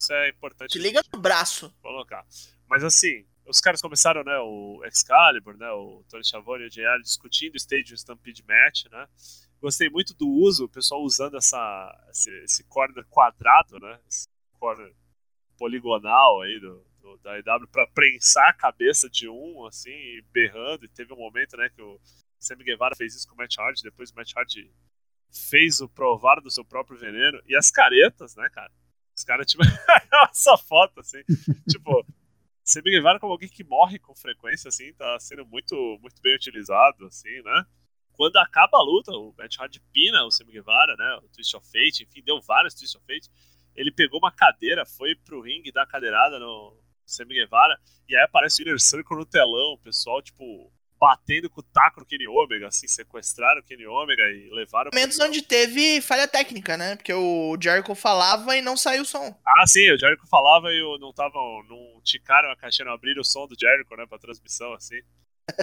Isso 0.00 0.12
é 0.12 0.30
importante 0.30 0.70
Te 0.70 0.78
liga 0.78 1.02
no 1.12 1.20
braço. 1.20 1.74
colocar. 1.82 2.24
Mas 2.66 2.82
assim, 2.82 3.26
os 3.44 3.60
caras 3.60 3.82
começaram, 3.82 4.24
né, 4.24 4.38
o 4.38 4.80
Excalibur, 4.84 5.56
né, 5.58 5.70
o 5.72 6.02
Tony 6.08 6.24
Schiavone 6.24 6.64
e 6.64 6.66
o 6.68 6.70
JR 6.70 7.02
discutindo 7.02 7.54
o 7.54 7.56
Stadium 7.58 7.96
Stampede 7.96 8.42
Match, 8.48 8.86
né? 8.90 9.06
Gostei 9.60 9.90
muito 9.90 10.14
do 10.14 10.26
uso, 10.26 10.64
o 10.64 10.68
pessoal 10.68 11.02
usando 11.02 11.36
essa, 11.36 12.08
esse, 12.10 12.30
esse 12.44 12.64
corner 12.64 13.04
quadrado, 13.10 13.78
né? 13.78 14.00
Esse 14.08 14.26
corner 14.58 14.94
poligonal 15.58 16.40
aí 16.40 16.58
do, 16.58 16.82
da 17.18 17.38
EW 17.38 17.68
pra 17.70 17.86
prensar 17.88 18.48
a 18.48 18.52
cabeça 18.52 19.08
de 19.08 19.28
um, 19.28 19.66
assim, 19.66 19.92
berrando. 20.32 20.84
E 20.84 20.88
teve 20.88 21.12
um 21.12 21.16
momento, 21.16 21.56
né, 21.56 21.68
que 21.68 21.82
o 21.82 22.00
Sammy 22.38 22.64
Guevara 22.64 22.96
fez 22.96 23.14
isso 23.14 23.28
com 23.28 23.34
o 23.34 23.36
Matt 23.36 23.58
Hardy, 23.58 23.82
depois 23.82 24.10
o 24.10 24.16
Matt 24.16 24.32
Hardy 24.36 24.72
fez 25.30 25.80
o 25.80 25.88
provar 25.88 26.40
do 26.40 26.50
seu 26.50 26.64
próprio 26.64 26.98
veneno. 26.98 27.40
E 27.46 27.56
as 27.56 27.70
caretas, 27.70 28.34
né, 28.36 28.48
cara? 28.50 28.72
Os 29.16 29.24
caras, 29.24 29.46
tipo, 29.46 29.62
essa 30.30 30.56
foto, 30.56 31.00
assim, 31.00 31.22
tipo, 31.68 32.06
Sammy 32.64 32.90
Guevara 32.90 33.18
como 33.20 33.32
alguém 33.32 33.48
que 33.48 33.64
morre 33.64 33.98
com 33.98 34.14
frequência, 34.14 34.68
assim, 34.68 34.92
tá 34.94 35.18
sendo 35.20 35.44
muito, 35.46 35.74
muito 36.00 36.20
bem 36.22 36.34
utilizado, 36.34 37.06
assim, 37.06 37.42
né? 37.42 37.64
Quando 38.12 38.36
acaba 38.36 38.78
a 38.78 38.82
luta, 38.82 39.12
o 39.12 39.34
Matt 39.36 39.58
Hardy 39.58 39.80
pina 39.92 40.24
o 40.24 40.30
Sammy 40.30 40.52
Guevara, 40.52 40.94
né? 40.96 41.20
O 41.22 41.28
Twist 41.28 41.56
of 41.56 41.66
Fate, 41.66 42.02
enfim, 42.02 42.22
deu 42.22 42.40
vários 42.40 42.74
Twist 42.74 42.96
of 42.96 43.06
Fate. 43.06 43.28
Ele 43.74 43.90
pegou 43.90 44.18
uma 44.18 44.32
cadeira, 44.32 44.84
foi 44.84 45.14
pro 45.14 45.40
ringue 45.40 45.72
dar 45.72 45.86
cadeirada 45.86 46.38
no 46.38 46.76
Sammy 47.10 47.34
Guevara, 47.34 47.78
e 48.08 48.16
aí 48.16 48.22
aparece 48.22 48.60
o 48.60 48.62
Inner 48.62 48.80
Circle 48.80 49.16
no 49.16 49.26
telão, 49.26 49.74
o 49.74 49.78
pessoal, 49.78 50.22
tipo, 50.22 50.72
batendo 50.98 51.48
com 51.48 51.60
o 51.60 51.64
taco 51.64 52.00
no 52.00 52.06
Kenny 52.06 52.28
Omega, 52.28 52.68
assim, 52.68 52.86
sequestraram 52.86 53.60
o 53.60 53.64
Kenny 53.64 53.86
Omega 53.86 54.22
e 54.30 54.50
levaram... 54.50 54.90
Momentos 54.92 55.18
onde 55.18 55.40
teve 55.40 56.02
falha 56.02 56.28
técnica, 56.28 56.76
né? 56.76 56.96
Porque 56.96 57.12
o 57.12 57.56
Jericho 57.58 57.94
falava 57.94 58.54
e 58.54 58.60
não 58.60 58.76
saiu 58.76 59.02
o 59.02 59.06
som. 59.06 59.34
Ah, 59.46 59.66
sim, 59.66 59.90
o 59.90 59.98
Jericho 59.98 60.26
falava 60.26 60.70
e 60.70 60.98
não 60.98 61.10
tava. 61.12 61.38
Não 61.68 62.00
ticaram 62.04 62.50
a 62.50 62.56
caixinha, 62.56 62.84
não 62.84 62.92
abriram 62.92 63.22
o 63.22 63.24
som 63.24 63.46
do 63.46 63.56
Jericho, 63.58 63.96
né, 63.96 64.04
pra 64.06 64.18
transmissão, 64.18 64.74
assim. 64.74 65.00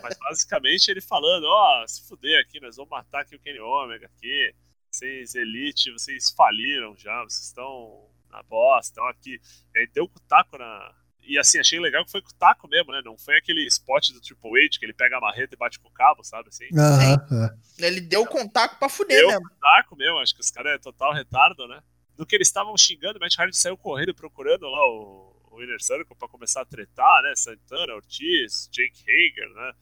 Mas 0.01 0.17
basicamente 0.17 0.89
ele 0.89 1.01
falando, 1.01 1.45
ó, 1.45 1.85
se 1.87 2.07
fuder 2.07 2.41
aqui, 2.41 2.59
nós 2.59 2.75
vamos 2.75 2.89
matar 2.89 3.21
aqui 3.21 3.35
o 3.35 3.39
Kenny 3.39 3.59
Omega 3.59 4.07
aqui. 4.07 4.53
Vocês, 4.89 5.35
Elite, 5.35 5.91
vocês 5.91 6.31
faliram 6.31 6.95
já, 6.97 7.23
vocês 7.23 7.45
estão 7.45 8.09
na 8.31 8.41
bosta, 8.41 8.91
estão 8.91 9.07
aqui. 9.07 9.39
E 9.75 9.79
aí 9.79 9.87
deu 9.93 10.09
com 10.09 10.17
o 10.17 10.27
taco 10.27 10.57
na. 10.57 10.95
E 11.27 11.37
assim, 11.37 11.59
achei 11.59 11.79
legal 11.79 12.05
que 12.05 12.11
foi 12.11 12.21
com 12.21 12.29
o 12.29 12.33
taco 12.33 12.67
mesmo, 12.69 12.91
né? 12.93 13.01
Não 13.03 13.17
foi 13.17 13.37
aquele 13.37 13.65
spot 13.67 14.11
do 14.11 14.21
Triple 14.21 14.65
H 14.65 14.79
que 14.79 14.85
ele 14.85 14.93
pega 14.93 15.17
a 15.17 15.21
marreta 15.21 15.53
e 15.53 15.57
bate 15.57 15.77
com 15.77 15.89
o 15.89 15.91
cabo, 15.91 16.23
sabe 16.23 16.47
assim? 16.47 16.65
Aham, 16.73 17.49
é. 17.79 17.85
Ele 17.85 17.99
deu 17.99 18.25
contato 18.25 18.79
pra 18.79 18.87
fuder 18.87 19.17
Deu 19.19 19.27
mesmo. 19.27 19.49
com 19.49 19.55
o 19.55 19.59
taco 19.59 19.95
mesmo, 19.97 20.17
acho 20.19 20.33
que 20.33 20.41
os 20.41 20.49
caras 20.49 20.73
é 20.73 20.77
total 20.77 21.13
retardo, 21.13 21.67
né? 21.67 21.81
No 22.17 22.25
que 22.25 22.35
eles 22.35 22.47
estavam 22.47 22.75
xingando, 22.77 23.19
o 23.19 23.21
Matt 23.21 23.37
Hardy 23.37 23.55
saiu 23.57 23.77
correndo 23.77 24.15
procurando 24.15 24.67
lá 24.67 24.87
o, 24.87 25.35
o 25.51 25.61
Inner 25.61 25.81
Circle 25.81 26.15
pra 26.17 26.27
começar 26.29 26.61
a 26.61 26.65
tretar, 26.65 27.21
né? 27.23 27.33
Santana, 27.35 27.93
Ortiz, 27.93 28.69
Jake 28.71 29.03
Hager, 29.03 29.49
né? 29.53 29.73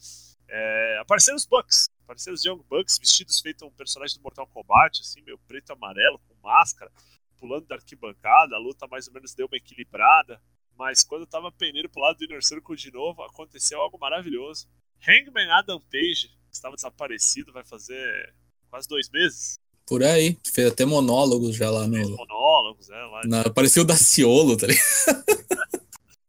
É, 0.48 0.98
apareceram 1.00 1.38
os 1.38 1.46
Bucks, 1.46 1.90
apareceram 2.04 2.34
os 2.34 2.44
Young 2.44 2.64
Bucks 2.70 2.98
vestidos 3.00 3.40
feito 3.40 3.66
um 3.66 3.72
personagem 3.72 4.18
do 4.18 4.24
Mortal 4.24 4.48
Kombat, 4.48 5.02
assim, 5.02 5.22
meio 5.22 5.40
preto 5.48 5.70
e 5.70 5.74
amarelo, 5.74 6.20
com 6.28 6.36
máscara, 6.48 6.92
pulando 7.38 7.66
da 7.68 7.76
arquibancada, 7.76 8.56
a 8.56 8.60
luta 8.60 8.88
mais 8.88 9.08
ou 9.08 9.14
menos 9.14 9.34
deu 9.34 9.48
uma 9.48 9.58
equilibrada, 9.58 10.42
mas 10.78 11.04
quando 11.04 11.22
eu 11.22 11.28
tava 11.28 11.52
pendendo 11.52 11.90
pro 11.90 12.02
lado 12.02 12.18
do 12.18 12.26
Inner 12.26 12.44
Circle 12.44 12.76
de 12.76 12.92
novo, 12.92 13.22
aconteceu 13.24 13.82
algo 13.82 13.98
maravilhoso. 14.00 14.68
Hangman 15.08 15.50
Adam 15.52 15.80
Page, 15.92 16.28
que 16.28 16.56
estava 16.56 16.76
desaparecido, 16.76 17.54
vai 17.54 17.64
fazer 17.64 18.34
quase 18.70 18.88
dois 18.88 19.10
meses, 19.10 19.60
Por 19.88 20.04
aí. 20.04 20.38
Fez 20.52 20.68
até 20.72 20.84
monólogos 20.84 21.56
já 21.56 21.70
lá 21.70 21.88
fez 21.88 22.10
no. 22.10 22.18
monólogos, 22.18 22.88
né? 22.90 22.98
Lá. 22.98 23.22
Na, 23.26 23.50
parecia 23.50 23.82
o 23.82 23.86
Daciolo, 23.86 24.58
tá 24.58 24.68
ligado? 24.68 24.86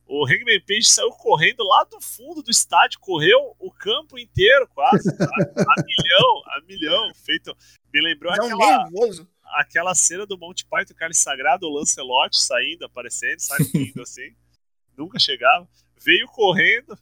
O 0.08 0.24
Hangman 0.24 0.60
Page 0.66 0.84
saiu 0.84 1.10
correndo 1.10 1.64
lá 1.64 1.82
do 1.84 2.00
fundo 2.00 2.40
do 2.40 2.50
estádio, 2.50 3.00
correu 3.00 3.54
o 3.58 3.72
campo 3.72 4.16
inteiro 4.16 4.68
quase, 4.72 5.14
tá? 5.16 5.26
a 5.26 5.82
milhão, 5.82 6.42
a 6.46 6.60
milhão, 6.66 7.14
feito. 7.24 7.54
Me 7.92 8.00
lembrou 8.00 8.32
Não, 8.36 8.46
aquela, 8.46 8.84
nervoso. 8.84 9.28
Aquela 9.54 9.94
cena 9.94 10.26
do 10.26 10.38
Monty 10.38 10.66
Python, 10.66 10.92
o 10.92 10.96
Cálice 10.96 11.22
Sagrado, 11.22 11.66
o 11.66 11.72
Lancelot 11.72 12.36
saindo, 12.36 12.84
aparecendo, 12.84 13.40
saindo 13.40 14.00
assim, 14.02 14.34
nunca 14.96 15.18
chegava. 15.18 15.68
Veio 15.98 16.26
correndo 16.28 16.98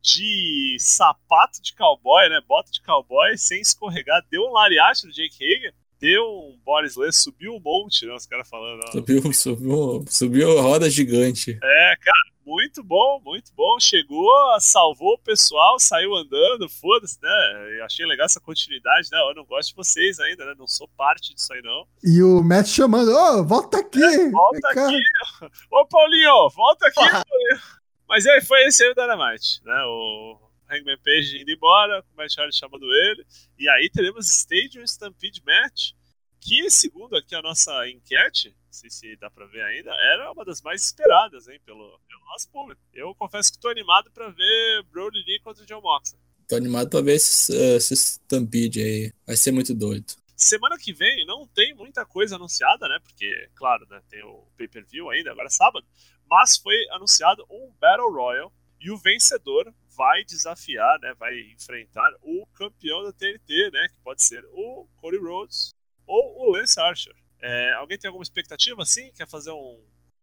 de 0.00 0.76
sapato 0.80 1.62
de 1.62 1.74
cowboy, 1.74 2.28
né? 2.28 2.40
Bota 2.46 2.70
de 2.72 2.82
cowboy, 2.82 3.36
sem 3.38 3.60
escorregar, 3.60 4.24
deu 4.30 4.42
um 4.42 4.52
lariate 4.52 5.06
no 5.06 5.12
Jake 5.12 5.44
Hager, 5.44 5.74
deu 6.00 6.24
um 6.24 6.58
Boris 6.64 6.96
Lee, 6.96 7.12
subiu 7.12 7.54
um 7.54 7.60
monte, 7.60 8.04
né? 8.04 8.12
Os 8.12 8.26
caras 8.26 8.48
falando. 8.48 8.80
ó. 8.84 8.90
Subiu, 8.90 9.32
subiu, 9.32 10.04
subiu 10.08 10.58
a 10.58 10.62
roda 10.62 10.90
gigante. 10.90 11.52
É, 11.62 11.96
cara, 11.96 12.31
muito 12.44 12.82
bom, 12.82 13.20
muito 13.24 13.52
bom. 13.54 13.78
Chegou, 13.80 14.30
salvou 14.60 15.14
o 15.14 15.18
pessoal, 15.18 15.78
saiu 15.78 16.14
andando, 16.14 16.68
foda-se, 16.68 17.20
né? 17.22 17.78
Eu 17.78 17.84
achei 17.84 18.04
legal 18.06 18.26
essa 18.26 18.40
continuidade, 18.40 19.08
né? 19.10 19.18
Eu 19.18 19.34
não 19.34 19.44
gosto 19.44 19.70
de 19.70 19.76
vocês 19.76 20.18
ainda, 20.20 20.44
né? 20.44 20.54
Não 20.58 20.66
sou 20.66 20.88
parte 20.96 21.34
disso 21.34 21.52
aí, 21.52 21.62
não. 21.62 21.86
E 22.02 22.22
o 22.22 22.42
Matt 22.42 22.66
chamando, 22.66 23.10
ô, 23.12 23.44
volta 23.44 23.78
aqui! 23.78 24.02
É, 24.02 24.30
volta 24.30 24.60
vem 24.68 24.74
cá." 24.74 24.86
aqui. 24.86 25.02
Ô, 25.70 25.86
Paulinho, 25.86 26.48
volta 26.50 26.86
aqui. 26.86 26.94
Paulinho. 26.94 27.60
Mas 28.08 28.26
aí 28.26 28.42
foi 28.42 28.64
esse 28.66 28.84
aí 28.84 28.90
o 28.90 28.94
Dynamite, 28.94 29.62
né? 29.64 29.82
O 29.86 30.38
Hangman 30.70 30.98
Page 31.04 31.40
indo 31.40 31.50
embora, 31.50 32.04
o 32.12 32.16
Matt 32.16 32.36
Hardy 32.38 32.56
chamando 32.56 32.84
ele. 32.84 33.26
E 33.58 33.68
aí 33.68 33.90
teremos 33.90 34.28
Stadium 34.28 34.84
Stampede 34.84 35.42
Match, 35.46 35.92
que, 36.40 36.70
segundo 36.70 37.16
aqui 37.16 37.34
a 37.34 37.42
nossa 37.42 37.88
enquete, 37.88 38.54
sei 38.72 38.90
se 38.90 39.16
dá 39.16 39.30
pra 39.30 39.46
ver 39.46 39.62
ainda, 39.62 39.90
era 39.90 40.32
uma 40.32 40.44
das 40.44 40.62
mais 40.62 40.84
esperadas, 40.84 41.48
hein, 41.48 41.60
pelo, 41.64 42.00
pelo 42.08 42.24
nosso 42.26 42.48
público. 42.50 42.80
Eu 42.92 43.14
confesso 43.14 43.52
que 43.52 43.58
tô 43.58 43.68
animado 43.68 44.10
pra 44.10 44.30
ver 44.30 44.82
Brody 44.90 45.22
Lee 45.26 45.40
contra 45.40 45.62
o 45.62 45.66
John 45.66 45.80
Moxley. 45.80 46.20
Tô 46.48 46.56
animado 46.56 46.90
pra 46.90 47.00
ver 47.00 47.14
esse, 47.14 47.54
eh, 47.56 47.76
esse 47.76 47.94
Stampede 47.94 48.82
aí. 48.82 49.12
Vai 49.26 49.36
ser 49.36 49.52
muito 49.52 49.74
doido. 49.74 50.14
Semana 50.36 50.76
que 50.76 50.92
vem 50.92 51.24
não 51.24 51.46
tem 51.46 51.74
muita 51.74 52.04
coisa 52.04 52.36
anunciada, 52.36 52.88
né? 52.88 52.98
Porque, 53.02 53.48
claro, 53.54 53.86
né, 53.88 54.02
tem 54.10 54.24
o 54.24 54.44
pay-per-view 54.56 55.08
ainda, 55.08 55.30
agora 55.30 55.46
é 55.46 55.50
sábado. 55.50 55.86
Mas 56.28 56.56
foi 56.56 56.74
anunciado 56.90 57.46
um 57.48 57.72
Battle 57.80 58.12
Royal 58.12 58.52
e 58.80 58.90
o 58.90 58.98
vencedor 58.98 59.72
vai 59.96 60.24
desafiar, 60.24 60.98
né? 61.00 61.14
Vai 61.18 61.38
enfrentar 61.52 62.12
o 62.22 62.46
campeão 62.54 63.04
da 63.04 63.12
TNT, 63.12 63.70
né? 63.70 63.88
Que 63.88 64.00
pode 64.02 64.22
ser 64.24 64.44
o 64.52 64.88
Cody 64.96 65.18
Rhodes 65.18 65.74
ou 66.06 66.48
o 66.48 66.52
Lance 66.52 66.80
Archer. 66.80 67.14
É, 67.42 67.72
alguém 67.74 67.98
tem 67.98 68.08
alguma 68.08 68.22
expectativa 68.22 68.82
assim? 68.82 69.10
Quer 69.16 69.28
fazer 69.28 69.50
um- 69.50 69.80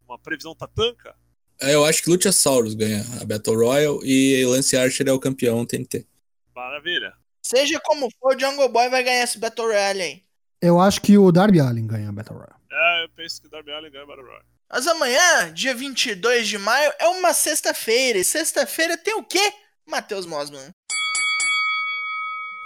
uma 0.08 0.18
previsão 0.18 0.56
tatanca? 0.56 1.16
É, 1.62 1.74
Eu 1.76 1.84
acho 1.86 2.02
que 2.02 2.10
Luchasaurus 2.10 2.74
ganha 2.74 3.04
a 3.22 3.26
Battle 3.26 3.58
Royal 3.58 4.00
e 4.04 4.46
Lance 4.46 4.78
Archer 4.78 5.08
é 5.08 5.12
o 5.12 5.20
campeão 5.20 5.66
TNT. 5.66 6.06
Maravilha. 6.56 7.14
Seja 7.42 7.80
como 7.84 8.10
for, 8.20 8.36
o 8.36 8.40
Jungle 8.40 8.70
Boy 8.70 8.90
vai 8.90 9.04
ganhar 9.04 9.24
esse 9.24 9.38
Battle 9.38 9.68
Royale 9.68 10.02
aí. 10.02 10.24
Eu 10.62 10.80
acho 10.80 11.02
que 11.02 11.18
o 11.18 11.32
Darby 11.32 11.60
Allin 11.60 11.88
ganha 11.88 12.10
a 12.10 12.12
Battle 12.12 12.38
Royale. 12.38 12.60
É, 12.72 13.04
eu 13.06 13.10
penso 13.10 13.42
que 13.42 13.48
o 13.48 13.50
Darby 13.50 13.72
Allin 13.72 13.92
ganha 13.92 14.04
o 14.04 14.08
Battle 14.08 14.26
Royal. 14.26 14.44
Mas 14.72 14.88
amanhã, 14.88 15.52
dia 15.54 15.74
22 15.74 16.48
de 16.48 16.58
maio, 16.58 16.94
é 17.00 17.08
uma 17.08 17.34
sexta-feira. 17.34 18.20
E 18.20 18.24
sexta-feira 18.24 18.98
tem 18.98 19.16
o 19.16 19.24
quê? 19.24 19.52
Matheus 19.88 20.26
Mosman. 20.26 20.70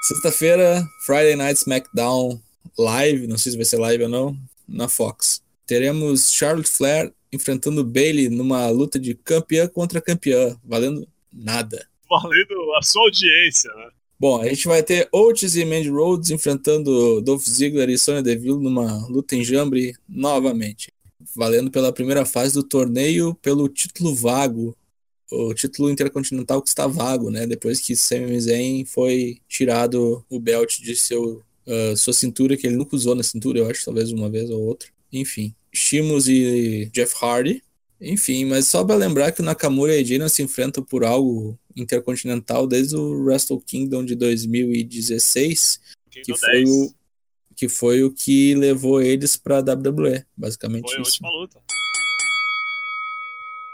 Sexta-feira, 0.02 0.86
Friday 1.06 1.36
Night 1.36 1.58
SmackDown 1.60 2.42
live, 2.78 3.28
não 3.28 3.38
sei 3.38 3.52
se 3.52 3.58
vai 3.58 3.66
ser 3.66 3.78
live 3.78 4.04
ou 4.04 4.10
não, 4.10 4.38
na 4.68 4.88
Fox. 4.88 5.42
Teremos 5.66 6.32
Charlotte 6.32 6.70
Flair 6.70 7.14
enfrentando 7.32 7.84
Bailey 7.84 8.30
numa 8.30 8.70
luta 8.70 9.00
de 9.00 9.16
campeã 9.16 9.68
contra 9.68 10.02
campeã, 10.02 10.58
valendo 10.64 11.08
nada. 11.32 11.88
Valendo 12.10 12.74
a 12.78 12.82
sua 12.82 13.04
audiência, 13.04 13.72
né? 13.74 13.90
Bom, 14.20 14.42
a 14.42 14.48
gente 14.48 14.68
vai 14.68 14.82
ter 14.82 15.10
Otis 15.12 15.56
e 15.56 15.66
Mandy 15.66 15.90
Rhodes 15.90 16.30
enfrentando 16.30 17.20
Dolph 17.22 17.44
Ziggler 17.44 17.90
e 17.90 17.98
Sonya 17.98 18.22
Deville 18.22 18.60
numa 18.60 19.06
luta 19.08 19.36
em 19.36 19.44
Jambre 19.44 19.96
novamente, 20.08 20.94
valendo 21.36 21.70
pela 21.70 21.92
primeira 21.92 22.24
fase 22.24 22.54
do 22.54 22.64
torneio 22.64 23.36
pelo 23.42 23.68
título 23.68 24.16
vago, 24.16 24.78
o 25.30 25.54
título 25.54 25.90
intercontinental 25.90 26.62
que 26.62 26.70
está 26.70 26.88
vago, 26.88 27.30
né? 27.30 27.48
Depois 27.48 27.82
que 27.82 27.96
Sami 27.96 28.40
Zayn 28.40 28.86
foi 28.86 29.42
tirado 29.50 30.24
o 30.30 30.40
belt 30.40 30.80
de 30.80 30.96
seu 30.96 31.42
uh, 31.68 31.96
sua 31.98 32.14
cintura, 32.14 32.58
que 32.58 32.68
ele 32.68 32.76
nunca 32.76 32.96
usou 32.96 33.16
na 33.16 33.24
cintura, 33.24 33.60
eu 33.60 33.70
acho, 33.70 33.86
talvez 33.86 34.12
uma 34.12 34.30
vez 34.30 34.50
ou 34.50 34.62
outra. 34.62 34.90
Enfim, 35.12 35.54
Shimos 35.72 36.28
e 36.28 36.90
Jeff 36.94 37.14
Hardy. 37.22 37.64
Enfim, 38.00 38.46
mas 38.46 38.68
só 38.68 38.84
para 38.84 38.96
lembrar 38.96 39.32
que 39.32 39.42
o 39.42 39.46
Nakamura 39.46 39.96
e 39.96 40.04
Jayna 40.04 40.28
se 40.28 40.44
enfrentam 40.44 40.84
por 40.84 41.06
algo 41.06 41.58
intercontinental 41.76 42.68
desde 42.68 42.96
o 42.98 43.24
Wrestle 43.24 43.62
Kingdom 43.62 44.04
de 44.04 44.16
2016, 44.16 45.80
que 46.12 46.38
foi, 46.38 46.64
o, 46.66 46.94
que 47.56 47.70
foi 47.70 48.04
o 48.04 48.12
que 48.12 48.56
levou 48.56 49.02
eles 49.02 49.38
pra 49.38 49.60
WWE, 49.60 50.26
basicamente 50.36 50.90
Foi 50.90 50.98
a 50.98 51.02
isso. 51.02 51.12
última 51.12 51.30
luta. 51.30 51.62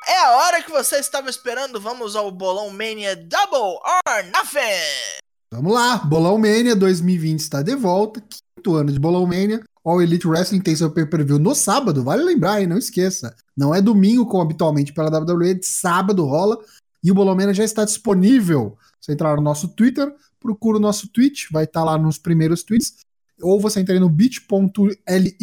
É 0.08 0.18
a 0.22 0.38
hora 0.38 0.64
que 0.64 0.72
você 0.72 0.98
estava 0.98 1.30
esperando. 1.30 1.80
Vamos 1.80 2.16
ao 2.16 2.32
Bolão 2.32 2.70
Mania 2.72 3.16
Double 3.16 3.80
or 3.84 4.24
Nothing. 4.32 5.20
Vamos 5.52 5.74
lá, 5.74 5.98
Bolão 5.98 6.38
Mania 6.38 6.76
2020 6.76 7.40
está 7.40 7.64
de 7.64 7.76
volta, 7.76 8.22
quinto 8.22 8.76
ano 8.76 8.92
de 8.92 9.00
Bolão 9.00 9.26
Mania. 9.26 9.64
All 9.84 10.00
Elite 10.00 10.28
Wrestling 10.28 10.62
tem 10.62 10.76
seu 10.76 10.92
pay-per-view 10.92 11.40
no 11.40 11.56
sábado, 11.56 12.04
vale 12.04 12.24
lembrar, 12.24 12.62
hein? 12.62 12.68
Não 12.68 12.78
esqueça. 12.78 13.36
Não 13.58 13.74
é 13.74 13.82
domingo, 13.82 14.28
como 14.28 14.44
habitualmente 14.44 14.94
pela 14.94 15.10
WWE, 15.10 15.56
de 15.56 15.66
sábado 15.66 16.24
rola. 16.26 16.56
E 17.04 17.10
o 17.10 17.16
Bolão 17.16 17.36
Mania 17.36 17.54
já 17.54 17.64
está 17.64 17.84
disponível. 17.84 18.78
Você 19.02 19.14
entrar 19.14 19.36
no 19.36 19.42
nosso 19.42 19.70
Twitter, 19.70 20.14
procura 20.40 20.78
o 20.78 20.82
nosso 20.82 21.08
tweet, 21.08 21.48
vai 21.52 21.64
estar 21.64 21.84
lá 21.84 21.98
nos 21.98 22.20
primeiros 22.20 22.62
tweets. 22.62 22.98
Ou 23.42 23.60
você 23.60 23.80
entra 23.80 23.96
aí 23.96 24.00
no 24.00 24.10
bit.ly 24.10 25.38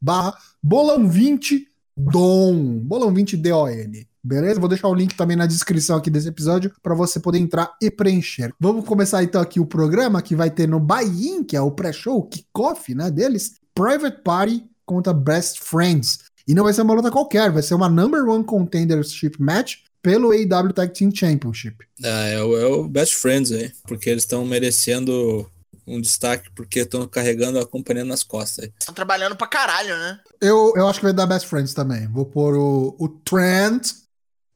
barra 0.00 0.36
bolão20 0.66 1.62
dom. 1.96 2.80
Bolão20 2.80 3.36
D-O-N. 3.36 4.08
Beleza? 4.22 4.60
Vou 4.60 4.68
deixar 4.68 4.88
o 4.88 4.94
link 4.94 5.14
também 5.14 5.36
na 5.36 5.46
descrição 5.46 5.96
aqui 5.96 6.10
desse 6.10 6.28
episódio 6.28 6.72
para 6.82 6.94
você 6.94 7.20
poder 7.20 7.38
entrar 7.38 7.74
e 7.80 7.90
preencher. 7.90 8.52
Vamos 8.58 8.84
começar 8.84 9.22
então 9.22 9.40
aqui 9.40 9.60
o 9.60 9.66
programa 9.66 10.22
que 10.22 10.34
vai 10.34 10.50
ter 10.50 10.66
no 10.66 10.80
buy-in, 10.80 11.44
que 11.44 11.56
é 11.56 11.60
o 11.60 11.70
pré-show, 11.70 12.18
o 12.18 12.26
kickoff, 12.26 12.94
né, 12.94 13.10
deles. 13.10 13.54
Private 13.74 14.22
Party 14.22 14.64
contra 14.84 15.12
Best 15.12 15.60
Friends. 15.60 16.18
E 16.46 16.54
não 16.54 16.64
vai 16.64 16.72
ser 16.72 16.82
uma 16.82 16.94
luta 16.94 17.10
qualquer, 17.10 17.52
vai 17.52 17.62
ser 17.62 17.74
uma 17.74 17.88
number 17.88 18.24
one 18.26 18.42
contendership 18.42 19.32
match 19.38 19.76
pelo 20.00 20.32
AEW 20.32 20.72
Tag 20.72 20.92
Team 20.92 21.10
Championship. 21.14 21.76
Ah, 22.02 22.26
é, 22.26 22.42
o, 22.42 22.58
é 22.58 22.66
o 22.66 22.88
Best 22.88 23.16
Friends 23.16 23.52
aí, 23.52 23.70
porque 23.86 24.08
eles 24.08 24.22
estão 24.22 24.44
merecendo 24.44 25.46
um 25.86 26.00
destaque, 26.00 26.50
porque 26.54 26.80
estão 26.80 27.06
carregando 27.06 27.58
a 27.58 27.66
companhia 27.66 28.04
nas 28.04 28.22
costas. 28.22 28.64
aí. 28.64 28.72
Estão 28.78 28.94
trabalhando 28.94 29.36
pra 29.36 29.46
caralho, 29.46 29.96
né? 29.96 30.20
Eu, 30.40 30.72
eu 30.76 30.86
acho 30.88 31.00
que 31.00 31.06
vai 31.06 31.14
dar 31.14 31.26
Best 31.26 31.46
Friends 31.48 31.74
também. 31.74 32.06
Vou 32.08 32.26
pôr 32.26 32.56
o, 32.56 32.94
o 32.98 33.08
Trent 33.08 33.90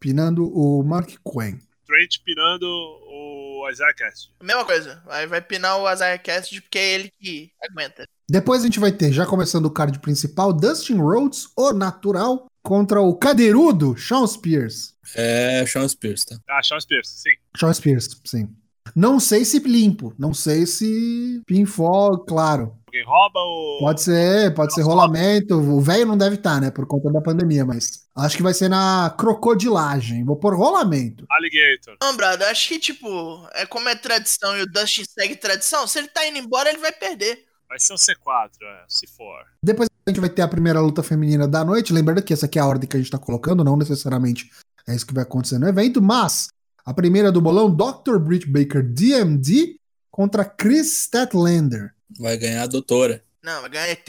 pinando 0.02 0.52
o 0.52 0.82
Mark 0.82 1.08
Quinn. 1.24 1.58
Trent 1.86 2.18
pirando 2.24 2.64
o 2.64 3.70
Isaiah 3.70 3.94
Cassidy. 3.94 4.32
Mesma 4.42 4.64
coisa. 4.64 5.00
Aí 5.06 5.28
vai 5.28 5.40
pinar 5.40 5.76
o 5.76 5.90
Isaiah 5.90 6.18
Cassidy 6.18 6.60
porque 6.60 6.78
é 6.78 6.94
ele 6.94 7.12
que 7.20 7.52
aguenta. 7.62 8.04
Depois 8.28 8.62
a 8.62 8.64
gente 8.64 8.80
vai 8.80 8.90
ter, 8.90 9.12
já 9.12 9.24
começando 9.24 9.66
o 9.66 9.70
card 9.70 10.00
principal, 10.00 10.52
Dustin 10.52 10.96
Rhodes, 10.96 11.48
o 11.56 11.72
natural, 11.72 12.48
contra 12.62 13.00
o 13.00 13.14
cadeirudo 13.14 13.96
Sean 13.96 14.26
Spears. 14.26 14.94
É 15.14 15.64
Sean 15.66 15.86
Spears, 15.88 16.24
tá? 16.24 16.36
Ah, 16.50 16.62
Sean 16.62 16.80
Spears, 16.80 17.08
sim. 17.08 17.30
Sean 17.56 17.72
Spears, 17.72 18.08
sim. 18.24 18.48
Não 18.96 19.20
sei 19.20 19.44
se 19.44 19.60
limpo, 19.60 20.12
não 20.18 20.34
sei 20.34 20.66
se 20.66 21.40
pinfall, 21.46 22.18
claro. 22.24 22.76
Alguém 22.92 23.04
rouba 23.06 23.40
o. 23.40 23.78
Pode 23.80 24.02
ser, 24.02 24.54
pode 24.54 24.74
ser 24.74 24.82
rolamento. 24.82 25.54
O 25.54 25.80
velho 25.80 26.04
não 26.04 26.18
deve 26.18 26.34
estar, 26.34 26.60
né, 26.60 26.70
por 26.70 26.86
conta 26.86 27.10
da 27.10 27.22
pandemia, 27.22 27.64
mas 27.64 28.06
acho 28.14 28.36
que 28.36 28.42
vai 28.42 28.52
ser 28.52 28.68
na 28.68 29.14
crocodilagem. 29.18 30.22
Vou 30.26 30.36
pôr 30.36 30.54
rolamento. 30.54 31.24
Alligator. 31.30 31.96
Não, 32.02 32.14
brother, 32.14 32.46
acho 32.48 32.68
que, 32.68 32.78
tipo, 32.78 33.08
é 33.54 33.64
como 33.64 33.88
é 33.88 33.94
tradição 33.94 34.54
e 34.58 34.62
o 34.62 34.66
Dustin 34.66 35.04
segue 35.06 35.36
tradição, 35.36 35.86
se 35.86 35.98
ele 35.98 36.08
tá 36.08 36.26
indo 36.26 36.36
embora, 36.36 36.68
ele 36.68 36.78
vai 36.78 36.92
perder. 36.92 37.46
Vai 37.66 37.80
ser 37.80 37.94
um 37.94 37.96
C4, 37.96 38.50
é, 38.62 38.84
se 38.86 39.06
for. 39.06 39.42
Depois 39.64 39.88
a 40.06 40.10
gente 40.10 40.20
vai 40.20 40.28
ter 40.28 40.42
a 40.42 40.48
primeira 40.48 40.78
luta 40.78 41.02
feminina 41.02 41.48
da 41.48 41.64
noite. 41.64 41.94
Lembrando 41.94 42.22
que 42.22 42.34
essa 42.34 42.44
aqui 42.44 42.58
é 42.58 42.62
a 42.62 42.66
ordem 42.66 42.86
que 42.86 42.96
a 42.96 43.00
gente 43.00 43.10
tá 43.10 43.18
colocando, 43.18 43.64
não 43.64 43.78
necessariamente 43.78 44.50
é 44.86 44.94
isso 44.94 45.06
que 45.06 45.14
vai 45.14 45.22
acontecer 45.22 45.58
no 45.58 45.66
evento, 45.66 46.02
mas 46.02 46.48
a 46.84 46.92
primeira 46.92 47.32
do 47.32 47.40
bolão, 47.40 47.74
Dr. 47.74 48.18
Britt 48.18 48.46
Baker 48.46 48.82
DMD 48.82 49.76
contra 50.10 50.44
Chris 50.44 51.04
Statlander. 51.04 51.94
Vai 52.18 52.36
ganhar 52.36 52.62
a 52.62 52.66
doutora. 52.66 53.22
Não, 53.42 53.60
vai 53.60 53.70
ganhar 53.70 53.88
ET. 53.88 54.08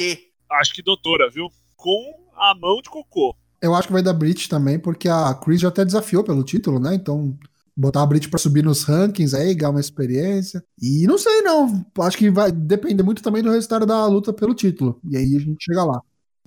Acho 0.52 0.74
que 0.74 0.82
doutora, 0.84 1.30
viu? 1.30 1.48
Com 1.76 2.30
a 2.36 2.56
mão 2.56 2.82
de 2.82 2.90
cocô. 2.90 3.36
Eu 3.62 3.74
acho 3.74 3.88
que 3.88 3.94
vai 3.94 4.04
dar 4.04 4.14
Britt 4.14 4.50
também, 4.50 4.78
porque 4.78 5.08
a 5.08 5.34
Chris 5.34 5.62
já 5.62 5.70
até 5.70 5.86
desafiou 5.86 6.24
pelo 6.24 6.44
título, 6.44 6.80
né? 6.80 6.94
Então, 6.94 7.38
botar 7.76 8.04
a 8.04 8.06
Britt 8.06 8.30
pra 8.30 8.38
subir 8.38 8.64
nos 8.64 8.84
rankings 8.84 9.34
aí, 9.34 9.56
ganhar 9.56 9.72
uma 9.72 9.80
experiência. 9.80 10.64
E 10.82 11.08
não 11.08 11.18
sei, 11.18 11.42
não. 11.42 11.86
Acho 12.00 12.18
que 12.18 12.30
vai 12.30 12.52
depender 12.52 13.04
muito 13.04 13.24
também 13.24 13.42
do 13.42 13.52
resultado 13.52 13.86
da 13.86 14.06
luta 14.06 14.34
pelo 14.34 14.54
título. 14.54 15.00
E 15.10 15.18
aí 15.18 15.36
a 15.36 15.40
gente 15.40 15.64
chega 15.64 15.84
lá. 15.84 16.02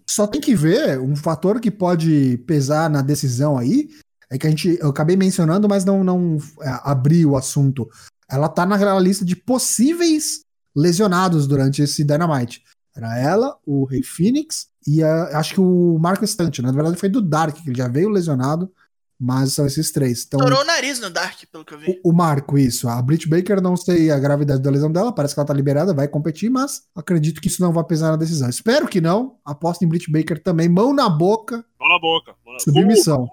Só 0.08 0.26
tem 0.26 0.40
que 0.40 0.54
ver 0.54 1.00
um 1.00 1.16
fator 1.16 1.60
que 1.60 1.70
pode 1.70 2.38
pesar 2.46 2.88
na 2.88 3.02
decisão 3.02 3.58
aí. 3.58 3.88
É 4.30 4.38
que 4.38 4.46
a 4.46 4.50
gente. 4.50 4.78
Eu 4.80 4.90
acabei 4.90 5.16
mencionando, 5.16 5.68
mas 5.68 5.84
não, 5.84 6.04
não 6.04 6.38
é, 6.60 6.80
abri 6.84 7.26
o 7.26 7.36
assunto. 7.36 7.88
Ela 8.30 8.48
tá 8.48 8.66
naquela 8.66 9.00
lista 9.00 9.24
de 9.24 9.34
possíveis 9.34 10.45
lesionados 10.76 11.46
durante 11.46 11.82
esse 11.82 12.04
Dynamite. 12.04 12.62
Era 12.94 13.18
ela, 13.18 13.56
o 13.66 13.84
Rei 13.84 14.02
Phoenix 14.02 14.68
e 14.86 15.02
a- 15.02 15.38
acho 15.38 15.54
que 15.54 15.60
o 15.60 15.98
Marco 15.98 16.24
Estante. 16.24 16.62
Na 16.62 16.72
verdade, 16.72 16.96
foi 16.96 17.08
do 17.08 17.20
Dark, 17.22 17.56
que 17.56 17.68
ele 17.68 17.76
já 17.76 17.88
veio 17.88 18.08
lesionado, 18.08 18.70
mas 19.18 19.54
são 19.54 19.66
esses 19.66 19.90
três. 19.90 20.24
Então, 20.26 20.38
Estourou 20.40 20.62
o 20.62 20.66
nariz 20.66 21.00
no 21.00 21.08
Dark, 21.10 21.38
pelo 21.50 21.64
que 21.64 21.74
eu 21.74 21.78
vi. 21.78 22.00
o, 22.04 22.10
o 22.10 22.12
Marco, 22.12 22.58
isso. 22.58 22.88
A 22.88 23.00
Britt 23.00 23.28
Baker, 23.28 23.60
não 23.62 23.76
sei 23.76 24.10
a 24.10 24.18
gravidade 24.18 24.60
da 24.62 24.70
lesão 24.70 24.92
dela, 24.92 25.12
parece 25.12 25.34
que 25.34 25.40
ela 25.40 25.46
tá 25.46 25.54
liberada, 25.54 25.94
vai 25.94 26.06
competir, 26.08 26.50
mas 26.50 26.82
acredito 26.94 27.40
que 27.40 27.48
isso 27.48 27.62
não 27.62 27.72
vai 27.72 27.84
pesar 27.84 28.10
na 28.10 28.16
decisão. 28.16 28.48
Espero 28.48 28.86
que 28.86 29.00
não. 29.00 29.36
Aposto 29.44 29.84
em 29.84 29.88
Britt 29.88 30.10
Baker 30.10 30.42
também, 30.42 30.68
mão 30.68 30.92
na 30.92 31.08
boca, 31.08 31.64
Mão 31.78 31.88
na 31.90 31.98
boca. 31.98 32.34
Mão 32.44 32.54
na... 32.54 32.60
submissão. 32.60 33.28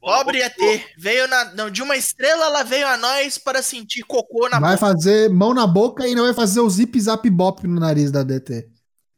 Pobre 0.00 0.40
ET. 0.40 0.54
Veio 0.98 1.26
na, 1.28 1.54
não, 1.54 1.70
de 1.70 1.82
uma 1.82 1.96
estrela, 1.96 2.44
ela 2.46 2.62
veio 2.62 2.86
a 2.86 2.96
nós 2.96 3.36
para 3.38 3.62
sentir 3.62 4.02
cocô 4.04 4.48
na 4.48 4.60
Vai 4.60 4.76
boca. 4.76 4.86
fazer 4.86 5.28
mão 5.30 5.52
na 5.52 5.66
boca 5.66 6.06
e 6.06 6.14
não 6.14 6.24
vai 6.24 6.34
fazer 6.34 6.60
o 6.60 6.70
zip 6.70 7.00
zap 7.00 7.28
bop 7.28 7.66
no 7.66 7.80
nariz 7.80 8.10
da 8.10 8.22
DT. 8.22 8.68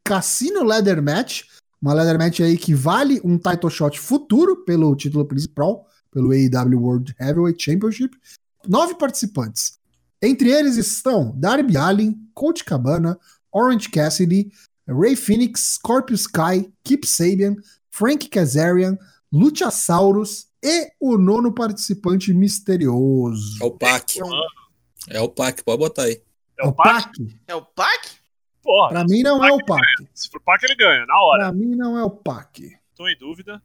Cassino 0.03 0.63
Leather 0.63 1.01
Match, 1.03 1.43
uma 1.81 1.93
Leather 1.93 2.17
Match 2.17 2.39
aí 2.39 2.57
que 2.57 2.73
vale 2.73 3.21
um 3.23 3.37
title 3.37 3.69
shot 3.69 3.99
futuro 3.99 4.63
pelo 4.65 4.95
título 4.95 5.25
principal, 5.25 5.85
pelo 6.11 6.31
AEW 6.31 6.79
World 6.81 7.15
Heavyweight 7.19 7.61
Championship. 7.63 8.15
Nove 8.67 8.95
participantes. 8.95 9.79
Entre 10.21 10.49
eles 10.51 10.75
estão 10.75 11.33
Darby 11.37 11.77
Allin, 11.77 12.15
Colt 12.33 12.63
Cabana, 12.63 13.17
Orange 13.51 13.89
Cassidy, 13.89 14.51
Ray 14.87 15.15
Phoenix, 15.15 15.75
Scorpio 15.75 16.15
Sky, 16.15 16.71
Kip 16.83 17.07
Sabian, 17.07 17.55
Frank 17.89 18.27
Kazarian, 18.29 18.97
Luchasaurus 19.31 20.47
e 20.63 20.91
o 20.99 21.17
nono 21.17 21.53
participante 21.53 22.33
misterioso. 22.33 23.63
É 23.63 23.65
o 23.65 23.71
Pac. 23.71 24.19
É 25.07 25.21
o 25.21 25.29
Pac, 25.29 25.63
pode 25.63 25.77
botar 25.79 26.03
aí. 26.03 26.21
É 26.59 26.65
o 26.65 26.73
Pac? 26.73 27.11
É 27.47 27.55
o 27.55 27.61
Pac? 27.61 28.09
Porra, 28.61 28.89
Pra 28.89 29.03
mim 29.05 29.21
não 29.23 29.43
é 29.43 29.51
o 29.51 29.63
Pac. 29.65 29.81
se 30.13 30.29
for 30.29 30.41
Pac 30.41 30.61
ele 30.63 30.75
ganha, 30.75 31.05
na 31.05 31.17
hora. 31.21 31.43
Pra 31.45 31.53
mim 31.53 31.75
não 31.75 31.97
é 31.97 32.03
o 32.03 32.09
Pac. 32.09 32.59
Tô 32.95 33.07
em 33.07 33.17
dúvida. 33.17 33.61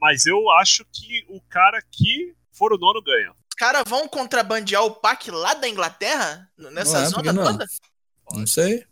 Mas 0.00 0.26
eu 0.26 0.50
acho 0.52 0.84
que 0.92 1.24
o 1.28 1.40
cara 1.42 1.80
que 1.90 2.34
for 2.52 2.72
o 2.72 2.78
nono 2.78 3.02
ganha. 3.02 3.30
Os 3.32 3.54
caras 3.56 3.84
vão 3.86 4.06
contrabandear 4.08 4.84
o 4.84 4.90
Pac 4.96 5.30
lá 5.30 5.54
da 5.54 5.68
Inglaterra? 5.68 6.50
Nessa 6.58 7.00
Não 7.00 7.06
é, 7.06 7.10
zona 7.10 7.32
não? 7.32 7.44
toda? 7.44 7.66
Não 8.32 8.46
sei. 8.46 8.84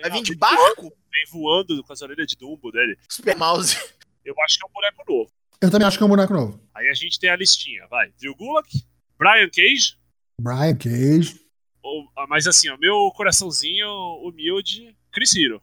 Vai 0.00 0.10
vir 0.10 0.22
de 0.22 0.34
barco? 0.34 0.82
Vem 0.82 1.24
voando 1.30 1.84
com 1.84 1.92
as 1.92 2.02
orelhas 2.02 2.26
de 2.26 2.36
Dumbo 2.36 2.72
dele. 2.72 2.98
Super 3.08 3.36
Mouse. 3.36 3.76
Eu 4.24 4.34
acho 4.44 4.58
que 4.58 4.64
é 4.64 4.68
um 4.68 4.72
boneco 4.72 5.04
novo. 5.08 5.32
Eu 5.60 5.70
também 5.70 5.86
acho 5.86 5.96
que 5.96 6.02
é 6.02 6.06
um 6.06 6.08
boneco 6.08 6.32
novo. 6.32 6.60
Aí 6.74 6.88
a 6.88 6.94
gente 6.94 7.18
tem 7.20 7.30
a 7.30 7.36
listinha, 7.36 7.86
vai. 7.88 8.12
Drew 8.18 8.34
Gulak, 8.34 8.68
Brian 9.16 9.48
Cage, 9.48 9.96
Brian 10.40 10.74
Cage. 10.76 11.40
ou, 11.82 12.04
ah, 12.16 12.26
mas 12.28 12.46
assim, 12.48 12.68
o 12.70 12.78
meu 12.78 13.12
coraçãozinho 13.16 13.88
humilde, 14.24 14.96
Chris 15.12 15.34
Hero. 15.36 15.62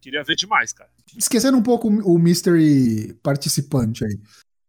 Queria 0.00 0.22
ver 0.22 0.36
demais, 0.36 0.72
cara. 0.72 0.90
Esquecendo 1.16 1.56
um 1.56 1.62
pouco 1.62 1.88
o 1.88 2.18
mystery 2.18 3.14
participante 3.22 4.04
aí. 4.04 4.18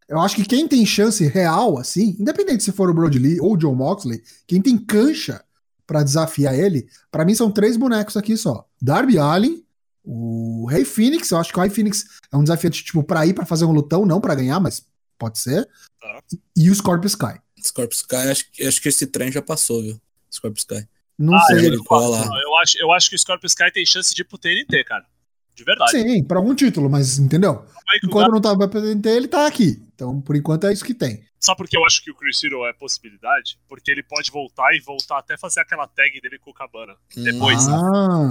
Eu 0.08 0.20
acho 0.20 0.36
que 0.36 0.46
quem 0.46 0.68
tem 0.68 0.86
chance 0.86 1.26
real, 1.28 1.78
assim, 1.78 2.16
independente 2.20 2.64
se 2.64 2.72
for 2.72 2.90
o 2.90 2.94
Brody 2.94 3.20
Lee 3.20 3.40
ou 3.40 3.54
o 3.54 3.58
John 3.58 3.76
Moxley, 3.76 4.24
quem 4.48 4.62
tem 4.62 4.78
cancha 4.78 5.44
pra 5.86 6.02
desafiar 6.04 6.58
ele, 6.58 6.88
pra 7.12 7.24
mim 7.26 7.36
são 7.36 7.52
três 7.52 7.78
bonecos 7.78 8.18
aqui 8.18 8.36
só. 8.36 8.66
Darby 8.82 9.20
Allin, 9.20 9.64
o 10.04 10.66
Rei 10.68 10.84
Phoenix, 10.86 11.30
eu 11.30 11.38
acho 11.38 11.52
que 11.52 11.60
o 11.60 11.62
Rei 11.62 11.70
Phoenix 11.70 12.06
é 12.32 12.38
um 12.38 12.44
desafiante 12.44 12.84
tipo 12.84 13.04
pra 13.04 13.26
ir 13.28 13.34
pra 13.34 13.46
fazer 13.46 13.66
um 13.66 13.72
lutão, 13.72 14.06
não 14.06 14.20
pra 14.20 14.34
ganhar, 14.36 14.60
mas 14.60 14.84
pode 15.18 15.38
ser. 15.38 15.68
Tá. 16.02 16.22
E 16.56 16.70
o 16.72 16.76
Scorpio 16.76 17.08
Sky. 17.08 17.40
Scorpio 17.62 17.96
Sky, 17.96 18.16
acho, 18.16 18.52
que- 18.52 18.64
acho 18.64 18.82
que 18.82 18.90
esse 18.90 19.06
trem 19.06 19.32
já 19.32 19.42
passou, 19.42 19.82
viu? 19.82 20.02
Scorpio 20.34 20.60
Sky. 20.60 20.88
Não 21.18 21.36
Ah, 21.36 21.42
sei. 21.48 21.66
ele 21.66 21.78
cola 21.84 22.08
lá. 22.20 22.26
Não, 22.26 22.42
eu, 22.42 22.58
acho, 22.58 22.78
eu 22.80 22.92
acho 22.92 23.10
que 23.10 23.16
o 23.16 23.20
Scorpio 23.20 23.46
Sky 23.48 23.72
tem 23.74 23.86
chance 23.86 24.16
de 24.16 24.22
ir 24.22 24.26
pro 24.26 24.38
TNT, 24.38 24.84
cara. 24.86 25.06
De 25.60 25.66
verdade. 25.66 25.92
Sim, 25.92 26.24
pra 26.24 26.38
algum 26.38 26.56
título, 26.56 26.90
mas 26.90 27.20
entendeu? 27.20 27.66
Enquanto 28.02 28.32
não 28.32 28.40
tava 28.40 28.66
presente, 28.66 29.10
ele 29.10 29.28
tá 29.28 29.46
aqui. 29.46 29.78
Então, 29.94 30.22
por 30.22 30.34
enquanto, 30.38 30.66
é 30.66 30.72
isso 30.72 30.86
que 30.86 30.94
tem. 30.94 31.22
Sabe 31.38 31.58
por 31.58 31.68
que 31.68 31.76
eu 31.76 31.86
acho 31.86 32.02
que 32.02 32.10
o 32.10 32.16
Chris 32.16 32.42
Hero 32.42 32.66
é 32.66 32.72
possibilidade? 32.72 33.60
Porque 33.68 33.92
ele 33.92 34.02
pode 34.02 34.32
voltar 34.32 34.74
e 34.74 34.80
voltar 34.80 35.18
até 35.18 35.38
fazer 35.38 35.60
aquela 35.60 35.86
tag 35.86 36.22
dele 36.22 36.40
com 36.40 36.52
o 36.52 36.54
Cabana. 36.54 36.96
Depois. 37.14 37.68
Ah. 37.68 38.30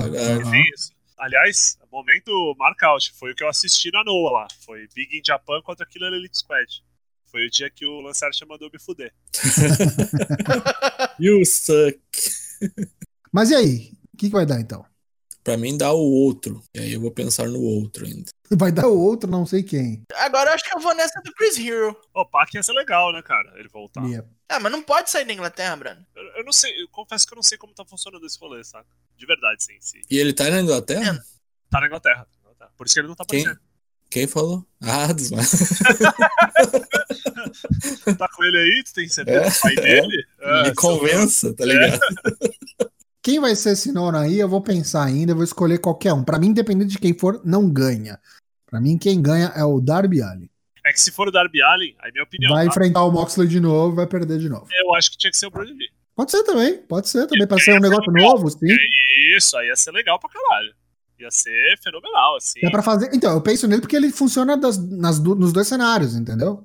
Tem 0.50 0.62
isso. 0.74 0.90
Aliás, 1.18 1.76
momento 1.92 2.54
markout. 2.58 3.12
Foi 3.18 3.32
o 3.32 3.34
que 3.34 3.44
eu 3.44 3.48
assisti 3.48 3.90
na 3.92 4.02
Noah 4.02 4.32
lá. 4.32 4.48
Foi 4.64 4.88
Big 4.94 5.18
in 5.18 5.22
Japan 5.22 5.60
contra 5.62 5.84
Killer 5.84 6.14
Elite 6.14 6.38
Squad. 6.38 6.82
Foi 7.30 7.46
o 7.46 7.50
dia 7.50 7.68
que 7.68 7.84
o 7.84 8.00
Lance 8.00 8.24
Archer 8.24 8.48
mandou 8.48 8.70
me 8.72 8.80
fuder. 8.80 9.12
You 11.20 11.44
suck. 11.44 12.00
Mas 13.30 13.50
e 13.50 13.54
aí? 13.54 13.92
O 14.14 14.16
que, 14.16 14.28
que 14.28 14.32
vai 14.32 14.46
dar 14.46 14.58
então? 14.58 14.87
Pra 15.48 15.56
mim 15.56 15.78
dá 15.78 15.90
o 15.94 15.98
outro. 15.98 16.62
E 16.74 16.78
aí 16.78 16.92
eu 16.92 17.00
vou 17.00 17.10
pensar 17.10 17.48
no 17.48 17.58
outro 17.58 18.04
ainda. 18.04 18.30
Vai 18.50 18.70
dar 18.70 18.86
o 18.86 19.00
outro, 19.00 19.30
não 19.30 19.46
sei 19.46 19.62
quem. 19.62 20.02
Agora 20.12 20.50
eu 20.50 20.54
acho 20.54 20.62
que 20.62 20.76
eu 20.76 20.78
vou 20.78 20.94
nessa 20.94 21.22
do 21.22 21.32
Chris 21.32 21.56
Hero. 21.56 21.96
O 22.14 22.26
Pac 22.26 22.54
ia 22.54 22.62
ser 22.62 22.74
legal, 22.74 23.10
né, 23.14 23.22
cara? 23.22 23.50
Ele 23.58 23.66
voltar. 23.70 24.04
Yeah. 24.04 24.28
Ah, 24.46 24.60
mas 24.60 24.70
não 24.70 24.82
pode 24.82 25.08
sair 25.08 25.24
da 25.24 25.32
Inglaterra, 25.32 25.74
Brano. 25.74 26.04
Eu, 26.14 26.22
eu 26.36 26.44
não 26.44 26.52
sei, 26.52 26.82
eu 26.82 26.86
confesso 26.90 27.26
que 27.26 27.32
eu 27.32 27.36
não 27.36 27.42
sei 27.42 27.56
como 27.56 27.72
tá 27.72 27.82
funcionando 27.82 28.26
esse 28.26 28.38
rolê, 28.38 28.62
saca? 28.62 28.84
De 29.16 29.24
verdade, 29.24 29.64
sim. 29.64 29.78
sim. 29.80 30.02
E 30.10 30.18
ele 30.18 30.34
tá 30.34 30.50
na 30.50 30.60
Inglaterra? 30.60 31.18
Tá 31.70 31.80
na 31.80 31.86
Inglaterra. 31.86 32.26
tá 32.26 32.28
na 32.34 32.40
Inglaterra. 32.50 32.70
Por 32.76 32.86
isso 32.86 32.92
que 32.94 33.00
ele 33.00 33.08
não 33.08 33.14
tá 33.14 33.24
Quem? 33.24 33.40
aparecendo. 33.40 33.66
Quem 34.10 34.26
falou? 34.26 34.66
Ah, 34.82 35.14
dos 35.14 35.30
Tá 38.18 38.28
com 38.28 38.44
ele 38.44 38.58
aí? 38.58 38.84
Tu 38.84 38.92
tem 38.92 39.08
certeza? 39.08 39.46
É. 39.46 39.48
do 39.50 39.60
pai 39.62 39.74
dele? 39.76 40.26
É, 40.40 40.62
Me 40.64 40.74
convença, 40.74 41.54
tá 41.54 41.64
ligado? 41.64 41.98
Quem 43.22 43.40
vai 43.40 43.54
ser 43.56 43.70
esse 43.70 43.92
nono 43.92 44.16
aí? 44.16 44.38
Eu 44.38 44.48
vou 44.48 44.60
pensar 44.60 45.04
ainda, 45.04 45.32
eu 45.32 45.36
vou 45.36 45.44
escolher 45.44 45.78
qualquer 45.78 46.12
um. 46.12 46.22
Pra 46.22 46.38
mim, 46.38 46.48
independente 46.48 46.92
de 46.92 46.98
quem 46.98 47.12
for, 47.12 47.40
não 47.44 47.68
ganha. 47.68 48.18
Pra 48.66 48.80
mim, 48.80 48.96
quem 48.98 49.20
ganha 49.20 49.52
é 49.56 49.64
o 49.64 49.80
Darby 49.80 50.22
Allin. 50.22 50.48
É 50.84 50.92
que 50.92 51.00
se 51.00 51.10
for 51.10 51.28
o 51.28 51.30
Darby 51.30 51.60
Allin, 51.62 51.94
aí 52.00 52.10
minha 52.12 52.24
opinião, 52.24 52.54
Vai 52.54 52.64
tá? 52.64 52.70
enfrentar 52.70 53.02
o 53.04 53.10
Moxley 53.10 53.46
de 53.48 53.60
novo, 53.60 53.96
vai 53.96 54.06
perder 54.06 54.38
de 54.38 54.48
novo. 54.48 54.66
eu 54.82 54.94
acho 54.94 55.10
que 55.10 55.18
tinha 55.18 55.30
que 55.30 55.36
ser 55.36 55.46
o 55.46 55.50
Brody 55.50 55.72
Lee. 55.72 55.88
Pode 56.14 56.30
ser 56.30 56.42
também, 56.44 56.78
pode 56.78 57.08
ser 57.08 57.26
também, 57.26 57.46
pra 57.46 57.58
Ia 57.58 57.62
ser 57.64 57.76
um 57.78 57.80
negócio 57.80 58.10
legal. 58.10 58.32
novo, 58.32 58.50
sim. 58.50 58.66
Isso, 59.36 59.56
aí 59.56 59.68
ia 59.68 59.76
ser 59.76 59.90
legal 59.92 60.18
pra 60.18 60.30
caralho. 60.30 60.72
Ia 61.20 61.30
ser 61.30 61.76
fenomenal, 61.82 62.36
assim. 62.36 62.60
É 62.64 62.70
pra 62.70 62.82
fazer. 62.82 63.10
Então, 63.12 63.32
eu 63.34 63.40
penso 63.40 63.66
nele 63.68 63.80
porque 63.82 63.96
ele 63.96 64.10
funciona 64.10 64.56
das- 64.56 64.78
nas 64.78 65.18
nos 65.18 65.52
dois 65.52 65.66
cenários, 65.68 66.14
entendeu? 66.14 66.64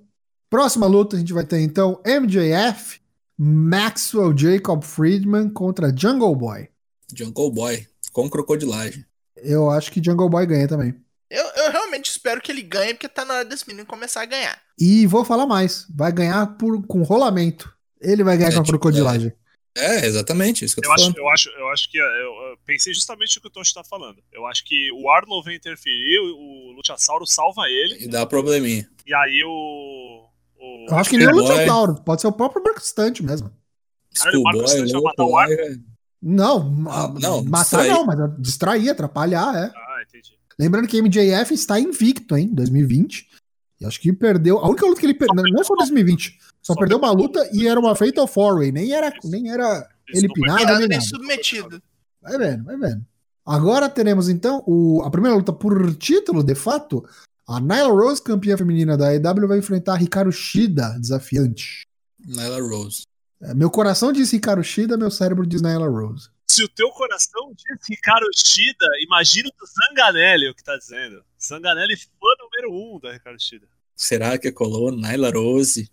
Próxima 0.49 0.85
luta 0.87 1.15
a 1.15 1.19
gente 1.19 1.33
vai 1.33 1.43
ter 1.43 1.59
então 1.59 1.99
MJF, 2.05 2.99
Maxwell 3.47 4.33
Jacob 4.37 4.81
Friedman 4.83 5.49
contra 5.49 5.93
Jungle 5.95 6.33
Boy. 6.35 6.69
Jungle 7.13 7.51
Boy, 7.51 7.85
com 8.13 8.29
crocodilagem. 8.29 9.05
Eu 9.35 9.69
acho 9.69 9.91
que 9.91 10.01
Jungle 10.03 10.29
Boy 10.29 10.45
ganha 10.45 10.67
também. 10.67 10.95
Eu, 11.29 11.43
eu 11.57 11.71
realmente 11.71 12.09
espero 12.09 12.39
que 12.41 12.51
ele 12.51 12.61
ganhe, 12.61 12.93
porque 12.93 13.09
tá 13.09 13.25
na 13.25 13.33
hora 13.33 13.45
desse 13.45 13.67
menino 13.67 13.85
começar 13.85 14.21
a 14.21 14.25
ganhar. 14.25 14.57
E 14.79 15.05
vou 15.07 15.25
falar 15.25 15.45
mais, 15.45 15.85
vai 15.93 16.11
ganhar 16.11 16.45
por, 16.57 16.85
com 16.87 17.03
rolamento. 17.03 17.73
Ele 17.99 18.23
vai 18.23 18.37
ganhar 18.37 18.51
É, 18.51 18.53
com 18.53 18.59
a 18.59 18.63
tipo, 18.63 18.77
crocodilagem. 18.77 19.33
É, 19.75 20.05
exatamente, 20.05 20.63
isso 20.63 20.75
que 20.75 20.79
eu 20.79 20.83
tô 20.83 20.89
Eu 20.89 20.93
acho, 20.93 21.03
falando. 21.05 21.17
eu, 21.17 21.29
acho, 21.29 21.49
eu 21.49 21.67
acho 21.69 21.91
que. 21.91 21.97
Eu, 21.97 22.05
eu 22.05 22.57
pensei 22.65 22.93
justamente 22.93 23.37
o 23.39 23.41
que 23.41 23.47
o 23.47 23.49
Toshi 23.51 23.73
tá 23.73 23.83
falando. 23.83 24.21
Eu 24.31 24.45
acho 24.45 24.63
que 24.63 24.89
o 24.93 25.09
Arnold 25.09 25.43
vem 25.45 25.57
interferir, 25.57 26.19
o, 26.19 26.69
o 26.69 26.71
Luchasauro 26.73 27.25
salva 27.25 27.63
ele, 27.67 28.05
E 28.05 28.07
dá 28.07 28.25
probleminha. 28.25 28.87
e 29.05 29.13
aí 29.13 29.43
o. 29.45 30.29
o 30.63 30.85
Eu 30.89 30.97
acho 30.97 31.09
que 31.09 31.17
nem 31.17 31.27
o. 31.27 31.31
Luchasaurus, 31.31 31.99
pode 31.99 32.21
ser 32.21 32.27
o 32.27 32.31
próprio 32.31 32.63
Marcostante 32.63 33.23
mesmo. 33.23 33.51
Caralho, 34.15 34.41
o 34.41 34.67
Stunt 34.67 34.79
vai 34.79 34.91
louco 34.91 35.03
matar 35.07 35.23
o 35.25 35.41
é- 35.41 35.75
Não, 36.21 36.69
ma- 36.69 37.07
não, 37.19 37.43
matar 37.43 37.63
distrair. 37.81 37.89
não, 37.91 38.05
mas 38.05 38.17
distrair, 38.39 38.89
atrapalhar, 38.89 39.55
é. 39.55 39.71
Ah, 39.75 40.03
entendi. 40.07 40.37
Lembrando 40.59 40.87
que 40.87 40.97
MJF 41.01 41.53
está 41.53 41.79
invicto, 41.79 42.37
hein, 42.37 42.49
2020. 42.53 43.27
E 43.81 43.85
acho 43.85 43.99
que 43.99 44.13
perdeu. 44.13 44.59
A 44.59 44.67
única 44.69 44.85
luta 44.85 44.99
que 44.99 45.05
ele 45.05 45.15
perdeu, 45.15 45.43
não 45.51 45.63
só 45.63 45.75
2020, 45.75 46.37
só, 46.61 46.73
Só 46.73 46.79
perdeu 46.79 46.97
uma 46.99 47.11
luta 47.11 47.49
e 47.51 47.67
era 47.67 47.79
uma 47.79 47.95
Fatal 47.95 48.27
Four 48.27 48.59
Way. 48.59 48.71
Nem 48.71 48.93
era, 48.93 49.11
nem 49.25 49.49
era 49.51 49.87
ele 50.09 50.27
não 50.27 50.35
foi 50.35 50.43
pinado 50.43 50.79
nem 50.79 50.87
nada. 50.87 51.01
submetido. 51.01 51.81
Vai 52.21 52.37
vendo, 52.37 52.63
vai 52.63 52.77
vendo. 52.77 53.05
Agora 53.45 53.89
teremos 53.89 54.29
então 54.29 54.63
o, 54.65 55.01
a 55.03 55.09
primeira 55.11 55.35
luta 55.35 55.51
por 55.51 55.93
título, 55.95 56.43
de 56.43 56.55
fato. 56.55 57.03
A 57.47 57.59
Nyla 57.59 57.89
Rose, 57.89 58.21
campeã 58.21 58.57
feminina 58.57 58.95
da 58.97 59.09
AEW, 59.09 59.47
vai 59.47 59.57
enfrentar 59.59 59.95
a 59.97 60.01
Hikaru 60.01 60.31
Shida, 60.31 60.97
desafiante. 60.99 61.85
Nyla 62.25 62.59
Rose. 62.61 63.03
É, 63.41 63.53
Meu 63.53 63.69
coração 63.69 64.13
diz 64.13 64.31
Hikaru 64.31 64.63
Shida, 64.63 64.95
meu 64.97 65.11
cérebro 65.11 65.45
diz 65.45 65.61
Nyla 65.61 65.87
Rose. 65.89 66.29
Se 66.47 66.63
o 66.63 66.69
teu 66.69 66.89
coração 66.91 67.51
diz 67.55 67.79
Ricardo 67.89 68.27
Shida, 68.35 68.85
imagina 69.03 69.49
o 69.49 69.51
do 69.59 69.65
Zanganelli 69.89 70.49
o 70.49 70.53
que 70.55 70.63
tá 70.63 70.77
dizendo. 70.77 71.23
Zanganelli 71.43 71.97
fã 71.97 72.07
número 72.39 72.71
um 72.95 72.99
da 72.99 73.11
Ricardo 73.11 73.41
Shida. 73.41 73.65
Será 73.95 74.37
que 74.37 74.51
colou 74.51 74.91
Nyla 74.91 75.31
Rose? 75.31 75.89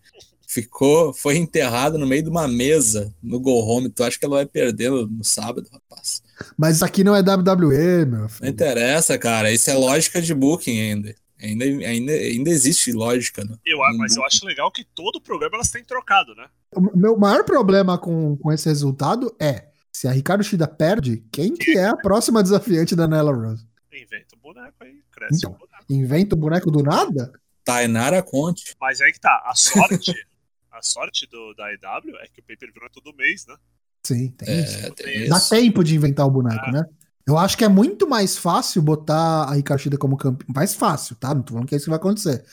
Ficou, 0.46 1.14
foi 1.14 1.36
enterrado 1.36 1.96
no 1.96 2.06
meio 2.06 2.22
de 2.24 2.28
uma 2.28 2.46
mesa 2.48 3.14
no 3.22 3.40
Go 3.40 3.52
Home. 3.64 3.88
Tu 3.88 4.02
acha 4.04 4.18
que 4.18 4.24
ela 4.26 4.36
vai 4.36 4.46
perder 4.46 4.90
no, 4.90 5.06
no 5.06 5.24
sábado, 5.24 5.66
rapaz? 5.72 6.22
Mas 6.58 6.76
isso 6.76 6.84
aqui 6.84 7.02
não 7.04 7.14
é 7.14 7.20
WWE, 7.20 8.04
meu 8.04 8.20
Não 8.22 8.28
filho. 8.28 8.48
interessa, 8.50 9.16
cara. 9.16 9.50
Isso 9.52 9.70
é 9.70 9.74
lógica 9.74 10.20
de 10.20 10.34
booking 10.34 10.78
ainda. 10.78 11.14
Ainda, 11.42 11.64
ainda, 11.64 12.12
ainda 12.12 12.50
existe 12.50 12.92
lógica, 12.92 13.44
né? 13.44 13.56
Eu, 13.64 13.78
mas 13.96 14.16
eu 14.16 14.24
acho 14.24 14.44
legal 14.44 14.70
que 14.70 14.84
todo 14.84 15.16
o 15.16 15.20
programa 15.20 15.56
elas 15.56 15.70
têm 15.70 15.82
trocado, 15.84 16.34
né? 16.34 16.46
O 16.74 16.96
meu 16.96 17.16
maior 17.16 17.44
problema 17.44 17.96
com, 17.98 18.36
com 18.36 18.52
esse 18.52 18.68
resultado 18.68 19.34
é 19.40 19.68
se 19.92 20.06
a 20.06 20.12
Ricardo 20.12 20.44
Shida 20.44 20.68
perde, 20.68 21.24
quem 21.32 21.54
que 21.54 21.76
é 21.76 21.86
a 21.86 21.96
próxima 21.96 22.42
desafiante 22.42 22.94
da 22.94 23.06
Nyla 23.08 23.32
Rose? 23.34 23.66
Inventa 23.92 24.36
um 24.36 24.38
boneco 24.40 24.74
aí, 24.80 25.02
cresce 25.12 25.36
Então. 25.38 25.50
um 25.52 25.54
boneco. 25.58 25.84
Inventa 25.90 26.34
o 26.34 26.38
boneco 26.38 26.70
do 26.70 26.82
nada? 26.82 27.32
Tainara 27.64 28.22
Conte. 28.22 28.74
Mas 28.80 29.00
aí 29.00 29.12
que 29.12 29.20
tá, 29.20 29.42
a 29.44 29.54
sorte, 29.54 30.12
a 30.72 30.82
sorte 30.82 31.26
do, 31.26 31.54
da 31.54 31.72
EW 31.72 32.16
é 32.20 32.26
que 32.32 32.40
o 32.40 32.44
pay-per-view 32.44 32.84
é 32.86 32.88
todo 32.88 33.14
mês, 33.16 33.46
né? 33.46 33.56
Sim, 34.02 34.28
tem 34.30 34.60
isso. 34.62 34.86
É, 34.86 34.90
tem 34.92 35.28
Dá 35.28 35.36
isso. 35.36 35.50
tempo 35.50 35.84
de 35.84 35.94
inventar 35.94 36.26
o 36.26 36.30
boneco, 36.30 36.64
Ah. 36.66 36.72
né? 36.72 36.84
Eu 37.26 37.38
acho 37.38 37.56
que 37.56 37.64
é 37.64 37.68
muito 37.68 38.08
mais 38.08 38.36
fácil 38.36 38.82
botar 38.82 39.44
a 39.44 39.54
Ricardo 39.54 39.80
Shida 39.80 39.98
como 39.98 40.16
campeão. 40.16 40.48
Mais 40.54 40.74
fácil, 40.74 41.14
tá? 41.16 41.34
Não 41.34 41.42
tô 41.42 41.52
falando 41.52 41.68
que 41.68 41.74
é 41.74 41.76
isso 41.76 41.84
que 41.86 41.90
vai 41.90 41.98
acontecer. 41.98 42.44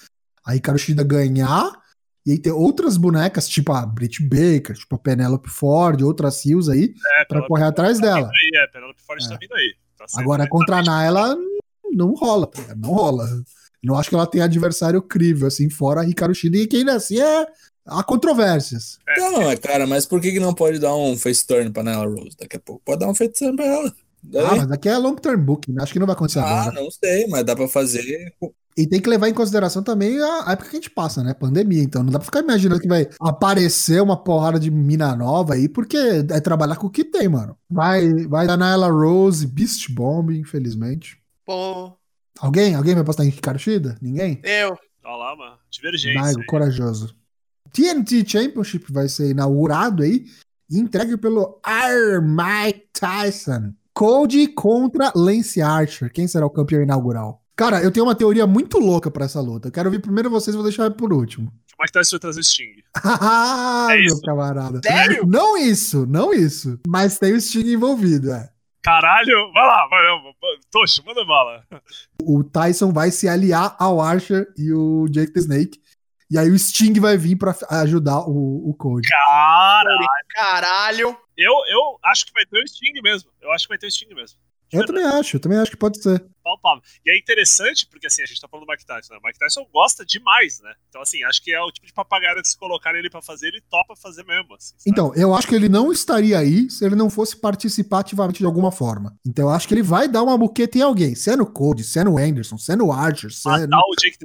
A 0.45 0.53
Ricardo 0.53 0.77
Shida 0.77 1.03
ganhar 1.03 1.71
e 2.25 2.31
aí 2.31 2.37
ter 2.37 2.51
outras 2.51 2.97
bonecas, 2.97 3.47
tipo 3.47 3.71
a 3.71 3.85
Britt 3.85 4.21
Baker, 4.21 4.75
tipo 4.75 4.95
a 4.95 4.99
Penelope 4.99 5.49
Ford, 5.49 6.01
outras 6.01 6.35
Seals 6.35 6.67
aí, 6.67 6.93
É, 6.93 7.19
pra 7.19 7.25
Penelope 7.27 7.47
correr 7.47 7.63
atrás 7.63 7.99
tá 7.99 8.05
dela. 8.05 8.27
Aí, 8.27 8.61
é, 8.61 8.67
Penelope 8.67 9.01
Ford 9.01 9.21
É. 9.23 9.29
tá 9.29 9.37
vindo 9.39 9.53
aí. 9.53 9.73
Tá 9.97 10.05
Agora, 10.17 10.47
contra 10.47 10.77
a 10.77 10.81
Nyla, 10.81 11.37
não 11.93 12.13
rola, 12.13 12.45
tá 12.45 12.75
não 12.75 12.89
rola. 12.89 13.25
Não 13.81 13.97
acho 13.97 14.09
que 14.09 14.15
ela 14.15 14.27
tem 14.27 14.41
adversário 14.41 15.01
crível, 15.01 15.47
assim, 15.47 15.69
fora 15.69 16.01
a 16.01 16.03
Ricardo 16.03 16.35
Shida, 16.35 16.57
e 16.57 16.67
que 16.67 16.75
ainda 16.77 16.95
assim 16.95 17.19
é. 17.19 17.47
Há 17.89 18.03
controvérsias. 18.03 18.99
É, 19.07 19.17
Não, 19.17 19.49
é, 19.49 19.55
cara, 19.55 19.87
mas 19.87 20.05
por 20.05 20.19
que, 20.19 20.33
que 20.33 20.41
não 20.41 20.53
pode 20.53 20.77
dar 20.77 20.93
um 20.93 21.15
face 21.17 21.47
turn 21.47 21.71
pra 21.71 21.83
Nyla 21.83 22.05
Rose? 22.05 22.35
Daqui 22.37 22.57
a 22.57 22.59
pouco 22.59 22.81
pode 22.83 22.99
dar 22.99 23.07
um 23.07 23.15
face 23.15 23.31
turn 23.39 23.55
pra 23.55 23.65
ela. 23.65 23.95
Daí- 24.23 24.45
Ah, 24.45 24.55
mas 24.57 24.71
aqui 24.71 24.89
é 24.89 24.97
long 24.97 25.15
term 25.15 25.39
booking, 25.41 25.73
né? 25.73 25.83
acho 25.83 25.93
que 25.93 25.99
não 25.99 26.05
vai 26.07 26.15
acontecer 26.15 26.39
Ah, 26.39 26.61
agora. 26.63 26.81
não 26.81 26.89
sei, 26.91 27.27
mas 27.27 27.45
dá 27.45 27.55
pra 27.55 27.67
fazer. 27.67 28.33
E 28.75 28.85
tem 28.85 29.01
que 29.01 29.09
levar 29.09 29.27
em 29.27 29.33
consideração 29.33 29.81
também 29.81 30.19
a 30.21 30.51
época 30.51 30.69
que 30.69 30.75
a 30.75 30.79
gente 30.79 30.89
passa, 30.91 31.23
né? 31.23 31.33
Pandemia. 31.33 31.81
Então 31.81 32.03
não 32.03 32.11
dá 32.11 32.19
pra 32.19 32.25
ficar 32.25 32.41
imaginando 32.41 32.79
que 32.79 32.87
vai 32.87 33.07
aparecer 33.19 34.01
uma 34.03 34.15
porrada 34.21 34.59
de 34.59 34.69
mina 34.69 35.15
nova 35.15 35.55
aí, 35.55 35.67
porque 35.67 35.97
é 35.97 36.39
trabalhar 36.39 36.75
com 36.75 36.85
o 36.87 36.91
que 36.91 37.03
tem, 37.03 37.27
mano. 37.27 37.57
Vai, 37.69 38.13
vai 38.25 38.45
dar 38.45 38.55
Nyla 38.57 38.89
Rose, 38.91 39.47
Beast 39.47 39.89
Bomb, 39.91 40.29
infelizmente. 40.37 41.17
Pô, 41.45 41.91
Alguém? 42.39 42.75
Alguém 42.75 42.93
vai 42.93 43.03
postar 43.03 43.25
em 43.25 43.29
Ricardo 43.29 43.57
Shida? 43.57 43.97
Ninguém? 43.99 44.39
eu. 44.43 44.77
Olha 45.03 45.15
lá, 45.15 45.35
mano. 45.35 45.55
Divergência. 45.71 46.21
Daigo, 46.21 46.41
aí. 46.41 46.45
corajoso. 46.45 47.15
TNT 47.71 48.23
Championship 48.27 48.91
vai 48.93 49.07
ser 49.09 49.31
inaugurado 49.31 50.03
aí 50.03 50.25
e 50.69 50.77
entregue 50.79 51.17
pelo 51.17 51.59
R. 51.65 52.21
Mike 52.21 52.89
Tyson. 52.93 53.73
Cody 53.97 54.47
contra 54.49 55.11
Lance 55.15 55.59
Archer. 55.59 56.11
Quem 56.13 56.27
será 56.27 56.45
o 56.45 56.51
campeão 56.51 56.83
inaugural? 56.83 57.41
Cara, 57.55 57.81
eu 57.81 57.91
tenho 57.91 58.05
uma 58.05 58.13
teoria 58.13 58.45
muito 58.45 58.77
louca 58.77 59.09
pra 59.09 59.25
essa 59.25 59.41
luta. 59.41 59.69
Eu 59.69 59.71
quero 59.71 59.87
ouvir 59.89 59.99
primeiro 59.99 60.29
vocês, 60.29 60.55
vou 60.55 60.63
deixar 60.63 60.91
por 60.91 61.11
último. 61.11 61.47
Como 61.75 61.83
é 61.83 61.87
que 61.87 61.93
tá 61.93 62.01
isso 62.01 62.11
vai 62.11 62.19
trazer 62.19 62.43
Sting? 62.43 62.83
Ah, 63.03 63.87
É 63.89 63.95
meu 63.97 64.05
isso? 64.05 64.21
camarada. 64.21 64.79
Sério? 64.85 65.25
Não 65.25 65.57
isso, 65.57 66.05
não 66.05 66.31
isso. 66.31 66.79
Mas 66.87 67.17
tem 67.17 67.33
o 67.33 67.41
Sting 67.41 67.71
envolvido, 67.71 68.31
é. 68.31 68.47
Caralho, 68.83 69.51
vai 69.51 69.65
lá, 69.65 69.87
vai. 69.89 70.01
Tocho, 70.71 71.03
manda 71.03 71.25
bala. 71.25 71.63
O 72.21 72.43
Tyson 72.43 72.93
vai 72.93 73.09
se 73.09 73.27
aliar 73.27 73.75
ao 73.79 73.99
Archer 73.99 74.47
e 74.55 74.71
o 74.71 75.07
Jake 75.09 75.33
the 75.33 75.39
Snake. 75.39 75.79
E 76.29 76.37
aí 76.37 76.51
o 76.51 76.59
Sting 76.59 76.99
vai 76.99 77.17
vir 77.17 77.35
pra 77.35 77.55
ajudar 77.71 78.19
o, 78.29 78.69
o 78.69 78.75
Cody. 78.75 79.07
Cara, 79.09 79.89
Caralho. 80.35 81.17
Eu, 81.37 81.53
eu 81.67 81.99
acho 82.05 82.25
que 82.25 82.33
vai 82.33 82.45
ter 82.45 82.61
o 82.61 82.67
Sting 82.67 83.01
mesmo. 83.01 83.29
Eu 83.41 83.51
acho 83.51 83.65
que 83.65 83.69
vai 83.69 83.77
ter 83.77 83.87
o 83.87 83.91
Sting 83.91 84.13
mesmo. 84.13 84.37
Eu 84.71 84.85
também 84.85 85.03
acho, 85.03 85.37
eu 85.37 85.39
também 85.39 85.57
acho 85.57 85.71
que 85.71 85.77
pode 85.77 86.01
ser. 86.01 86.25
Palpável. 86.43 86.83
E 87.05 87.11
é 87.11 87.17
interessante, 87.17 87.87
porque 87.87 88.07
assim, 88.07 88.21
a 88.21 88.25
gente 88.25 88.41
tá 88.41 88.47
falando 88.47 88.65
do 88.65 88.71
Mike 88.71 88.85
Tyson, 88.85 89.13
né? 89.13 89.19
O 89.23 89.25
Mike 89.25 89.39
Tyson 89.39 89.65
gosta 89.71 90.05
demais, 90.05 90.59
né? 90.61 90.73
Então, 90.89 91.01
assim, 91.01 91.23
acho 91.23 91.41
que 91.41 91.53
é 91.53 91.61
o 91.61 91.71
tipo 91.71 91.87
de 91.87 91.93
papagaio 91.93 92.41
que 92.41 92.47
se 92.47 92.57
colocarem 92.57 92.99
ele 92.99 93.09
pra 93.09 93.21
fazer, 93.21 93.47
ele 93.47 93.61
topa 93.69 93.95
fazer 93.95 94.25
mesmo. 94.25 94.53
Assim? 94.55 94.75
Então, 94.85 95.13
eu 95.15 95.33
acho 95.33 95.47
que 95.47 95.55
ele 95.55 95.69
não 95.69 95.91
estaria 95.91 96.37
aí 96.37 96.69
se 96.69 96.85
ele 96.85 96.95
não 96.95 97.09
fosse 97.09 97.37
participar 97.37 97.99
ativamente 97.99 98.39
de 98.39 98.45
alguma 98.45 98.71
forma. 98.71 99.17
Então, 99.25 99.45
eu 99.45 99.51
acho 99.51 99.67
que 99.67 99.73
ele 99.73 99.83
vai 99.83 100.07
dar 100.07 100.23
uma 100.23 100.37
buqueta 100.37 100.77
em 100.77 100.81
alguém. 100.81 101.15
Se 101.15 101.29
é 101.29 101.35
no 101.35 101.45
Cody, 101.45 101.83
se 101.83 101.99
é 101.99 102.03
no 102.03 102.17
Anderson, 102.17 102.57
se 102.57 102.71
é 102.71 102.75
no 102.75 102.91
Archer, 102.91 103.31
se 103.31 103.49
é 103.49 103.67
no... 103.67 103.77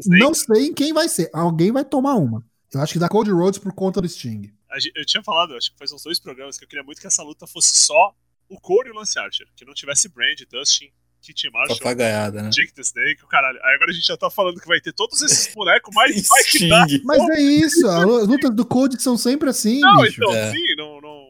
Não 0.07 0.35
sei 0.35 0.67
em 0.67 0.75
quem 0.75 0.93
vai 0.93 1.09
ser. 1.09 1.31
Alguém 1.33 1.71
vai 1.71 1.85
tomar 1.85 2.15
uma. 2.15 2.45
Eu 2.75 2.81
acho 2.81 2.95
que 2.95 2.99
dá 2.99 3.09
Cody 3.09 3.31
Rhodes 3.31 3.59
por 3.59 3.73
conta 3.73 4.01
do 4.01 4.09
Sting. 4.09 4.51
Eu 4.95 5.05
tinha 5.05 5.23
falado, 5.23 5.55
acho 5.57 5.71
que 5.73 5.79
faz 5.79 5.93
uns 5.93 6.03
dois 6.03 6.19
programas, 6.19 6.59
que 6.59 6.65
eu 6.65 6.69
queria 6.69 6.83
muito 6.85 7.01
que 7.01 7.07
essa 7.07 7.23
luta 7.23 7.47
fosse 7.47 7.75
só 7.75 8.15
o 8.49 8.61
Corey 8.61 8.91
e 8.91 8.93
o 8.93 8.99
Lance 8.99 9.19
Archer. 9.19 9.47
Que 9.57 9.65
não 9.65 9.75
tivesse 9.75 10.09
Brand, 10.09 10.39
Dustin, 10.51 10.91
Kit 11.21 11.51
Marshall, 11.51 11.79
Papagaiada, 11.79 12.43
né? 12.43 12.51
Jake 12.51 12.73
the 12.75 12.83
Snake, 12.83 13.23
o 13.23 13.29
caralho. 13.29 13.59
Aí 13.63 13.75
agora 13.75 13.91
a 13.91 13.95
gente 13.95 14.07
já 14.07 14.17
tá 14.17 14.29
falando 14.31 14.61
que 14.61 14.67
vai 14.67 14.81
ter 14.81 14.93
todos 14.93 15.23
esses 15.23 15.55
bonecos 15.55 15.93
mais 15.95 16.15
Mike 16.17 16.29
Tyson. 16.69 16.85
Sting. 16.89 17.03
Mas 17.05 17.31
é 17.31 17.41
isso, 17.41 17.87
as 17.87 18.05
lutas 18.27 18.55
do 18.55 18.67
Cody 18.67 19.01
são 19.01 19.17
sempre 19.17 19.49
assim, 19.51 19.81
Não, 19.81 20.03
bicho. 20.03 20.21
então, 20.23 20.35
É. 20.35 20.51
sim, 20.51 20.75
não, 20.77 21.01
não. 21.01 21.22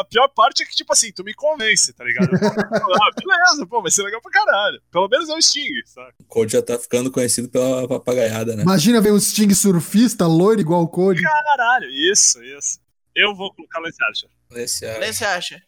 A 0.00 0.04
pior 0.04 0.28
parte 0.28 0.62
é 0.62 0.66
que, 0.66 0.74
tipo 0.74 0.92
assim, 0.92 1.12
tu 1.12 1.22
me 1.22 1.34
convence, 1.34 1.92
tá 1.92 2.04
ligado? 2.04 2.30
ah, 2.34 3.10
beleza, 3.16 3.66
pô, 3.66 3.82
vai 3.82 3.90
ser 3.90 4.02
legal 4.02 4.20
pra 4.20 4.30
caralho. 4.30 4.80
Pelo 4.90 5.08
menos 5.08 5.28
é 5.28 5.34
o 5.34 5.42
Sting, 5.42 5.68
sabe? 5.86 6.12
O 6.20 6.24
Cody 6.24 6.52
já 6.52 6.62
tá 6.62 6.78
ficando 6.78 7.10
conhecido 7.10 7.48
pela 7.48 7.86
papagaiada, 7.86 8.56
né? 8.56 8.62
Imagina 8.62 9.00
ver 9.00 9.12
um 9.12 9.20
Sting 9.20 9.52
surfista 9.54 10.26
loiro 10.26 10.60
igual 10.60 10.82
o 10.82 10.88
Cody. 10.88 11.22
Caralho, 11.22 11.88
isso, 11.90 12.42
isso. 12.42 12.78
Eu 13.14 13.34
vou 13.34 13.52
colocar 13.54 13.80
o 13.80 13.82
Lance 13.82 14.02
Archer. 14.04 14.30
Esse 14.54 14.86
é... 14.86 14.98
Nem 14.98 15.12
você 15.12 15.24
acha? 15.24 15.62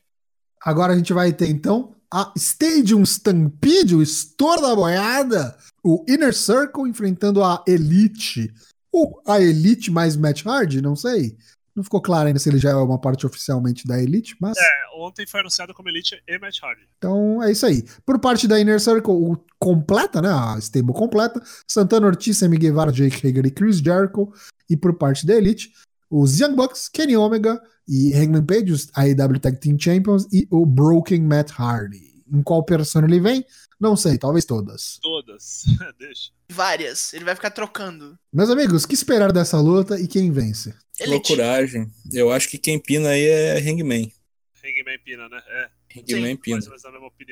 Agora 0.65 0.95
a 0.95 0.97
gente 0.97 1.13
vai 1.13 1.33
ter 1.33 1.49
então 1.49 1.95
a 2.11 2.33
Stadium 2.37 3.03
Stampede, 3.03 3.95
o 3.95 4.03
estouro 4.03 4.63
da 4.63 4.75
boiada, 4.75 5.57
o 5.83 6.05
Inner 6.09 6.33
Circle 6.33 6.89
enfrentando 6.89 7.43
a 7.43 7.63
Elite. 7.67 8.53
Ou 8.91 9.21
a 9.27 9.41
Elite 9.41 9.91
mais 9.91 10.17
Matt 10.17 10.47
Hardy, 10.47 10.81
não 10.81 10.95
sei. 10.95 11.37
Não 11.75 11.83
ficou 11.83 12.01
claro 12.01 12.29
ainda 12.29 12.39
se 12.39 12.49
ele 12.49 12.59
já 12.59 12.71
é 12.71 12.75
uma 12.75 13.01
parte 13.01 13.27
oficialmente 13.27 13.87
da 13.87 14.01
Elite, 14.01 14.37
mas. 14.41 14.57
É, 14.57 14.63
ontem 14.97 15.27
foi 15.27 15.41
anunciado 15.41 15.75
como 15.75 15.89
Elite 15.89 16.23
e 16.27 16.39
Matt 16.39 16.63
Hardy. 16.63 16.83
Então 16.99 17.43
é 17.43 17.51
isso 17.51 17.67
aí. 17.67 17.85
Por 18.07 18.21
parte 18.21 18.47
da 18.47 18.61
Inner 18.61 18.81
Circle, 18.81 19.37
completa, 19.59 20.23
né? 20.23 20.29
A 20.31 20.57
stable 20.59 20.93
completa. 20.93 21.43
Santana 21.69 22.07
Ortiz, 22.07 22.39
Sammy 22.39 22.59
Guevara, 22.59 22.93
Jake 22.93 23.27
Hager 23.27 23.47
e 23.47 23.51
Chris 23.51 23.79
Jericho. 23.79 24.33
E 24.71 24.77
por 24.77 24.95
parte 24.95 25.27
da 25.27 25.35
Elite, 25.35 25.73
os 26.09 26.39
Young 26.39 26.55
Bucks, 26.55 26.89
Kenny 26.89 27.17
Omega 27.17 27.61
e 27.89 28.15
Hangman 28.15 28.47
Page, 28.47 28.73
os 28.73 28.89
AEW 28.95 29.41
Tag 29.41 29.59
Team 29.59 29.77
Champions 29.79 30.27
e 30.33 30.47
o 30.51 30.65
Broken 30.65 31.23
Matt 31.23 31.51
Hardy. 31.59 32.15
Em 32.33 32.43
qual 32.43 32.65
persona 32.65 33.07
ele 33.07 33.21
vem? 33.21 33.45
Não 33.81 33.97
sei, 33.97 34.19
talvez 34.19 34.45
todas. 34.45 34.99
Todas. 35.03 35.65
Deixa. 35.99 36.31
Várias. 36.51 37.13
Ele 37.13 37.25
vai 37.25 37.35
ficar 37.35 37.51
trocando. 37.51 38.19
Meus 38.33 38.51
amigos, 38.51 38.85
o 38.85 38.89
que 38.89 38.95
esperar 38.95 39.33
dessa 39.33 39.61
luta 39.61 40.01
e 40.01 40.07
quem 40.07 40.31
vence? 40.31 40.75
Elite. 40.99 41.33
Loucuragem. 41.33 41.91
Eu 42.13 42.31
acho 42.31 42.49
que 42.49 42.59
quem 42.59 42.79
pina 42.79 43.09
aí 43.11 43.25
é 43.27 43.59
Hangman. 43.59 44.13
Hangman 44.65 44.99
Pina, 45.05 45.29
né? 45.29 45.43
É, 45.47 45.71
Hangman 46.01 46.37
pina. 46.37 46.61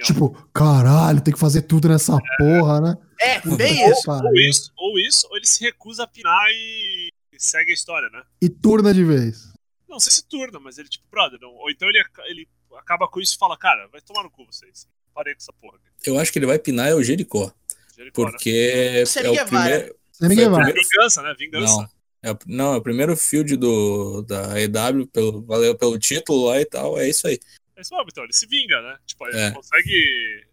Tipo, 0.05 0.31
caralho, 0.53 1.23
tem 1.23 1.33
que 1.33 1.41
fazer 1.41 1.63
tudo 1.63 1.89
nessa 1.89 2.19
porra, 2.39 2.81
né? 2.81 2.97
É, 3.21 3.41
bem 3.57 3.85
Ou- 3.85 3.93
isso. 3.93 4.11
Ou 4.11 4.37
isso, 4.37 4.73
ou 4.77 4.99
isso, 4.99 5.29
ou 5.31 5.37
ele 5.37 5.47
se 5.47 5.65
recusa 5.65 6.03
a 6.05 6.07
pinar 6.07 6.51
e 6.51 7.11
segue 7.39 7.71
a 7.71 7.75
história, 7.75 8.09
né? 8.11 8.23
E 8.41 8.49
turna 8.49 8.93
de 8.93 9.05
vez. 9.05 9.51
Não 9.89 9.99
sei 9.99 10.13
se 10.13 10.25
turna, 10.25 10.61
mas 10.61 10.79
ele, 10.79 10.89
tipo, 10.89 11.05
brother, 11.11 11.39
não. 11.41 11.51
Ou 11.51 11.71
então 11.71 11.89
ele, 11.89 12.03
ele 12.27 12.49
acaba 12.79 13.09
com 13.09 13.21
isso 13.21 13.35
e 13.35 13.39
fala, 13.39 13.57
cara, 13.57 13.89
vai 13.89 14.01
tomar 14.01 14.23
no 14.23 14.31
cu 14.31 14.45
vocês. 14.47 14.87
Parei 15.15 15.35
com 15.35 15.39
essa 15.41 15.53
porra. 15.55 15.77
aqui. 15.77 16.09
Eu 16.11 16.19
acho 16.19 16.33
que 16.33 16.39
ele 16.39 16.47
vai 16.47 16.59
pinar 16.59 16.89
é 16.89 16.95
o 16.95 17.03
Jericó. 17.03 17.53
Jericó, 17.97 18.25
né? 18.25 18.31
Porque 18.31 19.03
Você 19.07 19.21
é 19.21 19.31
o 19.31 19.47
primeiro. 19.47 19.97
Guevara. 20.21 20.65
primeira- 20.65 20.73
Vingança, 20.75 21.23
né? 21.23 21.35
Vingança. 21.39 21.77
Não. 21.77 21.89
É, 22.25 22.31
o- 22.33 22.39
não, 22.47 22.75
é 22.75 22.77
o 22.77 22.83
primeiro 22.83 23.17
field 23.17 23.57
do, 23.57 24.23
da 24.23 24.59
EW, 24.61 25.07
pelo, 25.09 25.43
valeu 25.43 25.77
pelo 25.77 25.99
título 25.99 26.47
lá 26.47 26.61
e 26.61 26.65
tal. 26.65 26.99
É 26.99 27.09
isso 27.09 27.27
aí. 27.27 27.39
É 27.77 27.81
isso 27.83 27.93
mesmo, 27.95 28.09
então, 28.11 28.23
ele 28.25 28.33
se 28.33 28.47
vinga, 28.47 28.81
né? 28.81 28.97
Tipo, 29.07 29.27
ele 29.29 29.39
É. 29.39 29.51
consegue. 29.51 30.47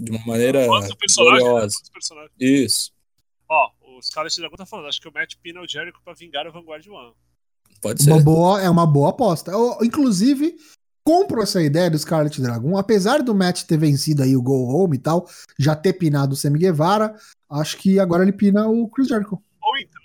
De 0.00 0.10
uma 0.10 0.26
maneira 0.26 0.60
né? 0.60 0.66
gloriosa. 0.66 1.78
Personagens? 1.92 2.32
Isso. 2.40 2.92
Ó, 3.48 3.70
os 3.98 4.08
caras 4.10 4.34
Dragon 4.36 4.56
tá 4.56 4.66
falando, 4.66 4.88
acho 4.88 5.00
que 5.00 5.08
o 5.08 5.12
Matt 5.12 5.34
pina 5.42 5.60
o 5.60 5.68
Jericho 5.68 6.00
pra 6.04 6.12
vingar 6.12 6.46
o 6.46 6.52
Vanguard 6.52 6.86
One. 6.88 7.14
Pode 7.80 8.02
ser. 8.02 8.10
Uma 8.12 8.20
boa, 8.22 8.60
é 8.62 8.68
uma 8.68 8.86
boa 8.86 9.10
aposta. 9.10 9.50
Eu, 9.52 9.78
inclusive, 9.82 10.56
compro 11.06 11.40
essa 11.40 11.62
ideia 11.62 11.88
do 11.88 11.96
Scarlet 11.96 12.42
Dragon. 12.42 12.76
Apesar 12.76 13.22
do 13.22 13.32
Matt 13.32 13.62
ter 13.62 13.78
vencido 13.78 14.24
aí 14.24 14.36
o 14.36 14.42
Go 14.42 14.66
Home 14.74 14.96
e 14.96 15.00
tal, 15.00 15.28
já 15.56 15.76
ter 15.76 15.92
pinado 15.92 16.32
o 16.34 16.36
Sammy 16.36 16.58
Guevara, 16.58 17.14
acho 17.48 17.76
que 17.78 18.00
agora 18.00 18.24
ele 18.24 18.32
pina 18.32 18.66
o 18.68 18.88
Chris 18.88 19.06
Jericho. 19.06 19.40
Ou 19.62 19.78
então, 19.78 20.02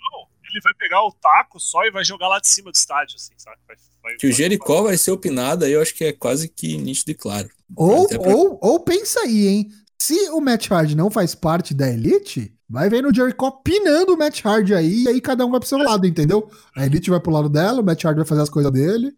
ele 0.48 0.60
vai 0.62 0.72
pegar 0.78 1.02
o 1.04 1.10
taco 1.12 1.58
só 1.58 1.82
e 1.84 1.90
vai 1.90 2.04
jogar 2.04 2.28
lá 2.28 2.38
de 2.38 2.46
cima 2.46 2.70
do 2.70 2.76
estádio, 2.76 3.16
assim, 3.16 3.32
sabe? 3.36 3.56
Vai, 3.66 3.76
vai, 4.00 4.14
Que 4.16 4.26
o 4.28 4.30
vai- 4.30 4.36
Jericó 4.36 4.82
vai 4.84 4.96
ser 4.96 5.10
o 5.10 5.18
pinado 5.18 5.64
aí, 5.64 5.72
eu 5.72 5.82
acho 5.82 5.92
que 5.92 6.04
é 6.04 6.12
quase 6.12 6.48
que 6.48 6.78
nítido 6.78 7.10
e 7.10 7.14
claro. 7.14 7.48
Ou, 7.74 8.06
pra- 8.06 8.20
ou, 8.20 8.58
ou 8.62 8.78
pensa 8.80 9.20
aí, 9.22 9.48
hein? 9.48 9.70
Se 10.00 10.30
o 10.30 10.40
Matt 10.40 10.70
Hardy 10.70 10.94
não 10.96 11.10
faz 11.10 11.34
parte 11.34 11.74
da 11.74 11.88
Elite, 11.88 12.54
vai 12.68 12.88
vendo 12.88 13.08
o 13.08 13.14
Jericho 13.14 13.50
pinando 13.64 14.14
o 14.14 14.16
Matt 14.18 14.44
Hardy 14.44 14.72
aí, 14.74 15.02
e 15.04 15.08
aí 15.08 15.20
cada 15.20 15.44
um 15.44 15.50
vai 15.50 15.58
pro 15.58 15.68
seu 15.68 15.78
lado, 15.78 16.06
entendeu? 16.06 16.48
A 16.76 16.86
Elite 16.86 17.10
vai 17.10 17.18
pro 17.20 17.32
lado 17.32 17.48
dela, 17.48 17.80
o 17.80 17.84
Matt 17.84 18.04
Hardy 18.04 18.18
vai 18.18 18.26
fazer 18.26 18.42
as 18.42 18.50
coisas 18.50 18.70
dele. 18.72 19.12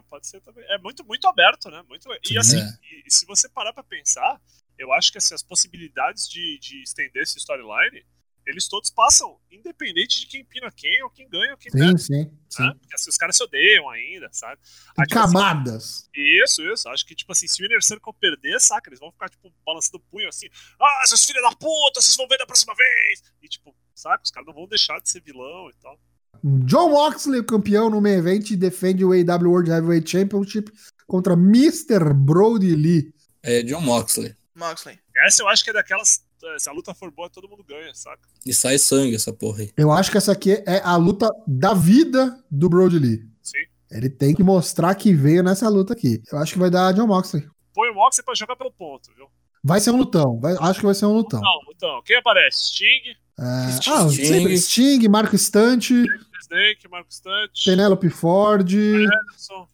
É, 0.00 0.02
pode 0.02 0.26
ser 0.26 0.40
também. 0.40 0.64
É 0.68 0.78
muito, 0.78 1.04
muito 1.04 1.26
aberto, 1.28 1.70
né? 1.70 1.82
Muito... 1.88 2.10
Sim. 2.10 2.34
E 2.34 2.38
assim, 2.38 2.58
É. 2.58 2.78
e, 2.82 3.04
e 3.06 3.10
se 3.10 3.26
você 3.26 3.48
parar 3.48 3.72
pra 3.72 3.84
pensar, 3.84 4.40
eu 4.78 4.92
acho 4.92 5.12
que 5.12 5.18
assim, 5.18 5.34
as 5.34 5.42
possibilidades 5.42 6.28
de, 6.28 6.58
de 6.58 6.82
estender 6.82 7.22
esse 7.22 7.38
storyline, 7.38 8.04
eles 8.46 8.66
todos 8.66 8.88
passam, 8.90 9.38
independente 9.50 10.18
de 10.20 10.26
quem 10.26 10.44
pina 10.44 10.72
quem, 10.72 11.02
ou 11.04 11.10
quem 11.10 11.28
ganha 11.28 11.52
ou 11.52 11.58
quem 11.58 11.70
Sim, 11.70 11.78
perde. 11.78 12.02
sim. 12.02 12.38
sim. 12.48 12.62
Né? 12.62 12.74
Porque 12.80 12.94
assim, 12.94 13.10
os 13.10 13.16
caras 13.16 13.36
se 13.36 13.42
odeiam 13.44 13.88
ainda, 13.90 14.28
sabe? 14.32 14.60
Ah, 14.96 15.04
tipo 15.06 15.20
assim, 15.20 15.32
camadas. 15.34 16.08
Isso, 16.14 16.62
isso. 16.72 16.88
Acho 16.88 17.04
que, 17.06 17.14
tipo 17.14 17.30
assim, 17.30 17.46
se 17.46 17.62
o 17.62 17.66
Inner 17.66 17.82
Circle 17.82 18.12
perder, 18.18 18.58
saca, 18.60 18.88
eles 18.88 18.98
vão 18.98 19.12
ficar, 19.12 19.28
tipo, 19.28 19.52
balançando 19.64 19.98
o 19.98 20.10
punho 20.10 20.28
assim. 20.28 20.48
Ah, 20.80 21.02
seus 21.06 21.24
filhos 21.24 21.42
da 21.42 21.50
puta, 21.54 22.00
vocês 22.00 22.16
vão 22.16 22.26
ver 22.26 22.38
da 22.38 22.46
próxima 22.46 22.74
vez. 22.74 23.22
E, 23.42 23.48
tipo, 23.48 23.76
saca, 23.94 24.24
os 24.24 24.30
caras 24.30 24.46
não 24.46 24.54
vão 24.54 24.66
deixar 24.66 24.98
de 25.00 25.10
ser 25.10 25.20
vilão 25.20 25.68
e 25.68 25.74
tal. 25.74 26.00
John 26.42 26.90
Moxley, 26.90 27.40
o 27.40 27.44
campeão 27.44 27.90
no 27.90 28.00
main 28.00 28.14
event, 28.14 28.52
defende 28.52 29.04
o 29.04 29.12
AW 29.12 29.50
World 29.50 29.70
Heavyweight 29.70 30.08
Championship 30.10 30.72
contra 31.06 31.34
Mr. 31.34 32.14
Brody 32.14 32.74
Lee. 32.74 33.12
É 33.42 33.62
John 33.62 33.80
Moxley. 33.82 34.34
Moxley. 34.54 34.98
Essa 35.26 35.42
eu 35.42 35.48
acho 35.48 35.62
que 35.64 35.70
é 35.70 35.72
daquelas. 35.72 36.22
Se 36.58 36.70
a 36.70 36.72
luta 36.72 36.94
for 36.94 37.10
boa, 37.10 37.28
todo 37.28 37.46
mundo 37.48 37.62
ganha, 37.68 37.94
saca? 37.94 38.20
E 38.46 38.54
sai 38.54 38.78
sangue 38.78 39.14
essa 39.14 39.30
porra 39.32 39.60
aí. 39.60 39.70
Eu 39.76 39.92
acho 39.92 40.10
que 40.10 40.16
essa 40.16 40.32
aqui 40.32 40.52
é 40.66 40.80
a 40.82 40.96
luta 40.96 41.28
da 41.46 41.74
vida 41.74 42.42
do 42.50 42.68
Brody 42.70 42.98
Lee. 42.98 43.22
Sim. 43.42 43.58
Ele 43.90 44.08
tem 44.08 44.34
que 44.34 44.42
mostrar 44.42 44.94
que 44.94 45.12
veio 45.12 45.42
nessa 45.42 45.68
luta 45.68 45.92
aqui. 45.92 46.22
Eu 46.32 46.38
acho 46.38 46.54
que 46.54 46.58
vai 46.58 46.70
dar 46.70 46.94
John 46.94 47.06
Moxley. 47.06 47.46
Põe 47.74 47.90
o 47.90 47.94
Moxley 47.94 48.24
pra 48.24 48.34
jogar 48.34 48.56
pelo 48.56 48.72
ponto, 48.72 49.10
viu? 49.14 49.26
Vai 49.62 49.80
ser 49.80 49.90
um 49.90 49.98
lutão. 49.98 50.40
Vai- 50.40 50.56
acho 50.58 50.80
que 50.80 50.86
vai 50.86 50.94
ser 50.94 51.04
um 51.04 51.12
lutão. 51.12 51.40
Não, 51.42 51.60
então, 51.74 52.00
quem 52.06 52.16
aparece? 52.16 52.68
Sting, 52.72 53.14
É, 53.40 53.72
Sting. 53.72 53.90
ah, 53.90 54.08
sempre 54.10 54.58
Sting, 54.58 55.08
Marco 55.08 55.34
Stante, 55.36 55.94
Snake, 56.42 56.88
Marco 56.90 57.12
Stunt, 57.12 57.64
Penélope 57.64 58.10
Ford. 58.10 58.68
Anderson. 58.70 59.68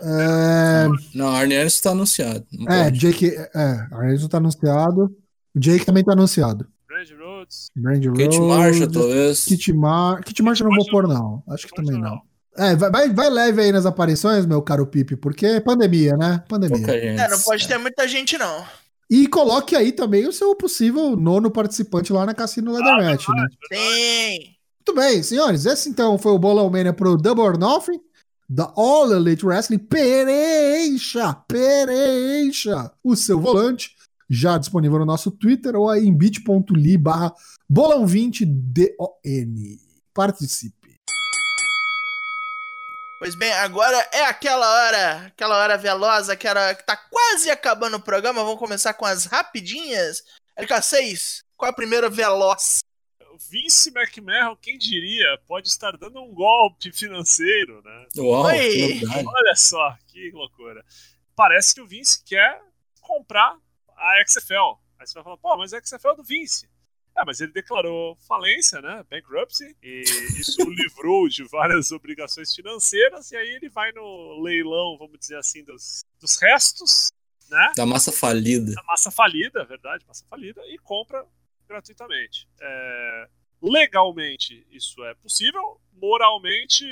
É, 0.00 0.88
Não, 1.14 1.28
Arne 1.28 1.56
Anderson 1.56 1.82
tá 1.82 1.90
anunciado. 1.90 2.46
Não 2.52 2.72
é. 2.72 2.90
Jake. 2.90 3.28
É, 3.54 3.86
Arezzo 3.92 4.28
tá 4.28 4.38
anunciado. 4.38 5.14
O 5.54 5.60
Jake 5.60 5.84
também 5.84 6.02
tá 6.02 6.12
anunciado. 6.12 6.66
Brand 6.88 7.08
Rhodes. 7.18 7.70
Rhodes, 7.76 8.38
Marshall, 8.38 8.90
talvez. 8.90 9.44
Kit 9.44 9.72
Mar... 9.72 10.22
Kit 10.22 10.42
Marshall 10.42 10.68
eu 10.68 10.76
não 10.76 10.82
vou 10.82 10.90
pôr, 10.90 11.08
não. 11.08 11.42
Acho 11.48 11.66
que 11.66 11.74
também 11.74 12.00
não. 12.00 12.20
É, 12.56 12.76
vai, 12.76 13.08
vai, 13.08 13.30
leve 13.30 13.62
aí 13.62 13.72
nas 13.72 13.86
aparições, 13.86 14.44
meu 14.44 14.60
caro 14.60 14.86
Pipe, 14.86 15.16
porque 15.16 15.46
é 15.46 15.60
pandemia, 15.60 16.16
né? 16.16 16.42
Pandemia. 16.48 16.76
Gente. 16.76 17.20
É, 17.20 17.28
não 17.28 17.40
pode 17.40 17.66
ter 17.66 17.78
muita 17.78 18.06
gente, 18.06 18.36
não. 18.36 18.64
E 19.14 19.26
coloque 19.26 19.76
aí 19.76 19.92
também 19.92 20.26
o 20.26 20.32
seu 20.32 20.56
possível 20.56 21.14
nono 21.14 21.50
participante 21.50 22.10
lá 22.14 22.24
na 22.24 22.32
Cassino 22.32 22.72
Leather 22.72 22.94
Ah, 22.94 22.96
Match, 22.96 23.28
né? 23.28 23.34
verdade, 23.34 23.58
verdade. 23.70 24.40
Sim. 24.40 24.54
Muito 24.88 24.94
bem, 25.00 25.22
senhores. 25.22 25.66
Esse 25.66 25.90
então 25.90 26.16
foi 26.16 26.32
o 26.32 26.38
Bolão 26.38 26.70
Mania 26.70 26.94
pro 26.94 27.18
Double 27.18 27.44
or 27.44 27.58
Nothing 27.58 28.00
da 28.48 28.72
All 28.74 29.12
Elite 29.12 29.44
Wrestling. 29.44 29.80
Pereixa, 29.80 31.34
Pereixa, 31.46 32.90
o 33.04 33.14
seu 33.14 33.38
volante. 33.38 33.90
Já 34.30 34.56
disponível 34.56 34.98
no 34.98 35.04
nosso 35.04 35.30
Twitter 35.30 35.76
ou 35.76 35.90
aí 35.90 36.06
em 36.06 36.16
bit.ly 36.16 36.96
barra 36.96 37.34
bolão20don. 37.70 38.88
Participe. 40.14 40.81
Pois 43.22 43.36
bem, 43.36 43.52
agora 43.52 43.96
é 44.12 44.24
aquela 44.24 44.68
hora, 44.68 45.26
aquela 45.26 45.56
hora 45.56 45.78
veloz, 45.78 46.28
aquela 46.28 46.60
hora 46.60 46.74
que 46.74 46.84
tá 46.84 46.96
quase 46.96 47.48
acabando 47.52 47.96
o 47.96 48.02
programa. 48.02 48.42
Vamos 48.42 48.58
começar 48.58 48.94
com 48.94 49.06
as 49.06 49.26
rapidinhas. 49.26 50.24
LK6, 50.58 51.44
qual 51.56 51.68
é 51.68 51.70
a 51.70 51.72
primeira 51.72 52.10
veloz? 52.10 52.80
Vince 53.48 53.92
McMahon, 53.96 54.56
quem 54.56 54.76
diria, 54.76 55.38
pode 55.46 55.68
estar 55.68 55.96
dando 55.96 56.20
um 56.20 56.34
golpe 56.34 56.90
financeiro, 56.90 57.80
né? 57.84 58.06
Uau. 58.16 58.42
Olha 58.44 59.54
só, 59.54 59.96
que 60.08 60.32
loucura. 60.32 60.84
Parece 61.36 61.76
que 61.76 61.80
o 61.80 61.86
Vince 61.86 62.24
quer 62.24 62.60
comprar 63.00 63.56
a 63.96 64.24
XFL. 64.26 64.80
Aí 64.98 65.06
você 65.06 65.14
vai 65.14 65.22
falar, 65.22 65.36
pô, 65.36 65.56
mas 65.56 65.72
a 65.72 65.80
XFL 65.80 66.08
é 66.08 66.16
do 66.16 66.24
Vince. 66.24 66.68
É, 67.16 67.24
mas 67.24 67.40
ele 67.40 67.52
declarou 67.52 68.16
falência, 68.26 68.80
né? 68.80 69.04
Bankruptcy, 69.10 69.76
e 69.82 70.02
isso 70.40 70.62
o 70.62 70.70
livrou 70.70 71.28
de 71.28 71.44
várias 71.44 71.92
obrigações 71.92 72.54
financeiras, 72.54 73.30
e 73.30 73.36
aí 73.36 73.48
ele 73.50 73.68
vai 73.68 73.92
no 73.92 74.40
leilão, 74.42 74.96
vamos 74.98 75.18
dizer 75.18 75.36
assim, 75.36 75.62
dos, 75.64 76.04
dos 76.18 76.40
restos, 76.40 77.12
né? 77.50 77.72
Da 77.76 77.84
massa 77.84 78.10
falida. 78.10 78.72
Da 78.72 78.82
massa 78.84 79.10
falida, 79.10 79.60
é 79.60 79.64
verdade, 79.64 80.04
massa 80.06 80.24
falida, 80.28 80.62
e 80.66 80.78
compra 80.78 81.24
gratuitamente. 81.68 82.48
É, 82.60 83.28
legalmente 83.62 84.66
isso 84.70 85.04
é 85.04 85.14
possível, 85.14 85.80
moralmente 85.92 86.84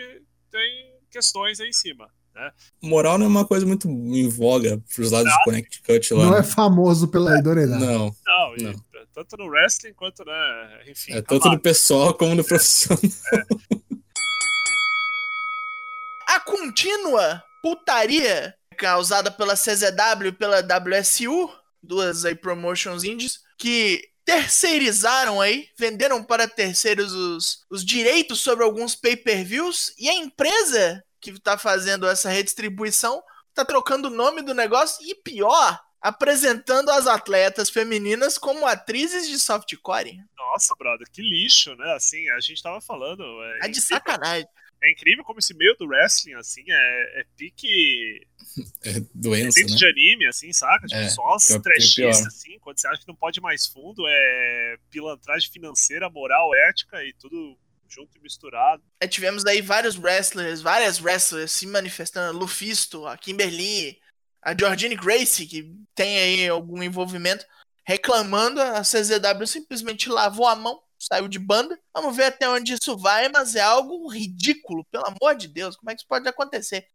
tem 0.51 0.95
questões 1.11 1.61
aí 1.61 1.69
em 1.69 1.73
cima. 1.73 2.11
Né? 2.35 2.53
Moral 2.81 3.19
não 3.19 3.27
é 3.27 3.29
uma 3.29 3.45
coisa 3.45 3.67
muito 3.67 3.89
em 3.89 4.29
voga 4.29 4.81
pros 4.95 5.11
lados 5.11 5.33
de 5.33 5.45
Connecticut 5.45 6.15
lá. 6.15 6.25
Não 6.25 6.33
né? 6.33 6.39
é 6.39 6.43
famoso 6.43 7.09
pela 7.09 7.39
idoneidade. 7.39 7.85
Não. 7.85 8.15
Não, 8.25 8.57
e 8.57 8.63
Não. 8.63 8.90
Tanto 9.13 9.37
no 9.37 9.49
wrestling 9.49 9.93
quanto, 9.95 10.25
né, 10.25 10.85
enfim. 10.89 11.13
É 11.15 11.23
tanto 11.23 11.49
no 11.49 11.61
pessoal 11.61 12.15
como 12.15 12.35
no 12.35 12.45
profissional. 12.45 12.99
A 16.29 16.41
contínua 16.41 17.43
putaria 17.63 18.55
causada 18.77 19.31
pela 19.31 19.55
CZW 19.55 20.29
e 20.29 20.33
pela 20.33 20.61
WSU, 20.61 21.51
duas 21.83 22.25
aí 22.25 22.35
promotions 22.35 23.05
indies, 23.05 23.41
que 23.59 24.09
terceirizaram 24.25 25.41
aí, 25.41 25.69
venderam 25.77 26.23
para 26.23 26.49
terceiros 26.49 27.13
os, 27.13 27.65
os 27.69 27.85
direitos 27.85 28.41
sobre 28.41 28.65
alguns 28.65 28.95
pay-per-views 28.95 29.93
e 29.99 30.09
a 30.09 30.15
empresa 30.15 31.05
que 31.21 31.39
tá 31.41 31.59
fazendo 31.59 32.07
essa 32.07 32.31
redistribuição 32.31 33.23
tá 33.53 33.65
trocando 33.65 34.09
o 34.09 34.15
nome 34.15 34.43
do 34.43 34.55
negócio 34.55 35.05
e 35.05 35.15
pior, 35.17 35.79
apresentando 36.01 36.91
as 36.91 37.07
atletas 37.07 37.69
femininas 37.71 38.39
como 38.39 38.67
atrizes 38.67 39.29
de 39.29 39.39
softcore. 39.39 40.21
Nossa, 40.37 40.75
brother, 40.79 41.07
que 41.13 41.23
lixo, 41.23 41.75
né? 41.77 41.93
Assim, 41.95 42.29
a 42.31 42.41
gente 42.41 42.63
tava 42.63 42.81
falando. 42.81 43.23
É, 43.43 43.59
É 43.59 43.61
de 43.69 43.79
incrível- 43.79 43.83
sacanagem. 43.83 44.47
é 44.83 44.91
incrível 44.93 45.25
como 45.25 45.39
esse 45.39 45.55
meio 45.55 45.77
do 45.79 45.87
wrestling, 45.87 46.35
assim, 46.35 46.65
é, 46.69 47.21
é 47.21 47.25
pique. 47.37 48.27
É 48.83 49.01
doença, 49.15 49.55
pique 49.61 49.71
né? 49.73 49.77
de 49.77 49.87
anime, 49.87 50.27
assim, 50.27 50.53
saca? 50.53 50.87
Tipo, 50.87 51.01
É, 51.01 51.09
só 51.09 51.35
as 51.35 51.47
pior- 51.47 51.61
trechistas, 51.61 52.27
assim, 52.27 52.59
quando 52.59 52.81
você 52.81 52.89
acha 52.89 53.01
que 53.01 53.07
não 53.09 53.15
pode 53.15 53.41
mais 53.41 53.67
fundo, 53.67 54.03
é 54.09 54.77
pilantragem 54.91 55.51
financeira, 55.53 56.11
moral, 56.11 56.53
ética 56.55 57.05
e 57.05 57.13
tudo 57.13 57.57
junto 57.89 58.17
e 58.17 58.21
misturado. 58.21 58.83
É, 59.01 59.07
tivemos 59.07 59.45
aí 59.47 59.61
vários 59.61 59.97
wrestlers, 59.97 60.61
várias 60.63 61.01
wrestlers 61.01 61.53
se 61.53 61.67
manifestando, 61.67 62.37
Lufisto, 62.39 63.07
a 63.07 63.17
Kimberly, 63.17 64.01
a 64.43 64.57
Georgine 64.57 64.97
Gracie, 64.97 65.47
que 65.47 65.75
tem 65.95 66.19
aí 66.19 66.49
algum 66.49 66.83
envolvimento, 66.83 67.45
reclamando, 67.85 68.61
a 68.61 68.83
CZW 68.83 69.47
simplesmente 69.47 70.09
lavou 70.09 70.47
a 70.47 70.57
mão, 70.57 70.81
saiu 70.99 71.29
de 71.29 71.39
banda. 71.39 71.79
Vamos 71.95 72.17
ver 72.17 72.25
até 72.25 72.49
onde 72.49 72.75
isso 72.75 72.97
vai, 72.97 73.29
mas 73.29 73.55
é 73.55 73.61
algo 73.61 74.09
ridículo, 74.09 74.85
pelo 74.91 75.05
amor 75.07 75.35
de 75.37 75.49
Deus, 75.49 75.77
como 75.77 75.91
é 75.91 75.95
que 75.95 76.01
isso 76.01 76.09
pode 76.09 76.29
acontecer? 76.29 76.87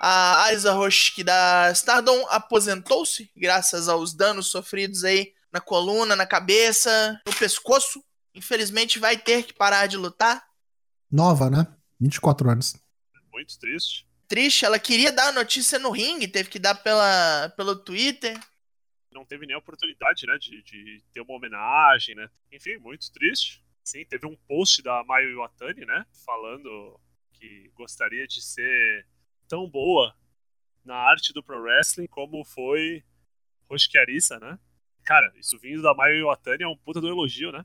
A 0.00 0.44
Aiza 0.44 0.72
Roshiki 0.72 1.24
da 1.24 1.70
Stardom 1.72 2.26
aposentou-se, 2.28 3.30
graças 3.36 3.88
aos 3.88 4.12
danos 4.12 4.48
sofridos 4.48 5.04
aí 5.04 5.32
na 5.50 5.60
coluna, 5.60 6.16
na 6.16 6.26
cabeça, 6.26 7.20
no 7.26 7.32
pescoço. 7.34 8.04
Infelizmente 8.34 8.98
vai 8.98 9.16
ter 9.16 9.44
que 9.44 9.54
parar 9.54 9.86
de 9.86 9.96
lutar. 9.96 10.44
Nova, 11.10 11.48
né? 11.48 11.66
24 12.00 12.50
anos. 12.50 12.76
Muito 13.32 13.58
triste. 13.58 14.06
Triste, 14.34 14.64
ela 14.64 14.80
queria 14.80 15.12
dar 15.12 15.28
a 15.28 15.32
notícia 15.32 15.78
no 15.78 15.92
ringue, 15.92 16.26
teve 16.26 16.50
que 16.50 16.58
dar 16.58 16.74
pela, 16.74 17.50
pelo 17.56 17.76
Twitter. 17.76 18.36
Não 19.12 19.24
teve 19.24 19.46
nem 19.46 19.54
a 19.54 19.60
oportunidade, 19.60 20.26
né, 20.26 20.36
de, 20.38 20.60
de 20.64 21.04
ter 21.12 21.20
uma 21.20 21.34
homenagem, 21.34 22.16
né? 22.16 22.28
Enfim, 22.50 22.76
muito 22.78 23.12
triste. 23.12 23.62
Sim, 23.84 24.04
teve 24.04 24.26
um 24.26 24.34
post 24.48 24.82
da 24.82 25.04
Mayu 25.04 25.30
Iwatani, 25.34 25.86
né, 25.86 26.04
falando 26.26 26.98
que 27.32 27.70
gostaria 27.76 28.26
de 28.26 28.42
ser 28.42 29.06
tão 29.46 29.70
boa 29.70 30.12
na 30.84 30.96
arte 30.96 31.32
do 31.32 31.40
pro 31.40 31.62
wrestling 31.62 32.08
como 32.08 32.44
foi 32.44 33.04
Hoshiki 33.68 33.98
Arisa, 33.98 34.40
né? 34.40 34.58
Cara, 35.04 35.32
isso 35.38 35.56
vindo 35.60 35.80
da 35.80 35.94
Mayu 35.94 36.16
Iwatani 36.16 36.64
é 36.64 36.66
um 36.66 36.76
puta 36.76 37.00
do 37.00 37.06
elogio, 37.06 37.52
né? 37.52 37.64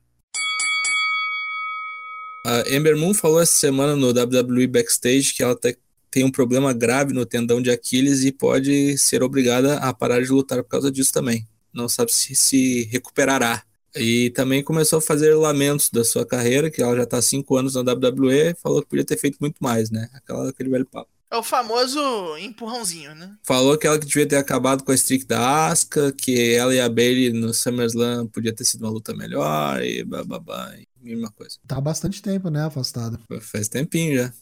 A 2.45 2.69
Ember 2.69 2.95
Moon 2.95 3.15
falou 3.15 3.41
essa 3.41 3.53
semana 3.53 3.95
no 3.95 4.09
WWE 4.09 4.67
Backstage 4.67 5.33
que 5.33 5.41
ela 5.41 5.55
te- 5.55 5.79
tem 6.11 6.23
um 6.23 6.31
problema 6.31 6.73
grave 6.73 7.13
no 7.13 7.25
tendão 7.25 7.61
de 7.61 7.69
Aquiles 7.69 8.23
e 8.23 8.31
pode 8.31 8.97
ser 8.97 9.23
obrigada 9.23 9.77
a 9.77 9.93
parar 9.93 10.21
de 10.21 10.29
lutar 10.29 10.63
por 10.63 10.69
causa 10.69 10.91
disso 10.91 11.13
também. 11.13 11.47
Não 11.73 11.87
sabe 11.87 12.11
se 12.11 12.35
se 12.35 12.83
recuperará. 12.91 13.63
E 13.95 14.29
também 14.31 14.63
começou 14.63 14.99
a 14.99 15.01
fazer 15.01 15.33
lamentos 15.33 15.89
da 15.89 16.03
sua 16.03 16.25
carreira, 16.25 16.69
que 16.69 16.81
ela 16.81 16.95
já 16.95 17.03
está 17.03 17.17
há 17.17 17.21
cinco 17.21 17.57
anos 17.57 17.73
na 17.73 17.81
WWE, 17.81 18.55
falou 18.61 18.81
que 18.81 18.87
podia 18.89 19.03
ter 19.05 19.17
feito 19.17 19.37
muito 19.41 19.57
mais, 19.59 19.89
né? 19.89 20.07
Aquela, 20.13 20.49
aquele 20.49 20.69
velho 20.69 20.85
papo. 20.85 21.09
É 21.31 21.37
o 21.37 21.43
famoso 21.43 21.99
empurrãozinho, 22.37 23.13
né? 23.13 23.35
Falou 23.43 23.77
que 23.77 23.85
ela 23.85 23.99
que 23.99 24.05
devia 24.05 24.27
ter 24.27 24.37
acabado 24.37 24.83
com 24.83 24.91
a 24.91 24.95
streak 24.95 25.25
da 25.25 25.67
Asuka, 25.67 26.11
que 26.11 26.53
ela 26.53 26.73
e 26.73 26.79
a 26.79 26.89
Bailey 26.89 27.31
no 27.31 27.53
SummerSlam 27.53 28.27
podia 28.27 28.53
ter 28.53 28.65
sido 28.65 28.81
uma 28.81 28.91
luta 28.91 29.13
melhor 29.15 29.83
e 29.83 30.03
bababá, 30.03 30.73
e 30.75 30.87
mesma 30.99 31.29
coisa. 31.31 31.57
Tá 31.67 31.77
há 31.77 31.81
bastante 31.81 32.19
tempo, 32.21 32.49
né? 32.49 32.63
Afastada. 32.63 33.19
Faz 33.41 33.67
tempinho 33.67 34.17
já. 34.17 34.33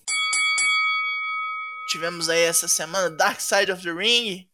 Tivemos 1.87 2.27
aí 2.29 2.41
essa 2.41 2.67
semana 2.67 3.09
Dark 3.09 3.39
Side 3.39 3.71
of 3.71 3.81
the 3.81 3.91
Ring, 3.91 4.45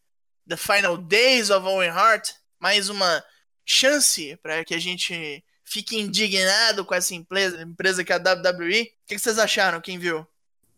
The 0.48 0.56
Final 0.56 0.96
Days 0.96 1.50
of 1.50 1.66
Owen 1.66 1.90
Hart, 1.90 2.30
mais 2.60 2.88
uma 2.88 3.24
chance 3.66 4.38
para 4.40 4.64
que 4.64 4.72
a 4.72 4.78
gente 4.78 5.42
fique 5.64 5.98
indignado 5.98 6.84
com 6.84 6.94
essa 6.94 7.12
empresa, 7.12 7.60
empresa 7.60 8.04
que 8.04 8.12
é 8.12 8.16
a 8.16 8.18
WWE. 8.18 8.82
O 8.82 9.06
que, 9.08 9.18
vocês 9.18 9.38
acharam, 9.38 9.80
quem 9.80 9.98
viu? 9.98 10.24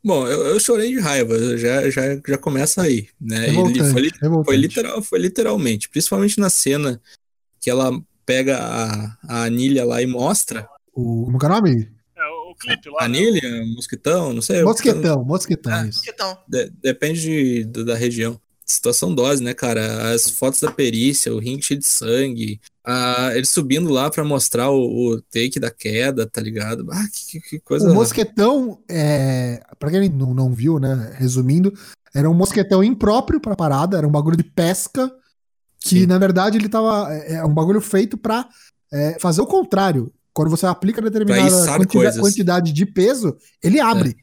Bom, 0.02 0.26
eu, 0.26 0.46
eu 0.46 0.59
chorei 0.61 0.92
de 0.92 1.00
raiva, 1.00 1.59
já, 1.59 1.90
já, 1.90 2.02
já 2.26 2.38
começa 2.38 2.82
aí, 2.82 3.09
né? 3.20 3.50
E 3.50 3.54
foi, 3.92 4.44
foi, 4.44 4.57
literal, 4.57 5.02
foi 5.02 5.18
literalmente, 5.18 5.88
principalmente 5.90 6.40
na 6.40 6.48
cena 6.48 7.02
que 7.61 7.68
ela 7.68 7.90
pega 8.24 8.57
a, 8.59 9.18
a 9.28 9.42
anilha 9.42 9.84
lá 9.84 10.00
e 10.00 10.07
mostra. 10.07 10.66
O, 10.94 11.24
como 11.26 11.38
que 11.38 11.44
é 11.44 11.48
o 11.48 11.52
nome? 11.52 11.95
Clipe 12.59 12.88
lá. 12.90 13.09
né? 13.09 13.18
Anilha, 13.18 13.64
mosquitão, 13.74 14.32
não 14.32 14.42
sei. 14.42 14.62
Mosquetão, 14.62 15.24
mosquetão, 15.24 15.72
Ah. 15.72 15.88
Então, 16.09 16.38
de- 16.48 16.70
depende 16.82 17.64
de- 17.64 17.84
da 17.84 17.94
região. 17.94 18.40
Situação 18.68 19.14
dose, 19.14 19.40
né, 19.42 19.54
cara? 19.54 20.12
As 20.12 20.28
fotos 20.28 20.61
da 20.61 20.72
perícia, 20.72 21.32
o 21.32 21.38
ringue 21.38 21.62
cheio 21.62 21.78
de 21.78 21.86
sangue, 21.86 22.61
a, 22.84 23.30
ele 23.34 23.46
subindo 23.46 23.88
lá 23.90 24.11
pra 24.11 24.24
mostrar 24.24 24.70
o, 24.70 25.12
o 25.12 25.22
take 25.22 25.61
da 25.61 25.70
queda, 25.70 26.26
tá 26.26 26.40
ligado? 26.40 26.84
Ah, 26.90 27.04
que, 27.12 27.40
que- 27.40 27.48
que 27.48 27.61
coisa. 27.61 27.88
O 27.88 27.94
mosquetão, 27.94 28.80
é, 28.88 29.62
pra 29.78 29.88
quem 29.90 30.09
não, 30.09 30.34
não 30.34 30.52
viu, 30.52 30.80
né? 30.80 31.14
Resumindo, 31.16 31.72
era 32.12 32.28
um 32.28 32.34
mosquetão 32.34 32.82
impróprio 32.82 33.40
pra 33.40 33.54
parada, 33.54 33.98
era 33.98 34.07
um 34.09 34.11
bagulho 34.11 34.36
de 34.36 34.42
pesca, 34.44 35.12
que 35.78 36.00
Sim. 36.00 36.07
na 36.07 36.18
verdade 36.18 36.59
ele 36.59 36.68
tava. 36.68 37.12
É 37.14 37.34
é 37.34 37.44
um 37.44 37.54
bagulho 37.54 37.80
feito 37.80 38.16
pra 38.18 38.48
é, 38.92 39.16
fazer 39.20 39.42
o 39.42 39.46
contrário. 39.46 40.12
Quando 40.37 40.51
você 40.51 40.66
aplica 40.66 41.01
determinada 41.01 41.47
içar 41.49 41.78
quantida- 41.78 41.89
coisas. 41.89 42.20
quantidade 42.20 42.70
de 42.70 42.84
peso, 42.84 43.34
ele 43.62 43.80
abre, 43.80 44.14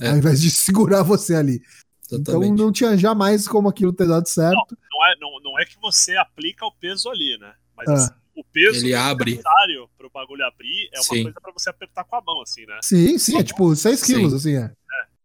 É. 0.00 0.10
ao 0.10 0.16
invés 0.16 0.40
de 0.40 0.48
segurar 0.54 1.02
você 1.02 1.34
ali. 1.34 1.60
Então 2.06 2.22
Totalmente. 2.22 2.56
não 2.56 2.70
tinha 2.70 2.96
jamais 2.96 3.48
como 3.48 3.68
aquilo 3.68 3.92
ter 3.92 4.06
dado 4.06 4.28
certo. 4.28 4.54
Não 4.88 5.06
é, 5.06 5.16
não, 5.20 5.40
não 5.42 5.58
é 5.58 5.64
que 5.64 5.76
você 5.82 6.16
aplica 6.16 6.64
o 6.64 6.70
peso 6.70 7.08
ali, 7.10 7.36
né? 7.40 7.52
Mas 7.76 7.88
Ah. 7.88 7.92
assim, 7.94 8.10
o 8.36 8.44
peso 8.44 8.86
Ele 8.86 8.94
abre. 8.94 9.32
necessário 9.32 9.90
pro 9.98 10.08
bagulho 10.08 10.44
abrir 10.46 10.88
é 10.94 10.98
uma 10.98 11.02
Sim. 11.02 11.22
coisa 11.24 11.40
pra 11.42 11.52
você 11.52 11.68
apertar 11.70 12.04
com 12.04 12.14
a 12.14 12.22
mão, 12.22 12.42
assim, 12.42 12.64
né? 12.64 12.78
Sim, 12.82 13.18
sim, 13.18 13.36
é 13.36 13.42
tipo 13.42 13.74
6 13.74 13.98
Sim. 13.98 14.14
quilos, 14.14 14.34
assim, 14.34 14.54
é. 14.56 14.70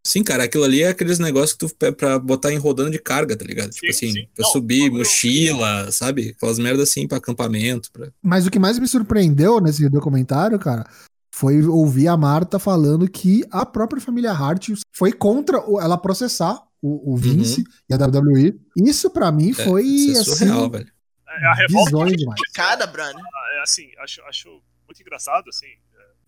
Sim, 0.06 0.24
cara, 0.24 0.46
aquilo 0.46 0.64
ali 0.64 0.82
é 0.82 0.88
aqueles 0.90 1.20
negócios 1.20 1.54
que 1.54 1.60
tu 1.68 1.76
pega 1.76 1.96
pra 1.96 2.18
botar 2.20 2.52
em 2.52 2.58
rodando 2.58 2.90
de 2.90 3.00
carga, 3.00 3.38
tá 3.38 3.46
ligado? 3.46 3.70
Tipo 3.70 3.94
Sim, 3.94 4.08
assim, 4.08 4.12
sim. 4.22 4.28
pra 4.34 4.44
Não, 4.46 4.52
subir 4.52 4.84
bagulho- 4.84 5.00
mochila, 5.00 5.92
sabe? 5.92 6.34
Aquelas 6.36 6.58
merdas 6.58 6.90
assim 6.90 7.08
pra 7.08 7.18
acampamento. 7.20 7.92
Pra... 7.92 8.10
Mas 8.22 8.48
o 8.48 8.52
que 8.52 8.58
mais 8.60 8.80
me 8.80 8.88
surpreendeu 8.88 9.60
nesse 9.62 9.88
documentário, 9.90 10.58
cara, 10.58 10.90
foi 11.34 11.64
ouvir 11.66 12.08
a 12.08 12.18
Marta 12.18 12.58
falando 12.58 13.08
que 13.10 13.44
a 13.52 13.66
própria 13.66 14.02
família 14.02 14.32
Hart 14.32 14.70
foi 14.92 15.12
contra 15.12 15.58
ela 15.80 15.98
processar 15.98 16.62
o, 16.82 17.14
o 17.14 17.16
Vince 17.16 17.64
e 17.88 17.94
a 17.94 17.98
WWE. 17.98 18.60
Isso 18.78 19.10
pra 19.12 19.32
mim 19.32 19.52
É, 19.52 19.54
foi 19.54 19.84
isso 19.84 20.18
é 20.18 20.22
assim, 20.22 20.36
surreal, 20.36 20.70
velho. 20.70 20.92
É 21.30 21.46
a 21.46 21.54
revolta 21.54 22.16
demais. 22.16 22.42
Brando. 22.92 23.20
é 23.20 23.62
assim, 23.62 23.88
acho, 24.00 24.22
acho 24.24 24.50
muito 24.88 25.00
engraçado, 25.00 25.48
assim, 25.48 25.68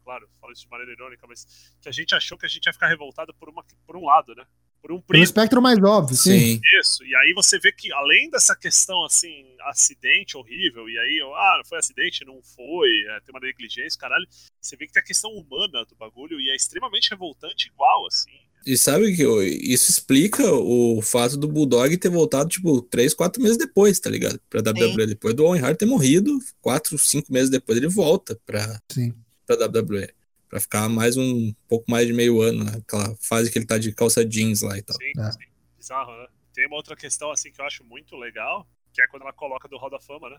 claro, 0.03 0.27
falo 0.39 0.53
isso 0.53 0.63
de 0.63 0.69
maneira 0.69 0.91
irônica, 0.91 1.25
mas 1.27 1.45
que 1.81 1.89
a 1.89 1.91
gente 1.91 2.13
achou 2.13 2.37
que 2.37 2.45
a 2.45 2.49
gente 2.49 2.65
ia 2.65 2.73
ficar 2.73 2.87
revoltado 2.87 3.33
por, 3.33 3.49
uma, 3.49 3.63
por 3.85 3.95
um 3.95 4.05
lado, 4.05 4.35
né? 4.35 4.45
Por 4.83 4.91
um 4.91 5.01
espectro 5.23 5.61
mais 5.61 5.81
óbvio, 5.81 6.17
sim. 6.17 6.37
Sim. 6.37 6.61
Isso, 6.77 7.05
e 7.05 7.15
aí 7.15 7.33
você 7.33 7.57
vê 7.57 7.71
que 7.71 7.93
além 7.93 8.29
dessa 8.29 8.53
questão, 8.53 9.05
assim, 9.05 9.45
acidente 9.61 10.35
horrível, 10.35 10.89
e 10.89 10.99
aí, 10.99 11.21
ah, 11.21 11.61
foi 11.65 11.77
acidente, 11.77 12.25
não 12.25 12.41
foi, 12.43 12.89
é, 13.11 13.21
tem 13.21 13.33
uma 13.33 13.39
negligência, 13.39 13.97
caralho, 13.97 14.27
você 14.59 14.75
vê 14.75 14.85
que 14.85 14.91
tem 14.91 15.01
a 15.01 15.05
questão 15.05 15.31
humana 15.31 15.85
do 15.85 15.95
bagulho 15.95 16.37
e 16.37 16.49
é 16.49 16.55
extremamente 16.55 17.09
revoltante 17.09 17.69
igual, 17.69 18.05
assim. 18.07 18.31
E 18.65 18.77
sabe 18.77 19.15
que 19.15 19.23
isso 19.23 19.89
explica 19.89 20.43
o 20.51 21.01
fato 21.01 21.37
do 21.37 21.47
Bulldog 21.47 21.95
ter 21.97 22.09
voltado, 22.09 22.49
tipo, 22.49 22.81
três, 22.81 23.13
quatro 23.13 23.41
meses 23.41 23.57
depois, 23.57 23.99
tá 23.99 24.09
ligado? 24.09 24.39
Pra 24.49 24.61
WWE. 24.61 25.07
Depois 25.07 25.33
do 25.33 25.45
Owen 25.45 25.61
Hart 25.61 25.77
ter 25.77 25.85
morrido, 25.85 26.37
quatro, 26.61 26.97
cinco 26.97 27.31
meses 27.31 27.49
depois 27.49 27.77
ele 27.77 27.87
volta 27.87 28.39
pra, 28.45 28.81
Sim. 28.91 29.13
Pra 29.57 29.67
WWE. 29.67 30.13
Pra 30.49 30.59
ficar 30.59 30.87
mais 30.87 31.17
um 31.17 31.53
pouco 31.67 31.89
mais 31.89 32.05
de 32.05 32.13
meio 32.13 32.41
ano, 32.41 32.63
né? 32.63 32.73
Aquela 32.77 33.15
fase 33.19 33.51
que 33.51 33.57
ele 33.57 33.65
tá 33.65 33.77
de 33.77 33.91
calça 33.93 34.23
jeans 34.23 34.61
lá 34.61 34.77
e 34.77 34.81
tal. 34.83 34.95
Sim, 34.97 35.11
É. 35.19 35.31
sim. 35.31 35.39
Bizarro, 35.77 36.11
né? 36.11 36.27
Tem 36.53 36.67
uma 36.67 36.75
outra 36.75 36.95
questão, 36.95 37.31
assim, 37.31 37.51
que 37.51 37.59
eu 37.59 37.65
acho 37.65 37.83
muito 37.83 38.15
legal, 38.15 38.67
que 38.93 39.01
é 39.01 39.07
quando 39.07 39.23
ela 39.23 39.33
coloca 39.33 39.67
do 39.67 39.77
Hall 39.77 39.89
da 39.89 39.99
Fama, 39.99 40.29
né? 40.29 40.37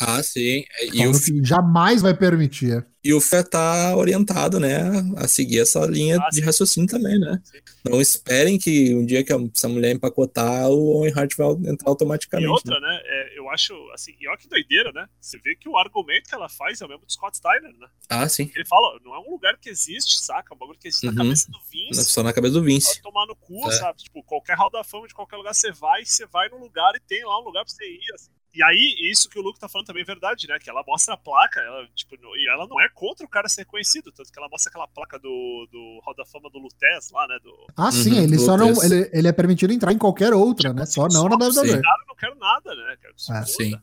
Ah, 0.00 0.22
sim. 0.22 0.64
E 0.92 1.06
o, 1.06 1.12
que 1.12 1.44
jamais 1.44 2.00
vai 2.02 2.14
permitir. 2.14 2.84
e 3.04 3.12
o 3.12 3.20
Fé 3.20 3.42
tá 3.42 3.94
orientado, 3.96 4.58
né, 4.58 4.80
a 5.16 5.28
seguir 5.28 5.60
essa 5.60 5.84
linha 5.86 6.18
Ah, 6.20 6.28
de 6.30 6.40
raciocínio 6.40 6.88
também, 6.88 7.18
né? 7.20 7.40
Sim. 7.44 7.58
Não 7.84 8.00
esperem 8.00 8.58
que 8.58 8.94
um 8.94 9.04
dia 9.04 9.22
que 9.22 9.32
essa 9.32 9.68
mulher 9.68 9.92
empacotar, 9.94 10.68
o 10.70 10.96
Owen 10.98 11.12
Hart 11.14 11.34
vai 11.36 11.48
entrar 11.70 11.88
automaticamente. 11.88 12.44
E 12.44 12.48
né? 12.48 12.52
outra, 12.52 12.80
né? 12.80 13.00
é, 13.04 13.38
eu 13.38 13.48
acho, 13.50 13.74
assim, 13.92 14.12
e 14.20 14.26
olha 14.28 14.38
que 14.38 14.48
doideira, 14.48 14.90
né? 14.92 15.06
Você 15.20 15.38
vê 15.38 15.54
que 15.54 15.68
o 15.68 15.76
argumento 15.76 16.28
que 16.28 16.34
ela 16.34 16.48
faz 16.48 16.80
é 16.80 16.86
o 16.86 16.88
mesmo 16.88 17.04
do 17.04 17.12
Scott 17.12 17.36
Steiner, 17.36 17.72
né? 17.78 17.86
Ah, 18.08 18.28
sim. 18.28 18.50
Ele 18.54 18.64
fala, 18.64 18.98
não 19.04 19.14
é 19.14 19.18
um 19.18 19.30
lugar 19.30 19.56
que 19.58 19.68
existe, 19.68 20.18
saca? 20.20 20.52
É 20.52 20.54
um 20.54 20.58
bagulho 20.58 20.78
que 20.78 20.88
existe 20.88 21.06
Uhum. 21.06 21.12
na 21.12 21.22
cabeça 21.24 21.50
do 21.50 21.58
Vince. 21.70 22.04
Só 22.06 22.22
na 22.22 22.32
cabeça 22.32 22.54
do 22.54 22.60
Pode 22.60 22.72
Vince. 22.72 23.02
tomar 23.02 23.26
no 23.26 23.36
cu, 23.36 23.68
É. 23.68 23.72
sabe? 23.72 23.98
Tipo, 24.02 24.22
qualquer 24.24 24.56
hall 24.56 24.70
da 24.70 24.82
fama 24.82 25.06
de 25.06 25.14
qualquer 25.14 25.36
lugar 25.36 25.54
você 25.54 25.70
vai, 25.70 26.04
você 26.04 26.24
vai 26.26 26.48
num 26.48 26.58
lugar 26.58 26.92
e 26.96 27.00
tem 27.00 27.24
lá 27.24 27.38
um 27.40 27.44
lugar 27.44 27.64
pra 27.64 27.72
você 27.72 27.84
ir, 27.84 28.14
assim. 28.14 28.30
E 28.54 28.62
aí, 28.62 28.94
isso 29.10 29.30
que 29.30 29.38
o 29.38 29.42
Luke 29.42 29.58
tá 29.58 29.66
falando 29.66 29.86
também 29.86 30.02
é 30.02 30.06
verdade, 30.06 30.46
né? 30.46 30.58
Que 30.58 30.68
ela 30.68 30.84
mostra 30.86 31.14
a 31.14 31.16
placa, 31.16 31.58
ela, 31.60 31.86
tipo, 31.94 32.14
e 32.14 32.48
ela 32.50 32.66
não 32.66 32.78
é 32.78 32.86
contra 32.90 33.24
o 33.24 33.28
cara 33.28 33.48
ser 33.48 33.64
conhecido, 33.64 34.12
tanto 34.12 34.30
que 34.30 34.38
ela 34.38 34.48
mostra 34.50 34.68
aquela 34.68 34.86
placa 34.86 35.18
do, 35.18 35.66
do 35.72 36.00
Hall 36.04 36.14
da 36.14 36.26
Fama 36.26 36.50
do 36.50 36.58
Lutez 36.58 37.10
lá, 37.10 37.26
né? 37.28 37.38
Do, 37.42 37.50
Ah, 37.76 37.90
sim, 37.90 38.12
Uhum, 38.12 38.22
ele 38.22 38.38
só 38.38 38.56
não. 38.58 38.82
Ele, 38.84 39.08
ele 39.10 39.26
é 39.28 39.32
permitido 39.32 39.72
entrar 39.72 39.90
em 39.92 39.96
qualquer 39.98 40.34
outra, 40.34 40.72
né? 40.74 40.84
Só 40.84 41.08
não 41.08 41.24
na 41.28 41.38
Tipo, 41.38 41.44
WWE. 41.60 41.80
Cara, 41.82 42.02
eu 42.02 42.08
não 42.08 42.14
quero 42.16 42.34
nada, 42.38 42.74
né? 42.74 42.96
Quero 43.00 43.14
que 43.14 43.22
Ah, 43.32 43.34
foda. 43.36 43.46
Sim. 43.46 43.74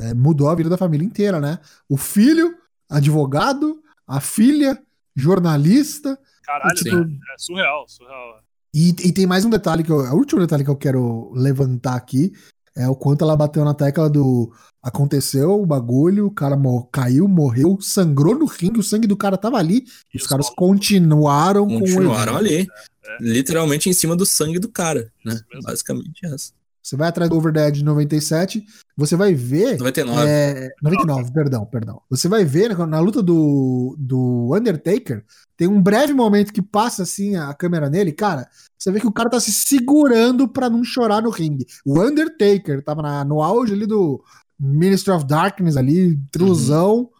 É, 0.00 0.14
mudou 0.14 0.48
a 0.48 0.54
vida 0.54 0.68
da 0.68 0.76
família 0.76 1.06
inteira, 1.06 1.40
né? 1.40 1.60
O 1.88 1.96
filho, 1.96 2.56
advogado, 2.90 3.80
a 4.06 4.20
filha, 4.20 4.82
jornalista. 5.14 6.18
Caralho, 6.42 6.74
Tipo, 6.74 6.96
né? 6.96 7.18
é 7.34 7.38
surreal, 7.38 7.88
surreal. 7.88 8.40
E, 8.74 8.88
e 8.90 9.12
tem 9.12 9.26
mais 9.26 9.44
um 9.44 9.50
detalhe 9.50 9.82
que 9.84 9.90
eu. 9.90 9.96
O 9.98 10.14
último 10.16 10.40
detalhe 10.40 10.64
que 10.64 10.70
eu 10.70 10.76
quero 10.76 11.30
levantar 11.34 11.94
aqui 11.94 12.32
é 12.78 12.88
o 12.88 12.94
quanto 12.94 13.22
ela 13.24 13.36
bateu 13.36 13.64
na 13.64 13.74
tecla 13.74 14.08
do. 14.08 14.50
Aconteceu 14.82 15.60
o 15.60 15.66
bagulho, 15.66 16.26
o 16.26 16.30
cara 16.30 16.56
mo- 16.56 16.88
caiu, 16.92 17.26
morreu, 17.26 17.78
sangrou 17.80 18.38
no 18.38 18.46
ringue, 18.46 18.78
o 18.78 18.82
sangue 18.82 19.06
do 19.08 19.16
cara 19.16 19.36
tava 19.36 19.58
ali, 19.58 19.78
e 20.14 20.16
os 20.16 20.22
Isso, 20.22 20.28
caras 20.28 20.48
continuaram, 20.50 21.66
com 21.66 21.76
o 21.76 21.80
Continuaram 21.80 22.38
evento. 22.40 22.46
ali. 22.54 22.68
É. 23.06 23.16
Literalmente 23.20 23.88
em 23.88 23.92
cima 23.92 24.14
do 24.14 24.24
sangue 24.24 24.58
do 24.58 24.68
cara, 24.68 25.10
né? 25.24 25.38
Basicamente 25.62 26.24
essa. 26.24 26.52
Você 26.82 26.96
vai 26.96 27.08
atrás 27.08 27.28
do 27.28 27.36
Overdad 27.36 27.74
de 27.74 27.84
97, 27.84 28.64
você 28.96 29.14
vai 29.14 29.34
ver. 29.34 29.76
99. 29.78 30.26
É, 30.26 30.68
99, 30.82 31.32
perdão, 31.32 31.66
perdão. 31.66 32.00
Você 32.08 32.28
vai 32.28 32.44
ver 32.44 32.74
na, 32.74 32.86
na 32.86 33.00
luta 33.00 33.22
do, 33.22 33.94
do 33.98 34.54
Undertaker, 34.54 35.22
tem 35.58 35.68
um 35.68 35.82
breve 35.82 36.14
momento 36.14 36.52
que 36.52 36.62
passa 36.62 37.02
assim 37.02 37.36
a 37.36 37.52
câmera 37.52 37.90
nele, 37.90 38.12
cara. 38.12 38.48
Você 38.78 38.90
vê 38.92 39.00
que 39.00 39.06
o 39.06 39.12
cara 39.12 39.28
tá 39.28 39.38
se 39.40 39.52
segurando 39.52 40.48
pra 40.48 40.70
não 40.70 40.82
chorar 40.84 41.20
no 41.20 41.30
ringue. 41.30 41.66
O 41.84 42.00
Undertaker 42.00 42.82
tava 42.82 43.02
na- 43.02 43.24
no 43.24 43.42
auge 43.42 43.72
ali 43.74 43.84
do 43.86 44.24
Ministry 44.58 45.12
of 45.12 45.26
Darkness 45.26 45.76
ali, 45.76 46.16
triluzão. 46.30 47.10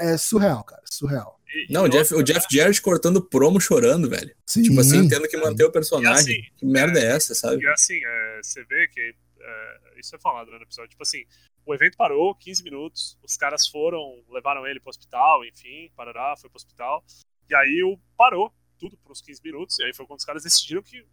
É 0.00 0.16
surreal, 0.16 0.64
cara, 0.64 0.82
surreal. 0.90 1.38
E- 1.54 1.72
Não, 1.72 1.84
e 1.84 1.88
o 1.88 1.92
Jeff, 1.92 2.14
o 2.14 2.22
Jeff 2.22 2.46
Jarrett 2.50 2.80
cortando 2.82 3.22
promo 3.22 3.60
chorando, 3.60 4.08
velho. 4.10 4.34
Sim, 4.46 4.62
Tipo 4.62 4.80
assim, 4.80 5.06
tendo 5.08 5.28
que 5.28 5.36
manter 5.36 5.64
o 5.64 5.70
personagem. 5.70 6.10
assim, 6.40 6.42
que 6.56 6.66
merda 6.66 6.98
é 6.98 7.04
essa, 7.12 7.34
sabe? 7.34 7.62
E 7.62 7.68
assim, 7.68 8.00
é, 8.04 8.40
você 8.42 8.64
vê 8.64 8.88
que 8.88 9.00
é, 9.40 10.00
isso 10.00 10.16
é 10.16 10.18
falado 10.18 10.50
né, 10.50 10.56
no 10.56 10.64
episódio. 10.64 10.90
Tipo 10.90 11.02
assim, 11.04 11.22
o 11.64 11.72
evento 11.74 11.96
parou 11.96 12.34
15 12.34 12.62
minutos, 12.64 13.16
os 13.22 13.36
caras 13.36 13.68
foram, 13.68 14.00
levaram 14.32 14.66
ele 14.66 14.80
pro 14.80 14.90
hospital, 14.90 15.44
enfim, 15.44 15.90
parará, 15.94 16.34
foi 16.40 16.50
pro 16.50 16.56
hospital. 16.56 17.04
E 17.48 17.54
aí 17.54 17.82
o 17.84 17.98
parou 18.16 18.52
tudo 18.78 18.96
por 18.98 19.12
uns 19.12 19.20
15 19.20 19.40
minutos, 19.42 19.78
e 19.78 19.84
aí 19.84 19.94
foi 19.94 20.06
quando 20.06 20.18
os 20.18 20.24
caras 20.24 20.42
decidiram 20.42 20.82
que 20.82 21.04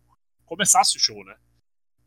começasse 0.45 0.97
o 0.97 0.99
show, 0.99 1.23
né? 1.23 1.35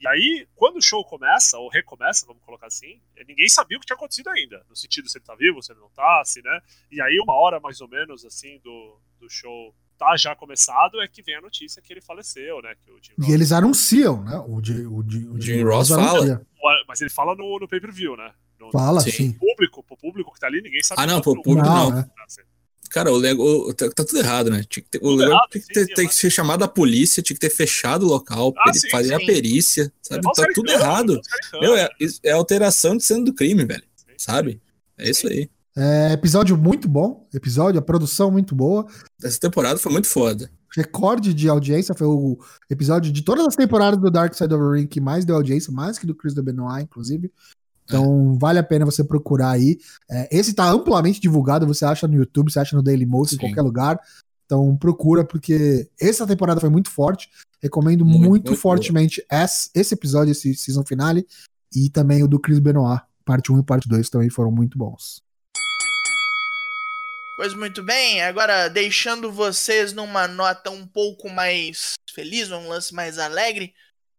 E 0.01 0.07
aí, 0.09 0.47
quando 0.55 0.77
o 0.77 0.83
show 0.83 1.03
começa, 1.05 1.57
ou 1.57 1.69
recomeça, 1.71 2.27
vamos 2.27 2.43
colocar 2.43 2.67
assim, 2.67 3.01
ninguém 3.27 3.49
sabia 3.49 3.79
o 3.79 3.81
que 3.81 3.87
tinha 3.87 3.97
acontecido 3.97 4.29
ainda. 4.29 4.63
No 4.69 4.77
sentido 4.77 5.09
se 5.09 5.17
ele 5.17 5.25
tá 5.25 5.35
vivo, 5.35 5.63
se 5.63 5.73
ele 5.73 5.81
não 5.81 5.89
tá, 5.91 6.23
se, 6.27 6.43
né? 6.43 6.61
E 6.91 7.01
aí, 7.01 7.19
uma 7.23 7.33
hora 7.35 7.59
mais 7.61 7.81
ou 7.81 7.89
menos, 7.89 8.25
assim, 8.25 8.59
do, 8.63 9.01
do 9.19 9.31
show 9.31 9.75
tá 9.97 10.15
já 10.17 10.35
começado, 10.35 11.01
é 11.01 11.09
que 11.09 11.23
vem 11.23 11.37
a 11.37 11.41
notícia 11.41 11.81
que 11.81 11.93
ele 11.93 12.03
faleceu, 12.03 12.61
né? 12.61 12.75
Que 12.85 12.91
o 12.91 12.99
Jim 13.01 13.13
E 13.27 13.33
eles 13.33 13.53
anunciam, 13.53 14.23
né? 14.23 14.37
O, 14.47 14.63
Jim- 14.63 14.85
o, 14.87 15.03
Jim- 15.09 15.29
o 15.29 15.41
Jim 15.41 15.63
Ross 15.63 15.91
anuncia. 15.93 16.45
Mas 16.89 17.01
ele 17.01 17.11
fala 17.11 17.35
no, 17.35 17.59
no 17.61 17.69
pay-per-view, 17.69 18.17
né? 18.17 18.35
No, 18.59 18.71
Fala, 18.73 19.01
Sim. 19.01 19.11
sim. 19.11 19.29
no 19.29 19.39
público, 19.39 19.83
pro 19.85 19.97
público 19.97 20.33
que 20.35 20.41
tá 20.41 20.49
ali, 20.49 20.61
ninguém 20.61 20.83
sabe. 20.83 21.01
Ah, 21.01 21.07
não, 21.07 21.23
quanto 21.23 21.35
pro 21.35 21.43
público 21.43 21.67
Não, 21.69 21.91
não. 21.91 21.97
né? 21.97 22.11
Cara, 22.91 23.11
o 23.13 23.17
Lego. 23.17 23.73
Tá, 23.75 23.91
tá 23.91 24.05
tudo 24.05 24.19
errado, 24.19 24.51
né? 24.51 24.65
Tinha 24.69 24.83
que 24.85 24.91
ter, 24.91 25.01
o 25.05 25.11
Lego 25.15 25.33
errado, 25.33 25.49
tinha 25.51 25.63
que, 25.63 25.67
sim, 25.67 25.73
ter, 25.75 25.87
sim, 25.87 25.95
tem 25.95 26.05
mas- 26.05 26.15
que 26.15 26.21
ser 26.21 26.31
chamado 26.31 26.63
a 26.65 26.69
polícia, 26.69 27.23
tinha 27.23 27.35
que 27.35 27.41
ter 27.41 27.51
fechado 27.51 28.05
o 28.05 28.09
local, 28.09 28.53
Ah, 28.67 28.73
sim, 28.73 28.89
fazer 28.91 29.15
a 29.15 29.19
sim. 29.19 29.27
perícia, 29.27 29.93
sabe? 30.03 30.19
Levar 30.19 30.31
os 30.31 30.37
Tá 30.37 30.47
tudo 30.55 30.71
errado. 30.71 31.21
Meu, 31.61 31.75
é, 31.77 31.89
é 32.23 32.31
alteração 32.33 32.97
de 32.97 33.03
cena 33.05 33.25
do 33.25 33.33
crime, 33.35 33.65
velho. 33.65 33.83
Sim. 33.97 34.07
Sabe? 34.19 34.61
É 34.97 35.11
isso 35.11 35.27
aí. 35.27 35.49
É, 35.77 36.13
episódio 36.13 36.57
muito 36.57 36.89
bom. 36.89 37.27
Episódio, 37.35 37.81
a 37.81 37.83
produção 37.83 38.31
muito 38.31 38.55
boa. 38.55 38.87
Essa 39.23 39.41
temporada 39.41 39.77
foi 39.79 39.91
muito 39.91 40.07
foda. 40.07 40.49
recorde 40.77 41.33
de 41.35 41.49
audiência, 41.49 41.95
foi 41.95 42.07
o 42.07 42.39
episódio 42.71 43.13
de 43.13 43.23
todas 43.23 43.47
as 43.47 43.55
temporadas 43.57 44.01
do 44.01 44.11
Dark 44.11 44.35
Side 44.35 44.53
of 44.55 44.63
the 44.63 44.77
Ring 44.81 44.87
que 44.89 45.01
mais 45.01 45.25
deu 45.25 45.37
audiência, 45.37 45.73
mais 45.73 45.99
que 45.99 46.07
do 46.07 46.15
Chris 46.15 46.35
do 46.35 46.43
Benoit, 46.43 46.83
inclusive. 46.85 47.31
Então, 47.85 48.39
vale 48.39 48.59
a 48.59 48.63
pena 48.63 48.85
você 48.85 49.05
procurar 49.05 49.51
aí. 49.51 49.79
É, 50.11 50.29
esse 50.33 50.55
tá 50.55 50.69
amplamente 50.71 51.21
divulgado, 51.21 51.67
você 51.67 51.85
acha 51.85 52.09
no 52.09 52.15
YouTube, 52.15 52.51
você 52.51 52.59
acha 52.59 52.75
no 52.77 52.83
Dailymotion, 52.83 53.37
em 53.37 53.39
Sim. 53.39 53.47
qualquer 53.47 53.63
lugar. 53.63 54.01
Então, 54.47 54.77
procura, 54.77 55.25
porque 55.25 55.89
essa 56.01 56.27
temporada 56.27 56.61
foi 56.61 56.71
muito 56.71 56.91
forte. 56.91 57.29
Recomendo 57.63 58.05
Muito, 58.05 58.19
muito, 58.19 58.49
muito 58.49 58.57
fortemente 58.57 59.25
esse, 59.31 59.71
esse 59.75 59.95
episódio, 59.95 60.33
esse 60.33 60.55
season 60.55 60.85
finale, 60.85 61.27
e 61.75 61.89
também 61.89 62.23
o 62.23 62.29
do 62.29 62.39
Chris 62.39 62.59
Benoit. 62.59 63.03
Parte 63.25 63.51
1 63.51 63.61
e 63.61 63.63
parte 63.63 63.89
2 63.89 64.11
também 64.11 64.29
foram 64.29 64.51
muito 64.51 64.77
bons. 64.77 65.23
Pois 67.37 67.55
muito 67.55 67.83
bem, 67.83 68.23
agora 68.23 68.69
deixando 68.69 69.33
vocês 69.33 69.93
numa 69.93 70.29
nota 70.29 70.71
um 70.71 70.87
pouco 70.87 71.29
mais 71.29 71.95
feliz, 72.13 72.51
um 72.53 72.69
lance 72.69 72.95
mais 72.95 73.19
alegre, 73.19 73.75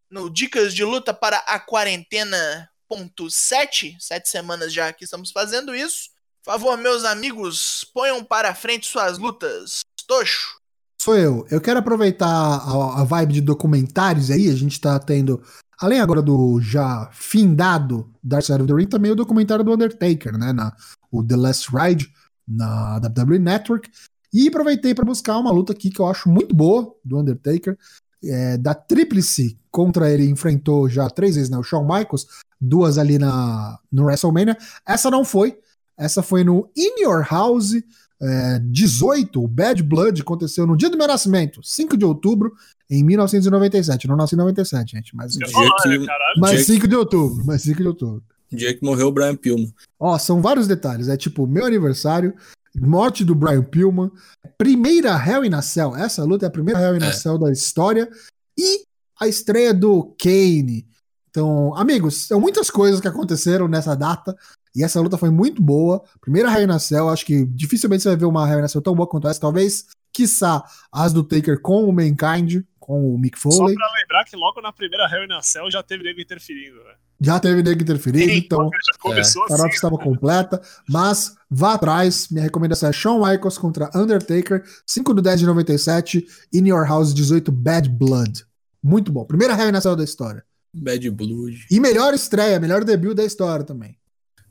no 0.10 0.30
Dicas 0.30 0.74
de 0.74 0.84
Luta 0.84 1.14
para 1.14 1.38
a 1.38 1.60
Quarentena 1.60 2.70
ponto 2.96 3.30
sete, 3.30 3.98
sete 4.00 4.30
semanas 4.30 4.72
já 4.72 4.94
que 4.94 5.04
estamos 5.04 5.32
fazendo 5.32 5.76
isso. 5.76 6.10
Por 6.44 6.52
favor, 6.52 6.78
meus 6.78 7.04
amigos, 7.04 7.84
ponham 7.94 8.24
para 8.24 8.56
frente 8.56 8.88
suas 8.88 9.18
lutas. 9.18 9.82
Tocho. 10.08 10.58
Sou 11.02 11.18
eu. 11.18 11.46
Eu 11.52 11.60
quero 11.60 11.80
aproveitar 11.80 12.28
a, 12.28 13.02
a 13.02 13.04
vibe 13.04 13.34
de 13.34 13.42
documentários 13.42 14.32
aí. 14.32 14.50
A 14.50 14.56
gente 14.56 14.80
tá 14.80 14.98
tendo, 14.98 15.44
além 15.78 16.00
agora 16.00 16.22
do 16.22 16.62
já 16.62 17.10
findado 17.12 18.10
Dark 18.24 18.46
Side 18.46 18.62
of 18.62 18.68
the 18.68 18.74
Ring, 18.74 18.88
também 18.88 19.12
o 19.12 19.16
documentário 19.16 19.66
do 19.66 19.74
Undertaker, 19.74 20.38
né? 20.38 20.54
Na, 20.54 20.74
o 21.12 21.24
The 21.24 21.36
Last 21.36 21.70
Ride, 21.76 22.10
na 22.48 22.98
WWE 22.98 23.40
Network. 23.40 23.90
E 24.32 24.48
aproveitei 24.48 24.94
para 24.96 25.06
buscar 25.06 25.38
uma 25.38 25.52
luta 25.52 25.74
aqui 25.74 25.90
que 25.90 26.00
eu 26.00 26.08
acho 26.08 26.30
muito 26.30 26.56
boa 26.56 26.96
do 27.04 27.20
Undertaker. 27.20 27.78
É, 28.24 28.58
da 28.58 28.74
Tríplice 28.74 29.60
contra 29.70 30.10
ele 30.10 30.30
enfrentou 30.30 30.88
já 30.88 31.10
três 31.10 31.36
vezes, 31.36 31.50
né? 31.50 31.58
O 31.58 31.64
Shawn 31.64 31.84
Michaels, 31.84 32.28
duas 32.68 32.98
ali 32.98 33.18
na, 33.20 33.78
no 33.92 34.06
WrestleMania. 34.06 34.58
Essa 34.88 35.10
não 35.12 35.24
foi. 35.24 35.58
Essa 35.98 36.22
foi 36.24 36.44
no 36.44 36.70
In 36.76 37.02
Your 37.04 37.26
House. 37.30 37.74
É, 38.22 38.60
18, 38.60 39.44
o 39.44 39.48
Bad 39.48 39.84
Blood 39.84 40.22
aconteceu 40.22 40.66
no 40.66 40.78
dia 40.78 40.90
do 40.90 40.98
meu 40.98 41.06
nascimento, 41.06 41.62
5 41.62 41.98
de 41.98 42.06
outubro, 42.06 42.54
em 42.90 43.04
1997. 43.04 44.06
Eu 44.06 44.10
não 44.10 44.16
nasci 44.18 44.36
em 44.36 44.38
97, 44.38 44.92
gente, 44.94 45.14
mas, 45.16 45.34
Dia 45.34 45.46
que- 45.48 46.08
mas 46.40 46.52
dia 46.52 46.60
que- 46.60 46.66
5 46.66 46.88
de 46.88 46.96
outubro, 46.96 47.44
mas 47.46 47.62
5 47.62 47.82
de 47.82 47.88
outubro. 47.88 48.24
Dia 48.52 48.74
que 48.74 48.84
morreu 48.86 49.08
o 49.08 49.12
Brian 49.12 49.36
Pillman. 49.36 49.74
Ó, 50.00 50.18
são 50.18 50.42
vários 50.42 50.66
detalhes. 50.68 51.10
É 51.10 51.18
tipo, 51.18 51.46
meu 51.46 51.66
aniversário, 51.66 52.34
morte 52.80 53.26
do 53.26 53.36
Brian 53.36 53.64
Pillman, 53.64 54.10
primeira 54.58 55.10
Hell 55.24 55.44
in 55.44 55.54
a 55.54 55.62
Cell. 55.62 55.96
Essa 55.96 56.24
luta 56.24 56.46
é 56.46 56.48
a 56.48 56.52
primeira 56.52 56.80
Hell 56.82 56.96
in 56.96 57.04
a 57.04 57.08
É. 57.08 57.12
Cell 57.12 57.38
da 57.38 57.52
história. 57.52 58.10
E 58.58 58.84
a 59.20 59.28
estreia 59.28 59.74
do 59.74 60.16
Kane. 60.18 60.88
Então, 61.36 61.76
amigos, 61.76 62.28
são 62.28 62.40
muitas 62.40 62.70
coisas 62.70 63.02
que 63.02 63.10
aconteceram 63.10 63.68
nessa 63.68 63.94
data. 63.94 64.34
E 64.74 64.82
essa 64.86 65.02
luta 65.02 65.18
foi 65.18 65.30
muito 65.30 65.62
boa. 65.62 66.02
Primeira 66.22 66.50
Hell 66.50 66.64
in 66.64 66.72
a 66.72 66.80
Cell, 66.80 67.10
acho 67.10 67.26
que 67.26 67.46
dificilmente 67.46 68.04
você 68.04 68.10
vai 68.10 68.18
ver 68.18 68.26
uma 68.26 68.50
Hell 68.50 68.62
in 68.62 68.64
a 68.64 68.68
Cell 68.70 68.82
tão 68.82 68.96
boa 68.96 69.06
quanto 69.06 69.28
essa. 69.28 69.42
Talvez, 69.42 69.86
quiçá, 70.14 70.64
as 70.90 71.12
do 71.12 71.24
Taker 71.26 71.62
com 71.62 71.84
o 71.84 71.92
Mankind, 71.92 72.64
com 72.80 73.14
o 73.14 73.20
Mick 73.20 73.38
Só 73.38 73.52
Foley. 73.52 73.76
pra 73.76 73.86
lembrar 74.00 74.24
que 74.24 74.38
logo 74.38 74.62
na 74.62 74.72
primeira 74.72 75.10
Hell 75.12 75.26
in 75.26 75.34
a 75.34 75.42
Cell 75.42 75.70
já 75.70 75.84
teve 75.84 76.06
nego 76.06 76.22
interferindo, 76.22 76.78
né? 76.78 76.94
Já 77.20 77.38
teve 77.38 77.62
nego 77.62 77.82
interferindo, 77.82 78.32
Sim, 78.32 78.38
então 78.38 78.70
começou 79.02 79.44
a 79.44 79.50
nota 79.50 79.66
assim. 79.66 79.76
estava 79.76 79.98
completa. 79.98 80.62
Mas 80.88 81.36
vá 81.50 81.74
atrás. 81.74 82.30
Minha 82.30 82.44
recomendação 82.46 82.88
é 82.88 82.94
Shawn 82.94 83.20
Michaels 83.26 83.58
contra 83.58 83.90
Undertaker, 83.94 84.64
5 84.88 85.14
do 85.14 85.22
10 85.22 85.42
de 85.42 85.46
97, 85.46 86.26
In 86.54 86.68
Your 86.70 86.88
House 86.88 87.14
18, 87.14 87.52
Bad 87.52 87.90
Blood. 87.90 88.46
Muito 88.82 89.12
bom. 89.12 89.26
Primeira 89.26 89.54
Hell 89.54 89.70
in 89.70 89.76
a 89.76 89.82
Cell 89.82 89.98
da 89.98 90.04
história. 90.06 90.46
Bad 90.76 91.10
Blood. 91.10 91.68
E 91.72 91.80
melhor 91.80 92.14
estreia, 92.14 92.60
melhor 92.60 92.84
debut 92.84 93.16
da 93.16 93.24
história 93.24 93.66
também. 93.66 93.98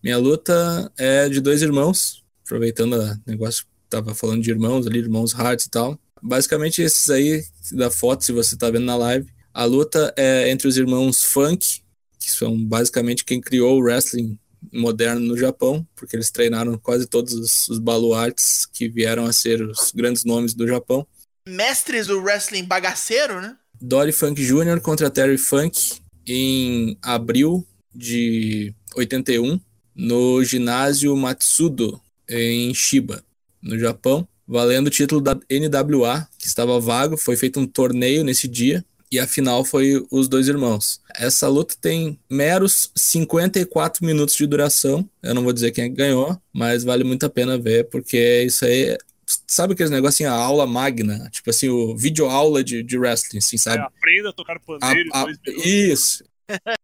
Minha 0.02 0.18
luta 0.18 0.92
é 0.98 1.28
de 1.28 1.40
dois 1.40 1.62
irmãos, 1.62 2.22
aproveitando 2.44 2.94
o 2.94 3.20
negócio 3.26 3.64
que 3.64 3.70
tava 3.88 4.14
falando 4.14 4.42
de 4.42 4.50
irmãos 4.50 4.86
ali, 4.86 4.98
irmãos 4.98 5.32
Hearts 5.32 5.66
e 5.66 5.70
tal. 5.70 5.98
Basicamente 6.22 6.82
esses 6.82 7.08
aí 7.10 7.44
da 7.72 7.90
foto, 7.90 8.24
se 8.24 8.32
você 8.32 8.56
tá 8.56 8.70
vendo 8.70 8.84
na 8.84 8.96
live. 8.96 9.32
A 9.52 9.64
luta 9.64 10.12
é 10.16 10.50
entre 10.50 10.66
os 10.66 10.76
irmãos 10.76 11.24
Funk, 11.24 11.82
que 12.18 12.30
são 12.30 12.58
basicamente 12.64 13.24
quem 13.24 13.40
criou 13.40 13.78
o 13.78 13.82
wrestling 13.82 14.38
moderno 14.72 15.20
no 15.20 15.38
Japão, 15.38 15.86
porque 15.94 16.16
eles 16.16 16.30
treinaram 16.30 16.76
quase 16.78 17.06
todos 17.06 17.34
os, 17.34 17.68
os 17.68 17.78
baluartes 17.78 18.66
que 18.66 18.88
vieram 18.88 19.26
a 19.26 19.32
ser 19.32 19.62
os 19.62 19.92
grandes 19.94 20.24
nomes 20.24 20.54
do 20.54 20.66
Japão. 20.66 21.06
Mestres 21.46 22.06
do 22.06 22.20
wrestling 22.20 22.64
bagaceiro, 22.64 23.40
né? 23.40 23.56
Dory 23.80 24.12
Funk 24.12 24.42
Jr. 24.42 24.80
contra 24.80 25.10
Terry 25.10 25.36
Funk 25.38 26.00
em 26.26 26.96
abril 27.02 27.66
de 27.94 28.74
81 28.96 29.60
no 29.94 30.42
ginásio 30.42 31.16
Matsudo 31.16 32.00
em 32.28 32.74
Shiba, 32.74 33.22
no 33.62 33.78
Japão, 33.78 34.26
valendo 34.46 34.88
o 34.88 34.90
título 34.90 35.20
da 35.20 35.34
NWA, 35.34 36.28
que 36.38 36.46
estava 36.46 36.78
vago, 36.80 37.16
foi 37.16 37.36
feito 37.36 37.60
um 37.60 37.66
torneio 37.66 38.24
nesse 38.24 38.48
dia 38.48 38.84
e 39.10 39.18
a 39.18 39.26
final 39.26 39.64
foi 39.64 40.04
os 40.10 40.26
dois 40.26 40.48
irmãos. 40.48 41.00
Essa 41.14 41.46
luta 41.48 41.76
tem 41.80 42.18
meros 42.28 42.90
54 42.96 44.04
minutos 44.04 44.34
de 44.34 44.46
duração. 44.46 45.08
Eu 45.22 45.34
não 45.34 45.44
vou 45.44 45.52
dizer 45.52 45.70
quem 45.70 45.84
é 45.84 45.88
ganhou, 45.88 46.36
mas 46.52 46.82
vale 46.82 47.04
muito 47.04 47.24
a 47.24 47.30
pena 47.30 47.56
ver, 47.56 47.88
porque 47.90 48.42
isso 48.42 48.64
aí 48.64 48.98
Sabe 49.46 49.74
aqueles 49.74 49.90
negocinhos, 49.90 50.32
a 50.32 50.36
aula 50.36 50.66
magna? 50.66 51.28
Tipo 51.30 51.50
assim, 51.50 51.68
o 51.68 51.96
vídeo 51.96 52.26
aula 52.26 52.62
de, 52.64 52.82
de 52.82 52.98
wrestling, 52.98 53.38
assim, 53.38 53.56
É, 53.56 53.58
sabe? 53.58 53.78
aprenda 53.82 54.30
a 54.30 54.32
tocar 54.32 54.56
A- 54.56 54.60
pandeiro 54.60 55.10
a- 55.12 55.20
em 55.20 55.24
dois 55.24 55.38
minutos. 55.46 55.66
isso. 55.66 56.24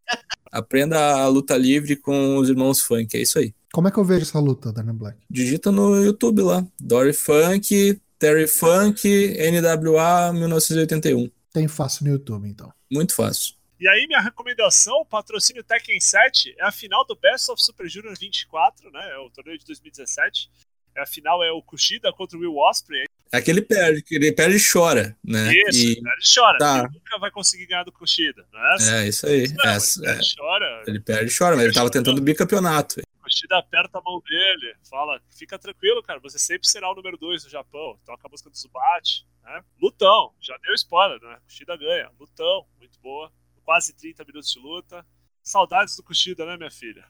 Aprenda 0.53 0.99
a 1.22 1.28
luta 1.28 1.57
livre 1.57 1.97
com 1.97 2.36
os 2.38 2.49
irmãos 2.49 2.80
Funk, 2.80 3.16
é 3.16 3.20
isso 3.20 3.38
aí. 3.38 3.55
Como 3.72 3.86
é 3.86 3.91
que 3.91 3.99
eu 3.99 4.05
vejo 4.05 4.22
essa 4.22 4.41
luta, 4.41 4.72
Daniel 4.72 4.95
Black? 4.95 5.18
Digita 5.30 5.70
no 5.70 6.03
YouTube 6.03 6.43
lá. 6.43 6.66
Dory 6.80 7.12
Funk, 7.12 8.01
Terry 8.18 8.49
Funk, 8.49 9.07
NWA 9.38 10.32
1981. 10.32 11.30
Tem 11.53 11.68
fácil 11.68 12.05
no 12.07 12.11
YouTube, 12.12 12.49
então. 12.49 12.72
Muito 12.91 13.14
fácil. 13.14 13.55
E 13.78 13.88
aí, 13.88 14.07
minha 14.09 14.20
recomendação, 14.20 14.95
o 14.97 15.07
patrocínio 15.07 15.62
Tekken 15.64 16.01
7, 16.01 16.55
é 16.59 16.64
a 16.64 16.72
final 16.72 17.07
do 17.07 17.14
Best 17.16 17.51
of 17.51 17.62
Super 17.62 17.88
Junior 17.88 18.14
24, 18.18 18.91
né? 18.91 19.01
É 19.12 19.18
o 19.18 19.30
torneio 19.30 19.59
de 19.59 19.64
2017. 19.64 20.51
É, 20.95 21.03
a 21.03 21.07
final 21.07 21.43
é 21.43 21.51
o 21.53 21.62
Kushida 21.62 22.12
contra 22.12 22.36
o 22.36 22.41
Will 22.41 22.57
Ospreay. 22.57 23.05
É 23.32 23.41
que 23.41 23.49
ele 23.51 23.62
perde, 23.62 24.03
que 24.03 24.16
ele 24.16 24.32
perde 24.32 24.57
e 24.57 24.61
chora, 24.72 25.16
né? 25.22 25.53
Isso, 25.68 25.86
E- 25.86 25.93
ele 25.93 26.03
chora. 26.34 26.59
Tá. 26.59 26.78
Ele 26.80 26.88
nunca 26.99 27.18
vai 27.18 27.30
conseguir 27.30 27.66
ganhar 27.66 27.84
do 27.84 27.93
Kushida, 27.93 28.45
não 28.53 28.61
é 28.61 29.05
é, 29.05 29.09
isso 29.09 29.24
aí. 29.26 29.47
Não, 29.55 29.70
Essa- 29.70 30.03
ele 30.03 30.11
é. 30.11 30.20
chora. 30.36 30.82
Ele 30.86 31.01
perde 31.01 31.32
e 31.32 31.38
chora, 31.38 31.55
mas 31.55 31.64
ele 31.64 31.74
tava 31.74 31.91
tentando 31.91 32.20
bicampeonato. 32.20 33.01
O 33.01 33.22
Kushida 33.22 33.59
aperta 33.59 33.99
a 33.99 34.03
mão 34.03 34.20
dele, 34.28 34.74
fala: 34.88 35.20
fica 35.38 35.57
tranquilo, 35.59 36.03
cara, 36.03 36.18
você 36.18 36.41
sempre 36.41 36.66
será 36.68 36.91
o 36.91 36.95
número 36.95 37.16
2 37.16 37.45
no 37.45 37.51
Japão. 37.51 38.01
Toca 38.05 38.26
a 38.26 38.30
música 38.30 38.51
do 38.51 38.57
Zubat. 38.59 39.24
Né? 39.45 39.62
Lutão, 39.80 40.34
já 40.41 40.57
deu 40.59 40.74
spoiler, 40.74 41.20
né? 41.22 41.38
Kushida 41.47 41.76
ganha. 41.76 42.11
Lutão, 42.18 42.66
muito 42.78 42.99
boa. 43.01 43.32
Quase 43.64 43.93
30 43.95 44.24
minutos 44.24 44.51
de 44.53 44.59
luta. 44.59 45.07
Saudades 45.41 45.95
do 45.97 46.03
Kushida, 46.03 46.45
né, 46.45 46.57
minha 46.57 46.70
filha? 46.70 47.05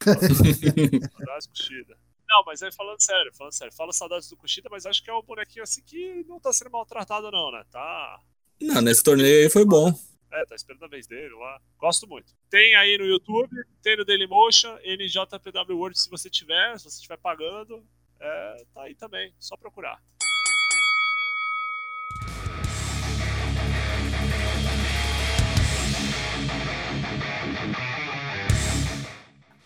Saudades 0.00 1.46
do 1.46 1.50
Kushida. 1.52 1.96
Não, 2.30 2.44
mas 2.46 2.62
aí 2.62 2.70
falando 2.70 3.02
sério, 3.02 3.32
falando 3.34 3.52
sério, 3.52 3.74
fala 3.74 3.92
saudades 3.92 4.30
do 4.30 4.36
Kushida, 4.36 4.68
mas 4.70 4.86
acho 4.86 5.02
que 5.02 5.10
é 5.10 5.14
um 5.14 5.20
bonequinho 5.20 5.64
assim 5.64 5.82
que 5.82 6.24
não 6.28 6.38
tá 6.38 6.52
sendo 6.52 6.70
maltratado, 6.70 7.28
não, 7.28 7.50
né? 7.50 7.64
Tá. 7.72 8.20
Não, 8.60 8.80
nesse 8.80 9.02
torneio 9.02 9.42
aí 9.42 9.50
foi 9.50 9.64
bom. 9.64 9.92
É, 10.32 10.46
tá 10.46 10.54
esperando 10.54 10.84
a 10.84 10.88
vez 10.88 11.08
dele 11.08 11.34
lá. 11.34 11.60
Gosto 11.76 12.06
muito. 12.06 12.32
Tem 12.48 12.76
aí 12.76 12.96
no 12.96 13.04
YouTube, 13.04 13.50
tem 13.82 13.96
no 13.96 14.04
Dailymotion, 14.04 14.78
NJPW 14.84 15.76
World 15.76 15.98
se 15.98 16.08
você 16.08 16.30
tiver, 16.30 16.78
se 16.78 16.84
você 16.84 16.98
estiver 16.98 17.16
pagando. 17.16 17.84
É, 18.20 18.64
tá 18.72 18.82
aí 18.82 18.94
também, 18.94 19.34
só 19.40 19.56
procurar. 19.56 20.00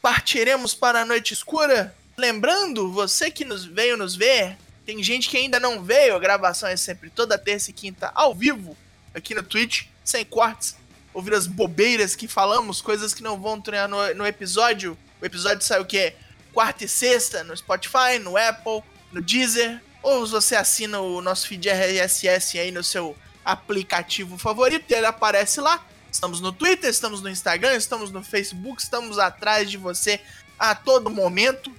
Partiremos 0.01 0.73
para 0.73 1.03
a 1.03 1.05
noite 1.05 1.35
escura. 1.35 1.95
Lembrando, 2.17 2.93
você 2.93 3.31
que 3.31 3.45
nos 3.45 3.65
veio 3.65 3.97
nos 3.97 4.15
ver, 4.15 4.57
tem 4.87 5.03
gente 5.03 5.29
que 5.29 5.37
ainda 5.37 5.59
não 5.59 5.83
veio. 5.83 6.15
A 6.15 6.19
gravação 6.19 6.69
é 6.69 6.77
sempre 6.77 7.11
toda 7.11 7.39
terça 7.39 7.71
e 7.71 7.73
quinta 7.73 8.13
ao 8.15 8.35
vivo 8.35 8.77
aqui 9.15 9.35
no 9.35 9.43
Twitch, 9.43 9.87
sem 10.05 10.25
cortes. 10.25 10.77
Ouvir 11.13 11.35
as 11.35 11.47
bobeiras 11.47 12.15
que 12.17 12.27
falamos, 12.27 12.81
coisas 12.81 13.15
que 13.15 13.23
não 13.23 13.41
vão 13.41 13.61
treinar 13.61 13.89
no, 13.89 14.15
no 14.15 14.27
episódio. 14.27 14.97
O 15.21 15.25
episódio 15.25 15.65
sai 15.65 15.81
o 15.81 15.85
quê? 15.85 16.15
Quarta 16.53 16.85
e 16.85 16.89
sexta 16.89 17.43
no 17.45 17.57
Spotify, 17.57 18.19
no 18.21 18.37
Apple, 18.37 18.83
no 19.13 19.21
Deezer. 19.21 19.81
Ou 20.03 20.27
você 20.27 20.55
assina 20.55 21.01
o 21.01 21.21
nosso 21.23 21.49
feed 21.49 21.69
RSS 21.69 22.59
aí 22.59 22.71
no 22.71 22.85
seu 22.85 23.17
aplicativo 23.45 24.39
favorito, 24.39 24.91
ele 24.91 25.07
aparece 25.07 25.61
lá. 25.61 25.85
Estamos 26.11 26.41
no 26.41 26.53
Twitter, 26.53 26.89
estamos 26.89 27.21
no 27.21 27.29
Instagram, 27.29 27.75
estamos 27.75 28.11
no 28.11 28.23
Facebook, 28.23 28.81
estamos 28.81 29.19
atrás 29.19 29.71
de 29.71 29.77
você 29.77 30.21
a 30.59 30.75
todo 30.75 31.11
momento. 31.11 31.73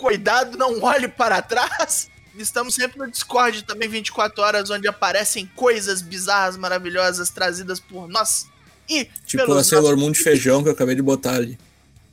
Cuidado, 0.00 0.56
não 0.56 0.80
olhe 0.82 1.08
para 1.08 1.42
trás. 1.42 2.08
Estamos 2.34 2.74
sempre 2.74 2.98
no 2.98 3.10
Discord 3.10 3.64
também 3.64 3.86
24 3.86 4.42
horas, 4.42 4.70
onde 4.70 4.88
aparecem 4.88 5.44
coisas 5.54 6.00
bizarras, 6.00 6.56
maravilhosas 6.56 7.28
trazidas 7.28 7.78
por 7.78 8.08
nós. 8.08 8.46
E 8.88 9.04
Tipo 9.26 9.42
a 9.42 9.46
pelos 9.46 9.66
Sailor 9.66 9.98
Moon 9.98 10.10
de 10.10 10.20
feijão 10.20 10.62
que 10.62 10.70
eu 10.70 10.72
acabei 10.72 10.94
de 10.94 11.02
botar 11.02 11.34
ali. 11.34 11.58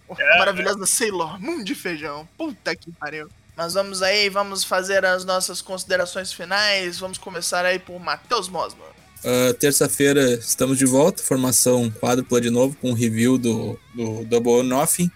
nossos... 0.10 0.38
maravilhosa 0.38 0.86
Sailor 0.86 1.40
Moon 1.40 1.64
de 1.64 1.74
feijão. 1.74 2.28
Puta 2.38 2.76
que 2.76 2.92
pariu. 2.92 3.30
Mas 3.56 3.74
vamos 3.74 4.04
aí, 4.04 4.28
vamos 4.28 4.66
fazer 4.66 5.06
as 5.06 5.24
nossas 5.24 5.62
considerações 5.62 6.34
finais. 6.34 7.00
Vamos 7.00 7.18
começar 7.18 7.64
aí 7.64 7.80
por 7.80 7.98
Matheus 8.02 8.50
Mosman. 8.50 8.86
Uh, 9.24 9.54
Terça-feira 9.54 10.34
estamos 10.34 10.78
de 10.78 10.86
volta, 10.86 11.24
formação 11.24 11.90
quádrupla 11.90 12.42
de 12.42 12.50
novo, 12.50 12.76
com 12.76 12.92
o 12.92 12.94
review 12.94 13.38
do, 13.38 13.80
do 13.96 14.26
Double 14.26 14.62
Nothing. 14.62 15.10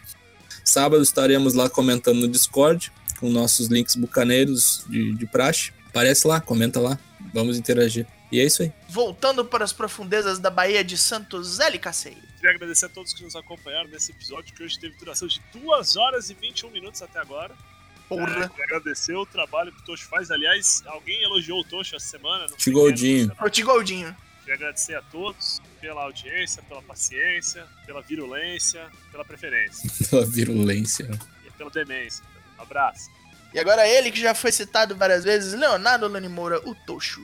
Sábado 0.64 1.02
estaremos 1.02 1.54
lá 1.54 1.70
comentando 1.70 2.20
no 2.20 2.28
Discord, 2.28 2.92
com 3.20 3.30
nossos 3.30 3.68
links 3.68 3.96
bucaneiros 3.96 4.86
de, 4.90 5.14
de 5.16 5.26
praxe. 5.26 5.72
Aparece 5.90 6.28
lá, 6.28 6.40
comenta 6.40 6.80
lá, 6.80 6.98
vamos 7.34 7.58
interagir. 7.58 8.08
E 8.32 8.40
é 8.40 8.46
isso 8.46 8.64
aí. 8.64 8.72
Voltando 8.88 9.44
para 9.44 9.64
as 9.64 9.74
profundezas 9.74 10.40
da 10.40 10.50
Baía 10.50 10.84
de 10.84 10.98
Santos 10.98 11.60
LKC. 11.60 12.16
Queria 12.38 12.56
agradecer 12.56 12.86
a 12.86 12.90
todos 12.90 13.14
que 13.14 13.24
nos 13.24 13.36
acompanharam 13.36 13.90
nesse 13.90 14.12
episódio, 14.12 14.54
que 14.56 14.64
hoje 14.64 14.80
teve 14.80 14.96
duração 14.98 15.28
de 15.28 15.42
2 15.54 15.96
horas 15.98 16.30
e 16.30 16.34
21 16.34 16.72
minutos 16.72 17.02
até 17.02 17.20
agora. 17.20 17.54
É, 17.54 18.08
Porra. 18.08 18.50
queria 18.50 18.66
agradecer 18.66 19.16
o 19.16 19.26
trabalho 19.26 19.72
que 19.72 19.82
o 19.82 19.86
Tocho 19.86 20.08
faz. 20.08 20.32
Aliás, 20.32 20.82
alguém 20.86 21.22
elogiou 21.24 21.60
o 21.60 21.64
Tocho 21.64 21.96
essa 21.96 22.08
semana. 22.08 22.48
Tigoldinho. 22.58 23.32
O 23.42 23.50
Tigoldinho. 23.50 24.16
Queria 24.42 24.56
agradecer 24.56 24.96
a 24.96 25.02
todos 25.02 25.62
pela 25.80 26.04
audiência, 26.04 26.62
pela 26.68 26.82
paciência, 26.82 27.66
pela 27.86 28.02
virulência, 28.02 28.88
pela 29.12 29.24
preferência 29.24 29.90
Pela 30.10 30.26
virulência. 30.26 31.10
e 31.48 31.52
pela 31.52 31.70
demência. 31.70 32.24
Um 32.58 32.62
abraço. 32.64 33.10
E 33.54 33.60
agora 33.60 33.88
ele 33.88 34.12
que 34.12 34.20
já 34.20 34.34
foi 34.34 34.52
citado 34.52 34.96
várias 34.96 35.24
vezes, 35.24 35.54
Leonardo 35.54 36.08
Lani 36.08 36.30
Moura, 36.30 36.60
o 36.68 36.74
Tocho. 36.74 37.22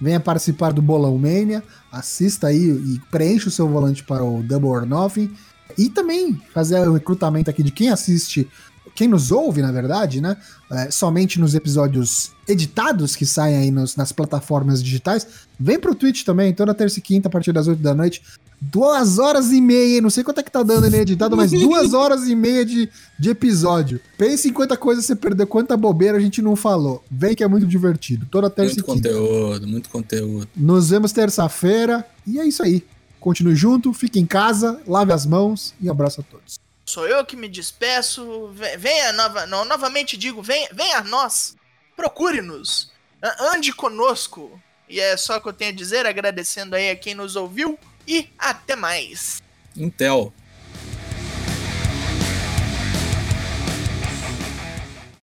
Venha 0.00 0.18
participar 0.18 0.72
do 0.72 0.80
Bolão 0.80 1.18
Mania, 1.18 1.62
assista 1.92 2.46
aí 2.46 2.56
e 2.70 2.98
preencha 3.10 3.48
o 3.48 3.50
seu 3.50 3.68
volante 3.68 4.02
para 4.02 4.24
o 4.24 4.42
Double 4.42 4.70
or 4.70 4.86
Nothing. 4.86 5.36
E 5.78 5.88
também 5.90 6.34
fazer 6.52 6.80
o 6.88 6.94
recrutamento 6.94 7.48
aqui 7.50 7.62
de 7.62 7.70
quem 7.70 7.90
assiste, 7.90 8.48
quem 8.94 9.08
nos 9.08 9.30
ouve, 9.32 9.62
na 9.62 9.72
verdade, 9.72 10.20
né? 10.20 10.36
É, 10.70 10.90
somente 10.90 11.40
nos 11.40 11.54
episódios 11.54 12.30
editados 12.46 13.16
que 13.16 13.24
saem 13.26 13.56
aí 13.56 13.70
nos- 13.70 13.96
nas 13.96 14.12
plataformas 14.12 14.82
digitais. 14.82 15.26
Vem 15.58 15.78
pro 15.78 15.94
Twitch 15.94 16.22
também, 16.24 16.52
toda 16.52 16.74
terça 16.74 16.98
e 16.98 17.02
quinta, 17.02 17.28
a 17.28 17.30
partir 17.30 17.52
das 17.52 17.66
8 17.68 17.82
da 17.82 17.94
noite. 17.94 18.22
Duas 18.62 19.18
horas 19.18 19.52
e 19.52 19.60
meia, 19.60 20.02
não 20.02 20.10
sei 20.10 20.22
quanto 20.22 20.40
é 20.40 20.42
que 20.42 20.50
tá 20.50 20.62
dando 20.62 20.84
aí 20.84 20.94
editado, 20.94 21.34
mas 21.34 21.50
duas 21.50 21.94
horas 21.94 22.28
e 22.28 22.34
meia 22.36 22.62
de, 22.64 22.90
de 23.18 23.30
episódio. 23.30 23.98
Pense 24.18 24.48
em 24.48 24.52
quanta 24.52 24.76
coisa 24.76 25.00
você 25.00 25.16
perdeu, 25.16 25.46
quanta 25.46 25.76
bobeira 25.78 26.18
a 26.18 26.20
gente 26.20 26.42
não 26.42 26.54
falou. 26.54 27.02
Vem 27.10 27.34
que 27.34 27.42
é 27.42 27.48
muito 27.48 27.66
divertido. 27.66 28.26
Toda 28.30 28.50
terça 28.50 28.74
Muito 28.74 28.90
e 28.90 28.94
quinta. 28.94 29.08
conteúdo, 29.08 29.66
muito 29.66 29.88
conteúdo. 29.88 30.48
Nos 30.54 30.90
vemos 30.90 31.10
terça-feira. 31.10 32.06
E 32.26 32.38
é 32.38 32.46
isso 32.46 32.62
aí. 32.62 32.84
Continue 33.18 33.54
junto, 33.56 33.92
fique 33.94 34.20
em 34.20 34.26
casa, 34.26 34.78
lave 34.86 35.12
as 35.12 35.24
mãos 35.24 35.72
e 35.80 35.88
abraço 35.88 36.20
a 36.20 36.24
todos. 36.24 36.58
Sou 36.84 37.06
eu 37.06 37.24
que 37.24 37.36
me 37.36 37.48
despeço. 37.48 38.48
Ve- 38.52 38.76
Venha 38.76 39.12
nova, 39.12 39.46
não, 39.46 39.64
novamente 39.64 40.16
digo, 40.16 40.42
venha, 40.42 40.68
venha 40.72 40.98
a 40.98 41.04
nós. 41.04 41.54
Procure-nos. 41.96 42.90
Ande 43.38 43.72
conosco. 43.72 44.60
E 44.88 44.98
é 44.98 45.16
só 45.16 45.36
o 45.36 45.40
que 45.40 45.48
eu 45.48 45.52
tenho 45.52 45.70
a 45.72 45.76
dizer, 45.76 46.06
agradecendo 46.06 46.74
aí 46.74 46.90
a 46.90 46.96
quem 46.96 47.14
nos 47.14 47.36
ouviu 47.36 47.78
e 48.06 48.28
até 48.38 48.74
mais. 48.74 49.40
Intel. 49.76 50.32